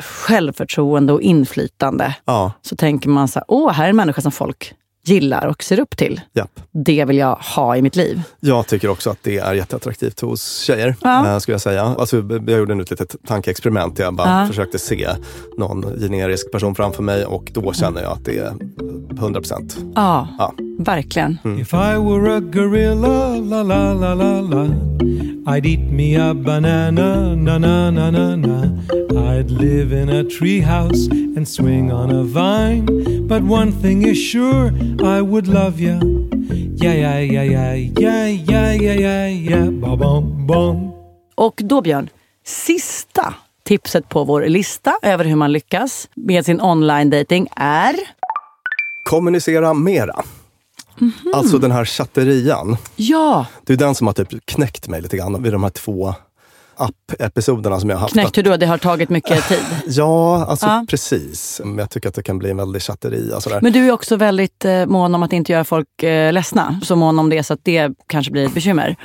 självförtroende 0.00 1.12
och 1.12 1.20
inflytande, 1.22 2.14
Ja, 2.24 2.52
så 2.62 2.76
tänker 2.76 3.08
man 3.08 3.28
så 3.28 3.38
här, 3.38 3.44
åh, 3.48 3.72
här 3.72 3.84
är 3.84 3.88
en 3.90 3.96
människa 3.96 4.20
som 4.22 4.32
folk 4.32 4.74
gillar 5.04 5.46
och 5.46 5.62
ser 5.62 5.80
upp 5.80 5.96
till. 5.96 6.20
japp. 6.32 6.60
Det 6.72 7.04
vill 7.04 7.16
jag 7.16 7.34
ha 7.36 7.76
i 7.76 7.82
mitt 7.82 7.96
liv. 7.96 8.22
Jag 8.40 8.66
tycker 8.66 8.88
också 8.88 9.10
att 9.10 9.18
det 9.22 9.38
är 9.38 9.54
jätteattraktivt 9.54 10.20
hos 10.20 10.58
tjejer. 10.62 10.96
Ja. 11.00 11.26
eh, 11.32 11.38
skulle 11.38 11.54
jag 11.54 11.60
säga. 11.60 11.82
Alltså, 11.82 12.16
jag 12.46 12.50
gjorde 12.58 12.74
nu 12.74 12.82
ett 12.82 12.90
litet 12.90 13.16
tankeexperiment. 13.26 13.98
Jag 13.98 14.14
bara 14.14 14.40
Ja. 14.40 14.46
försökte 14.46 14.78
se 14.78 15.08
någon 15.58 15.82
generisk 16.00 16.52
person 16.52 16.74
framför 16.74 17.02
mig 17.02 17.24
och 17.24 17.50
då 17.54 17.72
känner 17.72 18.02
jag 18.02 18.12
att 18.12 18.24
det 18.24 18.38
är 18.38 18.52
100 19.18 19.40
procent. 19.40 19.76
Ja, 19.94 20.28
Ja. 20.38 20.52
verkligen. 20.78 21.38
If 21.60 21.72
I 21.74 21.76
were 21.76 22.36
a 22.36 22.40
gorilla, 22.40 23.36
la 23.36 23.62
la 23.62 23.94
la 23.94 24.14
la 24.14 24.40
la, 24.40 24.66
I'd 25.48 25.64
eat 25.64 25.80
me 25.80 26.16
a 26.16 26.34
banana, 26.34 27.36
na 27.36 27.58
na 27.58 27.90
na 27.90 28.10
na 28.10 28.34
na. 28.34 28.58
I'd 29.30 29.48
live 29.50 29.92
in 29.92 30.08
a 30.08 30.24
treehouse 30.24 31.08
and 31.36 31.46
swing 31.46 31.92
on 31.92 32.10
a 32.10 32.24
vine. 32.24 32.86
But 33.28 33.42
one 33.42 33.70
thing 33.70 34.02
is 34.08 34.18
sure, 34.18 34.72
I 35.04 35.22
would 35.22 35.46
love 35.46 35.78
ya. 35.78 36.00
Yeah, 36.82 36.94
yeah, 36.94 37.20
yeah, 37.20 37.42
yeah, 37.44 37.74
yeah, 37.74 38.26
yeah, 38.26 38.72
yeah, 38.72 38.94
yeah, 38.94 39.26
yeah, 39.26 39.70
ba 39.70 39.96
bum 39.96 40.46
bum. 40.46 40.92
Och 41.34 41.60
då 41.64 41.80
Björn, 41.80 42.08
sista 42.44 43.34
tipset 43.64 44.08
på 44.08 44.24
vår 44.24 44.42
lista 44.48 44.98
över 45.02 45.24
hur 45.24 45.36
man 45.36 45.52
lyckas 45.52 46.08
med 46.14 46.44
sin 46.44 46.60
online 46.60 47.10
dating 47.10 47.48
är... 47.56 47.96
Kommunicera 49.04 49.74
mera. 49.74 50.22
Mhm. 50.98 51.12
Alltså 51.34 51.58
den 51.58 51.70
här 51.70 51.84
chatterian. 51.84 52.76
Ja, 52.96 53.46
Det 53.64 53.72
är 53.72 53.76
den 53.76 53.94
som 53.94 54.06
har 54.06 54.14
typ 54.14 54.28
knäckt 54.46 54.88
mig 54.88 55.02
lite 55.02 55.16
grann 55.16 55.42
vid 55.42 55.52
de 55.52 55.62
här 55.62 55.70
två 55.70 56.14
app-episoderna 56.78 57.80
som 57.80 57.90
jag 57.90 57.96
har 57.96 58.00
haft. 58.00 58.12
knäckt 58.12 58.38
hur 58.38 58.42
då? 58.42 58.56
Det 58.56 58.66
har 58.66 58.78
tagit 58.78 59.08
mycket 59.10 59.44
tid. 59.48 59.58
Ja, 59.86 60.44
alltså 60.46 60.66
Ja. 60.66 60.84
precis. 60.88 61.60
Men 61.64 61.78
Jag 61.78 61.90
tycker 61.90 62.08
att 62.08 62.14
det 62.14 62.22
kan 62.22 62.38
bli 62.38 62.50
en 62.50 62.56
väldig 62.56 62.82
chatteri. 62.82 63.32
och 63.36 63.42
sådär. 63.42 63.60
Men 63.62 63.72
du 63.72 63.86
är 63.88 63.92
också 63.92 64.16
väldigt 64.16 64.64
eh, 64.64 64.86
mån 64.86 65.14
om 65.14 65.22
att 65.22 65.32
inte 65.32 65.52
göra 65.52 65.64
folk 65.64 66.02
eh, 66.02 66.32
ledsna. 66.32 66.80
Så 66.82 66.96
mån 66.96 67.18
om 67.18 67.28
det 67.30 67.42
så 67.42 67.52
att 67.54 67.60
det 67.62 67.90
kanske 68.06 68.32
blir 68.32 68.46
ett 68.46 68.54
bekymmer. 68.54 68.96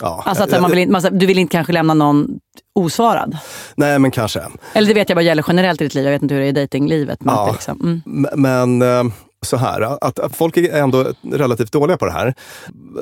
ja, 0.00 0.22
Alltså 0.26 0.44
att 0.44 0.60
man 0.60 0.70
vill, 0.70 0.78
inte- 0.78 0.92
man, 0.92 1.18
du 1.18 1.26
vill 1.26 1.38
inte 1.38 1.52
kanske 1.52 1.72
lämna 1.72 1.94
någon 1.94 2.28
osvarad. 2.74 3.38
Nej, 3.76 3.98
men 3.98 4.10
kanske. 4.10 4.40
Eller 4.72 4.88
det 4.88 4.94
vet 4.94 5.08
jag 5.08 5.16
bara 5.16 5.22
gäller 5.22 5.44
generellt 5.48 5.80
i 5.80 5.84
ditt 5.84 5.94
liv. 5.94 6.04
Jag 6.04 6.12
vet 6.12 6.22
inte 6.22 6.34
hur 6.34 6.40
det 6.40 6.46
är 6.46 6.48
i 6.48 6.52
datinglivet. 6.52 7.24
Men, 7.24 7.34
Ja. 7.34 7.48
liksom, 7.52 8.02
mm. 8.06 8.26
Men 8.36 8.82
eh, 8.82 9.12
så 9.42 9.56
här, 9.56 9.98
att, 10.04 10.36
folk 10.36 10.56
är 10.56 10.76
ändå 10.82 11.06
relativt 11.32 11.72
dåliga 11.72 11.96
på 11.96 12.04
det 12.06 12.12
här. 12.12 12.34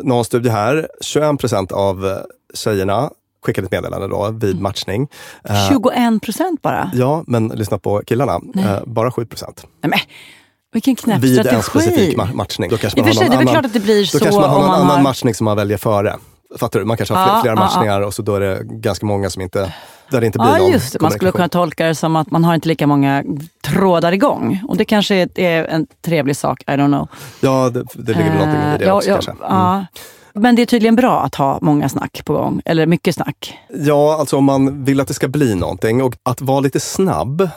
Någon 0.03 0.24
studie 0.24 0.49
här, 0.49 0.88
21 1.01 1.38
procent 1.41 1.72
av 1.72 2.07
eh, 2.07 2.16
tjejerna 2.55 3.11
skickade 3.47 3.64
ett 3.66 3.72
meddelande 3.72 4.09
då 4.09 4.30
vid 4.30 4.61
matchning. 4.61 5.09
Eh, 5.45 5.68
21 5.68 6.22
procent 6.22 6.62
bara? 6.62 6.91
Ja, 6.95 7.24
men 7.26 7.49
lyssna 7.49 7.78
på 7.78 8.03
killarna. 8.07 8.41
Eh, 8.59 8.78
bara 8.86 9.12
7 9.12 9.26
procent. 9.26 9.66
Nej, 9.82 10.01
vilken 10.72 10.97
knäpp 10.97 11.20
Vid 11.20 11.38
en 11.38 11.45
strategi. 11.45 11.70
specifik 11.70 12.16
ma- 12.18 12.34
matchning. 12.34 12.70
Då 12.70 12.76
kanske 12.76 13.01
I 13.01 13.03
och 13.03 13.07
man 13.07 13.14
för 13.14 13.20
har 13.20 13.28
sig, 13.28 13.28
någon 13.28 13.30
det 13.30 13.34
är 13.36 13.38
väl 13.38 13.49
annan, 13.49 13.55
klart 13.62 13.64
att 13.66 13.72
det 13.72 13.80
blir 13.80 14.01
då 14.01 14.07
så 14.07 14.18
kanske 14.18 14.41
man 14.41 14.51
har 14.51 14.59
någon 14.59 14.66
man 14.68 14.80
annan 14.80 14.97
har... 14.97 15.03
matchning 15.03 15.34
som 15.34 15.45
man 15.45 15.57
väljer 15.57 15.78
före. 15.78 16.16
Fattar 16.59 16.78
du? 16.80 16.84
Man 16.86 16.97
kanske 16.97 17.14
har 17.14 17.26
Ja, 17.26 17.32
fler, 17.32 17.41
flera 17.43 17.55
ja, 17.55 17.61
ja. 17.61 17.64
matchningar 17.66 18.01
och 18.01 18.14
så 18.14 18.22
då 18.22 18.34
är 18.34 18.41
det 18.41 18.61
ganska 18.64 19.07
många 19.07 19.30
som 19.30 19.43
inte, 19.43 19.74
där 20.11 20.21
det 20.21 20.27
inte 20.27 20.39
blir 20.39 20.49
Ja, 20.49 20.59
någon 20.59 20.73
just 20.73 20.93
det. 20.93 21.01
Man 21.01 21.11
skulle 21.11 21.33
kunna 21.33 21.49
tolka 21.49 21.87
det 21.87 21.95
som 21.95 22.17
att 22.17 22.31
man 22.31 22.45
har 22.45 22.55
inte 22.55 22.69
lika 22.69 22.87
många 22.87 23.25
trådar 23.65 24.13
igång. 24.13 24.63
Och 24.69 24.77
det 24.77 24.85
kanske 24.85 25.15
är, 25.15 25.29
är 25.35 25.65
en 25.65 25.87
trevlig 26.05 26.37
sak, 26.37 26.63
I 26.63 26.71
don't 26.71 26.87
know. 26.87 27.09
Ja, 27.41 27.71
det, 27.71 27.85
det 27.95 28.13
ligger 28.13 28.31
väl 28.31 28.39
någonting 28.39 28.61
i 28.75 28.79
det 28.79 28.85
Eh, 28.85 28.89
ja, 28.89 28.95
också 28.95 29.09
ja, 29.09 29.15
kanske. 29.15 29.31
Mm. 29.31 29.43
ja. 29.43 29.87
Men 30.35 30.57
det 30.57 30.63
är 30.63 30.67
tydligen 30.67 30.97
bra 30.97 31.23
att 31.23 31.35
ha 31.35 31.59
många 31.63 31.89
snack 31.89 32.23
på 32.25 32.33
gång, 32.33 32.63
eller 32.65 32.87
mycket 32.87 33.15
snack. 33.15 33.59
Ja, 33.69 34.17
alltså 34.21 34.37
om 34.37 34.45
man 34.45 34.85
vill 34.85 35.01
att 35.01 35.09
det 35.09 35.15
ska 35.15 35.29
bli 35.29 35.55
någonting 35.55 36.03
och 36.03 36.15
att 36.23 36.41
vara 36.41 36.61
lite 36.61 36.81
snabb 36.81 37.51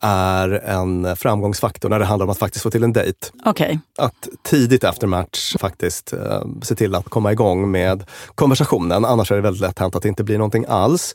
är 0.00 0.48
en 0.50 1.16
framgångsfaktor 1.16 1.88
när 1.88 1.98
det 1.98 2.04
handlar 2.04 2.24
om 2.26 2.30
att 2.30 2.38
faktiskt 2.38 2.62
få 2.62 2.70
till 2.70 2.84
en 2.84 2.92
dejt. 2.92 3.18
Okej. 3.44 3.78
Att 3.98 4.28
tidigt 4.42 4.84
efter 4.84 5.06
match 5.06 5.56
faktiskt 5.60 6.12
eh, 6.12 6.42
se 6.62 6.74
till 6.74 6.94
att 6.94 7.08
komma 7.08 7.32
igång 7.32 7.70
med 7.70 8.04
konversationen. 8.34 9.04
Annars 9.04 9.32
är 9.32 9.36
det 9.36 9.42
väldigt 9.42 9.62
lätt 9.62 9.78
hänt 9.78 9.96
att 9.96 10.02
det 10.02 10.08
inte 10.08 10.24
blir 10.24 10.38
någonting 10.38 10.64
alls. 10.68 11.14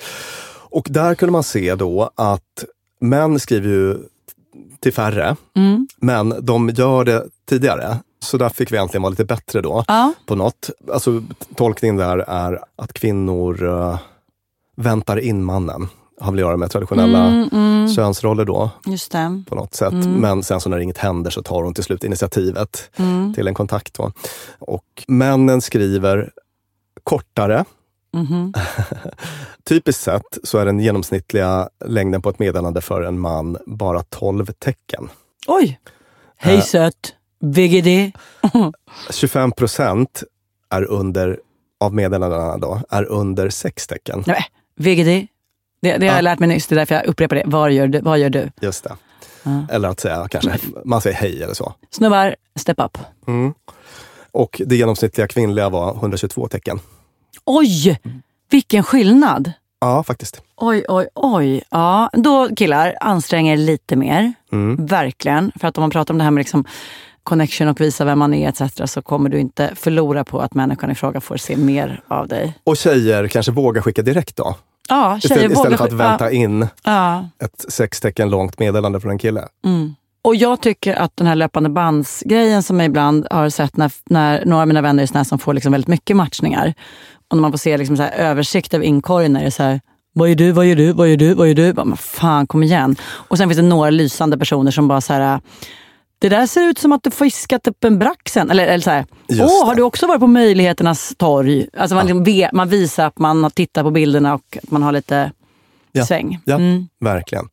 Och 0.71 0.87
där 0.89 1.15
kunde 1.15 1.31
man 1.31 1.43
se 1.43 1.75
då 1.75 2.09
att 2.15 2.65
män 3.01 3.39
skriver 3.39 3.67
ju 3.69 3.97
till 4.79 4.93
färre. 4.93 5.35
Mm. 5.55 5.87
Men 5.97 6.33
de 6.45 6.69
gör 6.69 7.05
det 7.05 7.25
tidigare. 7.49 7.97
Så 8.19 8.37
där 8.37 8.49
fick 8.49 8.71
vi 8.71 8.77
äntligen 8.77 9.01
vara 9.01 9.09
lite 9.09 9.25
bättre 9.25 9.61
då 9.61 9.83
Ja. 9.87 10.13
på 10.25 10.35
något. 10.35 10.69
Alltså 10.93 11.23
tolkningen 11.55 11.97
där 11.97 12.17
är 12.17 12.59
att 12.75 12.93
kvinnor 12.93 13.63
eh, 13.63 13.99
väntar 14.75 15.19
in 15.19 15.43
mannen. 15.43 15.87
Har 16.21 16.31
väl 16.31 16.39
att 16.39 16.47
göra 16.47 16.57
med 16.57 16.71
traditionella 16.71 17.25
Mm, 17.27 17.49
mm. 17.51 17.89
könsroller 17.93 18.45
då 18.45 18.69
Just 18.85 19.11
det. 19.11 19.43
på 19.49 19.55
något 19.55 19.75
sätt. 19.75 19.91
Mm. 19.93 20.11
Men 20.13 20.43
sen 20.43 20.61
så 20.61 20.69
när 20.69 20.79
inget 20.79 20.97
händer 20.97 21.31
så 21.31 21.43
tar 21.43 21.63
hon 21.63 21.73
till 21.73 21.83
slut 21.83 22.03
initiativet 22.03 22.89
Mm. 22.97 23.33
till 23.33 23.47
en 23.47 23.53
kontakt. 23.53 23.93
Då. 23.93 24.11
Och 24.59 25.03
männen 25.07 25.61
skriver 25.61 26.31
kortare. 27.03 27.65
Typiskt 29.69 30.01
sett 30.03 30.37
så 30.43 30.57
är 30.57 30.65
den 30.65 30.79
genomsnittliga 30.79 31.69
längden 31.85 32.21
på 32.21 32.29
ett 32.29 32.39
meddelande 32.39 32.81
för 32.81 33.01
en 33.01 33.19
man 33.19 33.57
bara 33.65 34.03
12 34.03 34.45
tecken. 34.45 35.09
Oj! 35.47 35.79
Hej 36.37 36.55
Eh. 36.57 36.61
sött! 36.63 37.13
VGD! 37.39 38.11
25 39.11 39.51
procent 39.57 40.23
är 40.69 40.83
under, 40.91 41.39
av 41.79 41.93
meddelandena 41.93 42.57
då, 42.57 42.81
är 42.89 43.03
under 43.05 43.49
6 43.49 43.87
tecken. 43.87 44.23
Nej, 44.27 44.45
VGD. 44.75 45.05
Det, 45.05 45.27
det 45.81 45.91
har 45.91 46.03
Ja. 46.05 46.15
jag 46.15 46.23
lärt 46.23 46.39
mig 46.39 46.47
nyss, 46.49 46.67
det 46.67 46.75
är 46.75 46.77
därför 46.77 46.95
jag 46.95 47.05
upprepar 47.05 47.35
det. 47.35 47.43
Vad 47.45 47.71
gör 47.71 47.87
du? 47.87 48.01
Vad 48.01 48.19
gör 48.19 48.29
du? 48.29 48.51
Just 48.61 48.83
det. 48.83 48.95
Ja. 49.43 49.65
Eller 49.71 49.89
att 49.89 49.99
säga 49.99 50.27
kanske, 50.31 50.59
man 50.85 51.01
säger 51.01 51.15
hej 51.17 51.43
eller 51.43 51.53
så. 51.53 51.73
Snubbar, 51.89 52.35
step 52.55 52.79
up. 52.79 52.97
Mm. 53.27 53.53
Och 54.31 54.61
det 54.65 54.75
genomsnittliga 54.75 55.27
kvinnliga 55.27 55.69
var 55.69 55.95
122 55.95 56.47
tecken. 56.47 56.79
Oj! 57.45 57.99
Vilken 58.51 58.83
skillnad! 58.83 59.51
Ja, 59.81 60.03
faktiskt. 60.03 60.41
Oj, 60.55 60.85
oj, 60.87 61.07
oj. 61.15 61.63
Ja, 61.69 62.09
då 62.13 62.49
killar, 62.55 62.95
ansträng 63.01 63.47
er 63.47 63.57
lite 63.57 63.95
mer. 63.95 64.33
Mm. 64.51 64.85
Verkligen. 64.85 65.51
För 65.59 65.67
att 65.67 65.77
om 65.77 65.81
man 65.81 65.89
pratar 65.89 66.13
om 66.13 66.17
det 66.17 66.23
här 66.23 66.31
med 66.31 66.41
liksom 66.41 66.65
connection 67.23 67.67
och 67.67 67.81
visa 67.81 68.05
vem 68.05 68.19
man 68.19 68.33
är 68.33 68.49
etc. 68.49 68.91
så 68.91 69.01
kommer 69.01 69.29
du 69.29 69.39
inte 69.39 69.71
förlora 69.75 70.23
på 70.23 70.39
att 70.39 70.53
människan 70.53 70.91
i 70.91 70.95
fråga 70.95 71.21
får 71.21 71.37
se 71.37 71.57
mer 71.57 72.01
av 72.07 72.27
dig. 72.27 72.53
Och 72.63 72.77
tjejer 72.77 73.27
kanske 73.27 73.51
vågar 73.51 73.81
skicka 73.81 74.01
direkt 74.01 74.35
då? 74.35 74.55
Ja, 74.89 75.19
tjejer 75.19 75.35
Istället, 75.35 75.57
istället 75.57 75.77
för 75.77 75.85
att 75.85 75.93
vänta 75.93 76.25
ja. 76.25 76.31
in 76.31 76.67
Ja. 76.83 77.29
ett 77.43 77.65
sex 77.71 77.99
tecken 78.01 78.29
långt 78.29 78.59
meddelande 78.59 78.99
från 78.99 79.11
en 79.11 79.17
kille. 79.17 79.47
Mm. 79.65 79.95
Och 80.29 80.35
jag 80.35 80.61
tycker 80.61 80.95
att 80.95 81.15
den 81.17 81.27
här 81.27 81.35
löpande 81.35 81.69
bandsgrejen 81.69 82.63
som 82.63 82.79
jag 82.79 82.85
ibland 82.85 83.27
har 83.31 83.49
sett 83.49 83.77
när, 83.77 83.91
när 84.05 84.45
några 84.45 84.61
av 84.61 84.67
mina 84.67 84.81
vänner 84.81 85.03
är 85.03 85.13
här 85.13 85.23
som 85.23 85.39
får 85.39 85.53
liksom 85.53 85.71
väldigt 85.71 85.87
mycket 85.87 86.15
matchningar. 86.15 86.73
Och 87.29 87.37
när 87.37 87.41
man 87.41 87.51
får 87.51 87.57
se 87.57 87.77
liksom 87.77 87.97
så 87.97 88.03
här 88.03 88.11
översikt 88.11 88.73
över 88.73 88.85
inkorgen 88.85 89.33
när 89.33 89.39
det 89.39 89.45
är 89.45 89.49
så 89.51 89.63
här, 89.63 89.81
vad 90.13 90.29
gör 90.29 90.35
du, 90.35 90.51
vad 90.51 90.65
gör 90.65 90.75
du, 90.75 90.93
vad 90.93 91.09
gör 91.09 91.17
du, 91.17 91.33
vad 91.33 91.47
gör 91.47 91.55
du? 91.55 91.73
Bara, 91.73 91.95
fan, 91.95 92.47
kom 92.47 92.63
igen. 92.63 92.95
Och 93.03 93.37
sen 93.37 93.49
finns 93.49 93.57
det 93.57 93.63
några 93.63 93.89
lysande 93.89 94.37
personer 94.37 94.71
som 94.71 94.87
bara 94.87 95.01
så 95.01 95.13
här, 95.13 95.39
det 96.19 96.29
där 96.29 96.45
ser 96.47 96.61
ut 96.61 96.77
som 96.77 96.91
att 96.91 97.03
du 97.03 97.11
fiskat 97.11 97.67
upp 97.67 97.83
en 97.83 97.99
braxen. 97.99 98.51
Eller, 98.51 98.67
eller 98.67 98.83
så 98.83 98.89
här, 98.89 99.05
åh, 99.29 99.65
har 99.65 99.75
du 99.75 99.81
också 99.81 100.07
varit 100.07 100.19
på 100.19 100.27
möjligheternas 100.27 101.13
torg? 101.17 101.67
Alltså 101.77 101.95
man, 101.95 102.05
liksom 102.05 102.23
ve- 102.23 102.49
man 102.53 102.69
visar 102.69 103.05
att 103.07 103.19
man 103.19 103.43
har 103.43 103.49
tittat 103.49 103.83
på 103.83 103.91
bilderna 103.91 104.33
och 104.33 104.57
att 104.63 104.71
man 104.71 104.83
har 104.83 104.91
lite 104.91 105.31
Ja. 105.91 106.05
sväng. 106.05 106.39
Ja, 106.45 106.55
Mm. 106.55 106.87
verkligen 106.99 107.45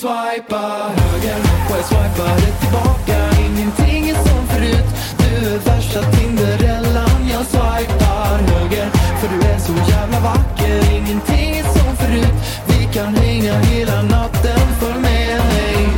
swipa 0.00 0.92
höger. 0.96 1.40
Och 1.70 1.76
jag 1.76 1.84
swipade 1.84 2.48
tillbaka. 2.60 3.16
Ingenting 3.46 4.10
är 4.10 4.14
som 4.14 4.46
förut. 4.46 4.88
Du 5.18 5.46
är 5.46 5.58
värsta 5.58 6.02
Tinderellan. 6.02 7.28
Jag 7.32 7.46
swipar 7.46 8.38
höger. 8.50 8.90
För 9.20 9.28
du 9.28 9.46
är 9.46 9.58
så 9.58 9.72
jävla 9.92 10.20
vacker. 10.20 10.92
Ingenting 10.96 11.50
är 11.58 11.62
som 11.62 11.96
förut. 11.96 12.36
Vi 12.68 12.94
kan 12.94 13.14
hänga 13.14 13.54
hela 13.58 14.02
natten. 14.02 14.60
För 14.80 14.94
med 15.00 15.40
mig 15.52 15.88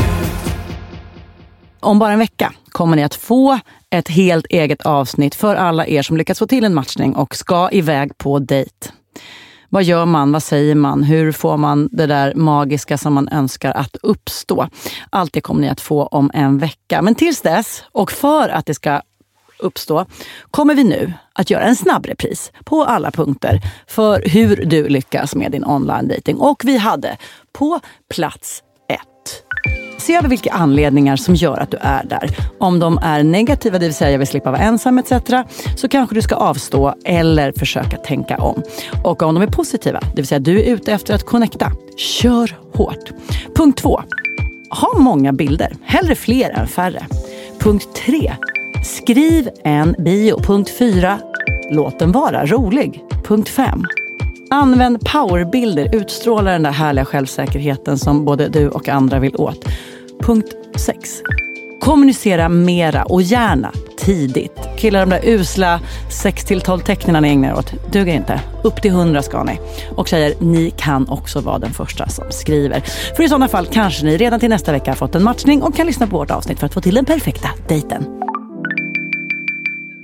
Om 1.80 1.98
bara 1.98 2.12
en 2.12 2.18
vecka 2.18 2.52
kommer 2.68 2.96
ni 2.96 3.04
att 3.04 3.14
få 3.14 3.58
ett 3.90 4.08
helt 4.08 4.46
eget 4.46 4.82
avsnitt 4.82 5.34
för 5.34 5.56
alla 5.56 5.86
er 5.86 6.02
som 6.02 6.16
lyckats 6.16 6.38
få 6.38 6.46
till 6.46 6.64
en 6.64 6.74
matchning 6.74 7.16
och 7.16 7.36
ska 7.36 7.70
iväg 7.70 8.18
på 8.18 8.38
dejt. 8.38 8.88
Vad 9.72 9.84
gör 9.84 10.06
man? 10.06 10.32
Vad 10.32 10.42
säger 10.42 10.74
man? 10.74 11.02
Hur 11.02 11.32
får 11.32 11.56
man 11.56 11.88
det 11.92 12.06
där 12.06 12.34
magiska 12.34 12.98
som 12.98 13.14
man 13.14 13.28
önskar 13.28 13.72
att 13.72 13.96
uppstå? 14.02 14.68
Allt 15.10 15.32
det 15.32 15.40
kommer 15.40 15.60
ni 15.60 15.68
att 15.68 15.80
få 15.80 16.06
om 16.06 16.30
en 16.34 16.58
vecka. 16.58 17.02
Men 17.02 17.14
tills 17.14 17.40
dess, 17.40 17.84
och 17.92 18.12
för 18.12 18.48
att 18.48 18.66
det 18.66 18.74
ska 18.74 19.00
uppstå, 19.58 20.06
kommer 20.50 20.74
vi 20.74 20.84
nu 20.84 21.12
att 21.32 21.50
göra 21.50 21.64
en 21.64 21.76
snabb 21.76 22.06
repris 22.06 22.52
på 22.64 22.84
alla 22.84 23.10
punkter 23.10 23.60
för 23.86 24.22
hur 24.28 24.56
du 24.56 24.88
lyckas 24.88 25.34
med 25.34 25.52
din 25.52 25.64
online 25.64 26.08
dating. 26.08 26.36
Och 26.36 26.62
vi 26.64 26.76
hade 26.76 27.16
på 27.52 27.80
plats 28.14 28.62
Se 30.02 30.14
över 30.14 30.28
vilka 30.28 30.52
anledningar 30.52 31.16
som 31.16 31.34
gör 31.34 31.58
att 31.58 31.70
du 31.70 31.76
är 31.80 32.04
där. 32.04 32.30
Om 32.58 32.78
de 32.78 32.98
är 33.02 33.22
negativa, 33.22 33.78
det 33.78 33.86
vill 33.86 33.94
säga 33.94 34.10
jag 34.10 34.18
vill 34.18 34.28
slippa 34.28 34.50
vara 34.50 34.60
ensam 34.60 34.98
etc. 34.98 35.12
Så 35.76 35.88
kanske 35.88 36.14
du 36.14 36.22
ska 36.22 36.34
avstå 36.34 36.94
eller 37.04 37.52
försöka 37.52 37.96
tänka 37.96 38.36
om. 38.36 38.62
Och 39.04 39.22
om 39.22 39.34
de 39.34 39.42
är 39.42 39.46
positiva, 39.46 40.00
det 40.00 40.16
vill 40.16 40.26
säga 40.26 40.38
du 40.38 40.60
är 40.60 40.74
ute 40.74 40.92
efter 40.92 41.14
att 41.14 41.26
connecta. 41.26 41.72
Kör 41.96 42.56
hårt. 42.72 43.10
Punkt 43.54 43.78
två. 43.78 44.02
Ha 44.70 44.98
många 44.98 45.32
bilder. 45.32 45.72
Hellre 45.82 46.14
fler 46.14 46.50
än 46.50 46.68
färre. 46.68 47.06
Punkt 47.58 47.88
tre. 48.06 48.32
Skriv 48.84 49.48
en 49.64 49.94
bio. 49.98 50.40
Punkt 50.40 50.70
fyra. 50.78 51.18
Låt 51.70 51.98
den 51.98 52.12
vara 52.12 52.46
rolig. 52.46 53.02
Punkt 53.24 53.48
fem. 53.48 53.84
Använd 54.50 55.00
powerbilder, 55.00 55.94
utstråla 55.94 56.50
den 56.50 56.62
där 56.62 56.70
härliga 56.70 57.04
självsäkerheten 57.04 57.98
som 57.98 58.24
både 58.24 58.48
du 58.48 58.68
och 58.68 58.88
andra 58.88 59.18
vill 59.18 59.36
åt. 59.36 59.68
Punkt 60.22 60.56
6. 60.76 61.22
Kommunicera 61.80 62.48
mera 62.48 63.04
och 63.04 63.22
gärna 63.22 63.72
tidigt. 63.98 64.68
Killar, 64.78 65.00
de 65.00 65.10
där 65.10 65.20
usla 65.24 65.80
6 66.10 66.44
till 66.44 66.60
12 66.60 66.80
tecknen 66.80 67.22
ni 67.22 67.28
ägnar 67.28 67.48
er 67.48 67.54
åt 67.54 67.92
duger 67.92 68.14
inte. 68.14 68.40
Upp 68.64 68.82
till 68.82 68.90
100 68.90 69.22
ska 69.22 69.44
ni. 69.44 69.58
Och 69.96 70.08
tjejer, 70.08 70.34
ni 70.40 70.70
kan 70.70 71.08
också 71.08 71.40
vara 71.40 71.58
den 71.58 71.72
första 71.72 72.08
som 72.08 72.24
skriver. 72.30 72.80
För 73.16 73.22
i 73.22 73.28
sådana 73.28 73.48
fall 73.48 73.66
kanske 73.66 74.04
ni 74.04 74.16
redan 74.16 74.40
till 74.40 74.48
nästa 74.48 74.72
vecka 74.72 74.90
har 74.90 74.96
fått 74.96 75.14
en 75.14 75.22
matchning 75.22 75.62
och 75.62 75.74
kan 75.74 75.86
lyssna 75.86 76.06
på 76.06 76.18
vårt 76.18 76.30
avsnitt 76.30 76.58
för 76.58 76.66
att 76.66 76.74
få 76.74 76.80
till 76.80 76.94
den 76.94 77.04
perfekta 77.04 77.48
dejten. 77.68 78.04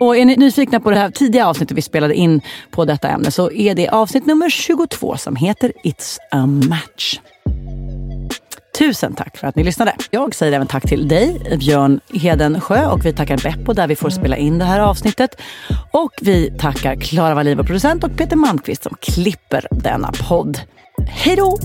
Och 0.01 0.17
är 0.17 0.25
ni 0.25 0.37
nyfikna 0.37 0.81
på 0.81 0.91
det 0.91 0.97
här 0.97 1.11
tidiga 1.11 1.47
avsnittet 1.47 1.77
vi 1.77 1.83
spelade 1.83 2.15
in 2.15 2.41
på 2.71 2.85
detta 2.85 3.09
ämne 3.09 3.31
så 3.31 3.51
är 3.51 3.75
det 3.75 3.89
avsnitt 3.89 4.27
nummer 4.27 4.51
22 4.51 5.17
som 5.17 5.37
heter 5.37 5.73
It's 5.85 6.19
a 6.31 6.47
match. 6.47 7.19
Tusen 8.79 9.15
tack 9.15 9.37
för 9.37 9.47
att 9.47 9.57
ni 9.57 9.65
lyssnade. 9.65 9.97
Jag 10.11 10.35
säger 10.35 10.53
även 10.53 10.67
tack 10.67 10.89
till 10.89 11.09
dig, 11.09 11.57
Björn 11.59 12.01
Hedensjö 12.13 12.87
och 12.87 13.05
vi 13.05 13.13
tackar 13.13 13.37
Beppo 13.43 13.73
där 13.73 13.87
vi 13.87 13.97
får 13.97 14.11
spela 14.11 14.37
in 14.37 14.59
det 14.59 14.65
här 14.65 14.81
avsnittet. 14.81 15.41
Och 15.93 16.13
vi 16.21 16.59
tackar 16.59 16.97
Klara 16.97 17.35
Wallin, 17.35 17.57
vår 17.57 17.65
producent 17.65 18.05
och 18.05 18.17
Peter 18.17 18.37
Malmqvist 18.37 18.83
som 18.83 18.97
klipper 19.01 19.67
denna 19.71 20.13
podd. 20.29 20.61
Hej 21.09 21.37
då! 21.37 21.59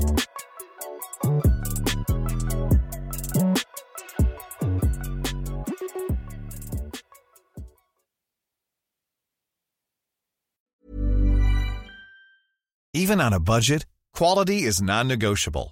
Even 12.97 13.21
on 13.21 13.33
a 13.33 13.39
budget, 13.39 13.85
quality 14.17 14.53
is 14.53 14.81
non-negotiable. 14.81 15.71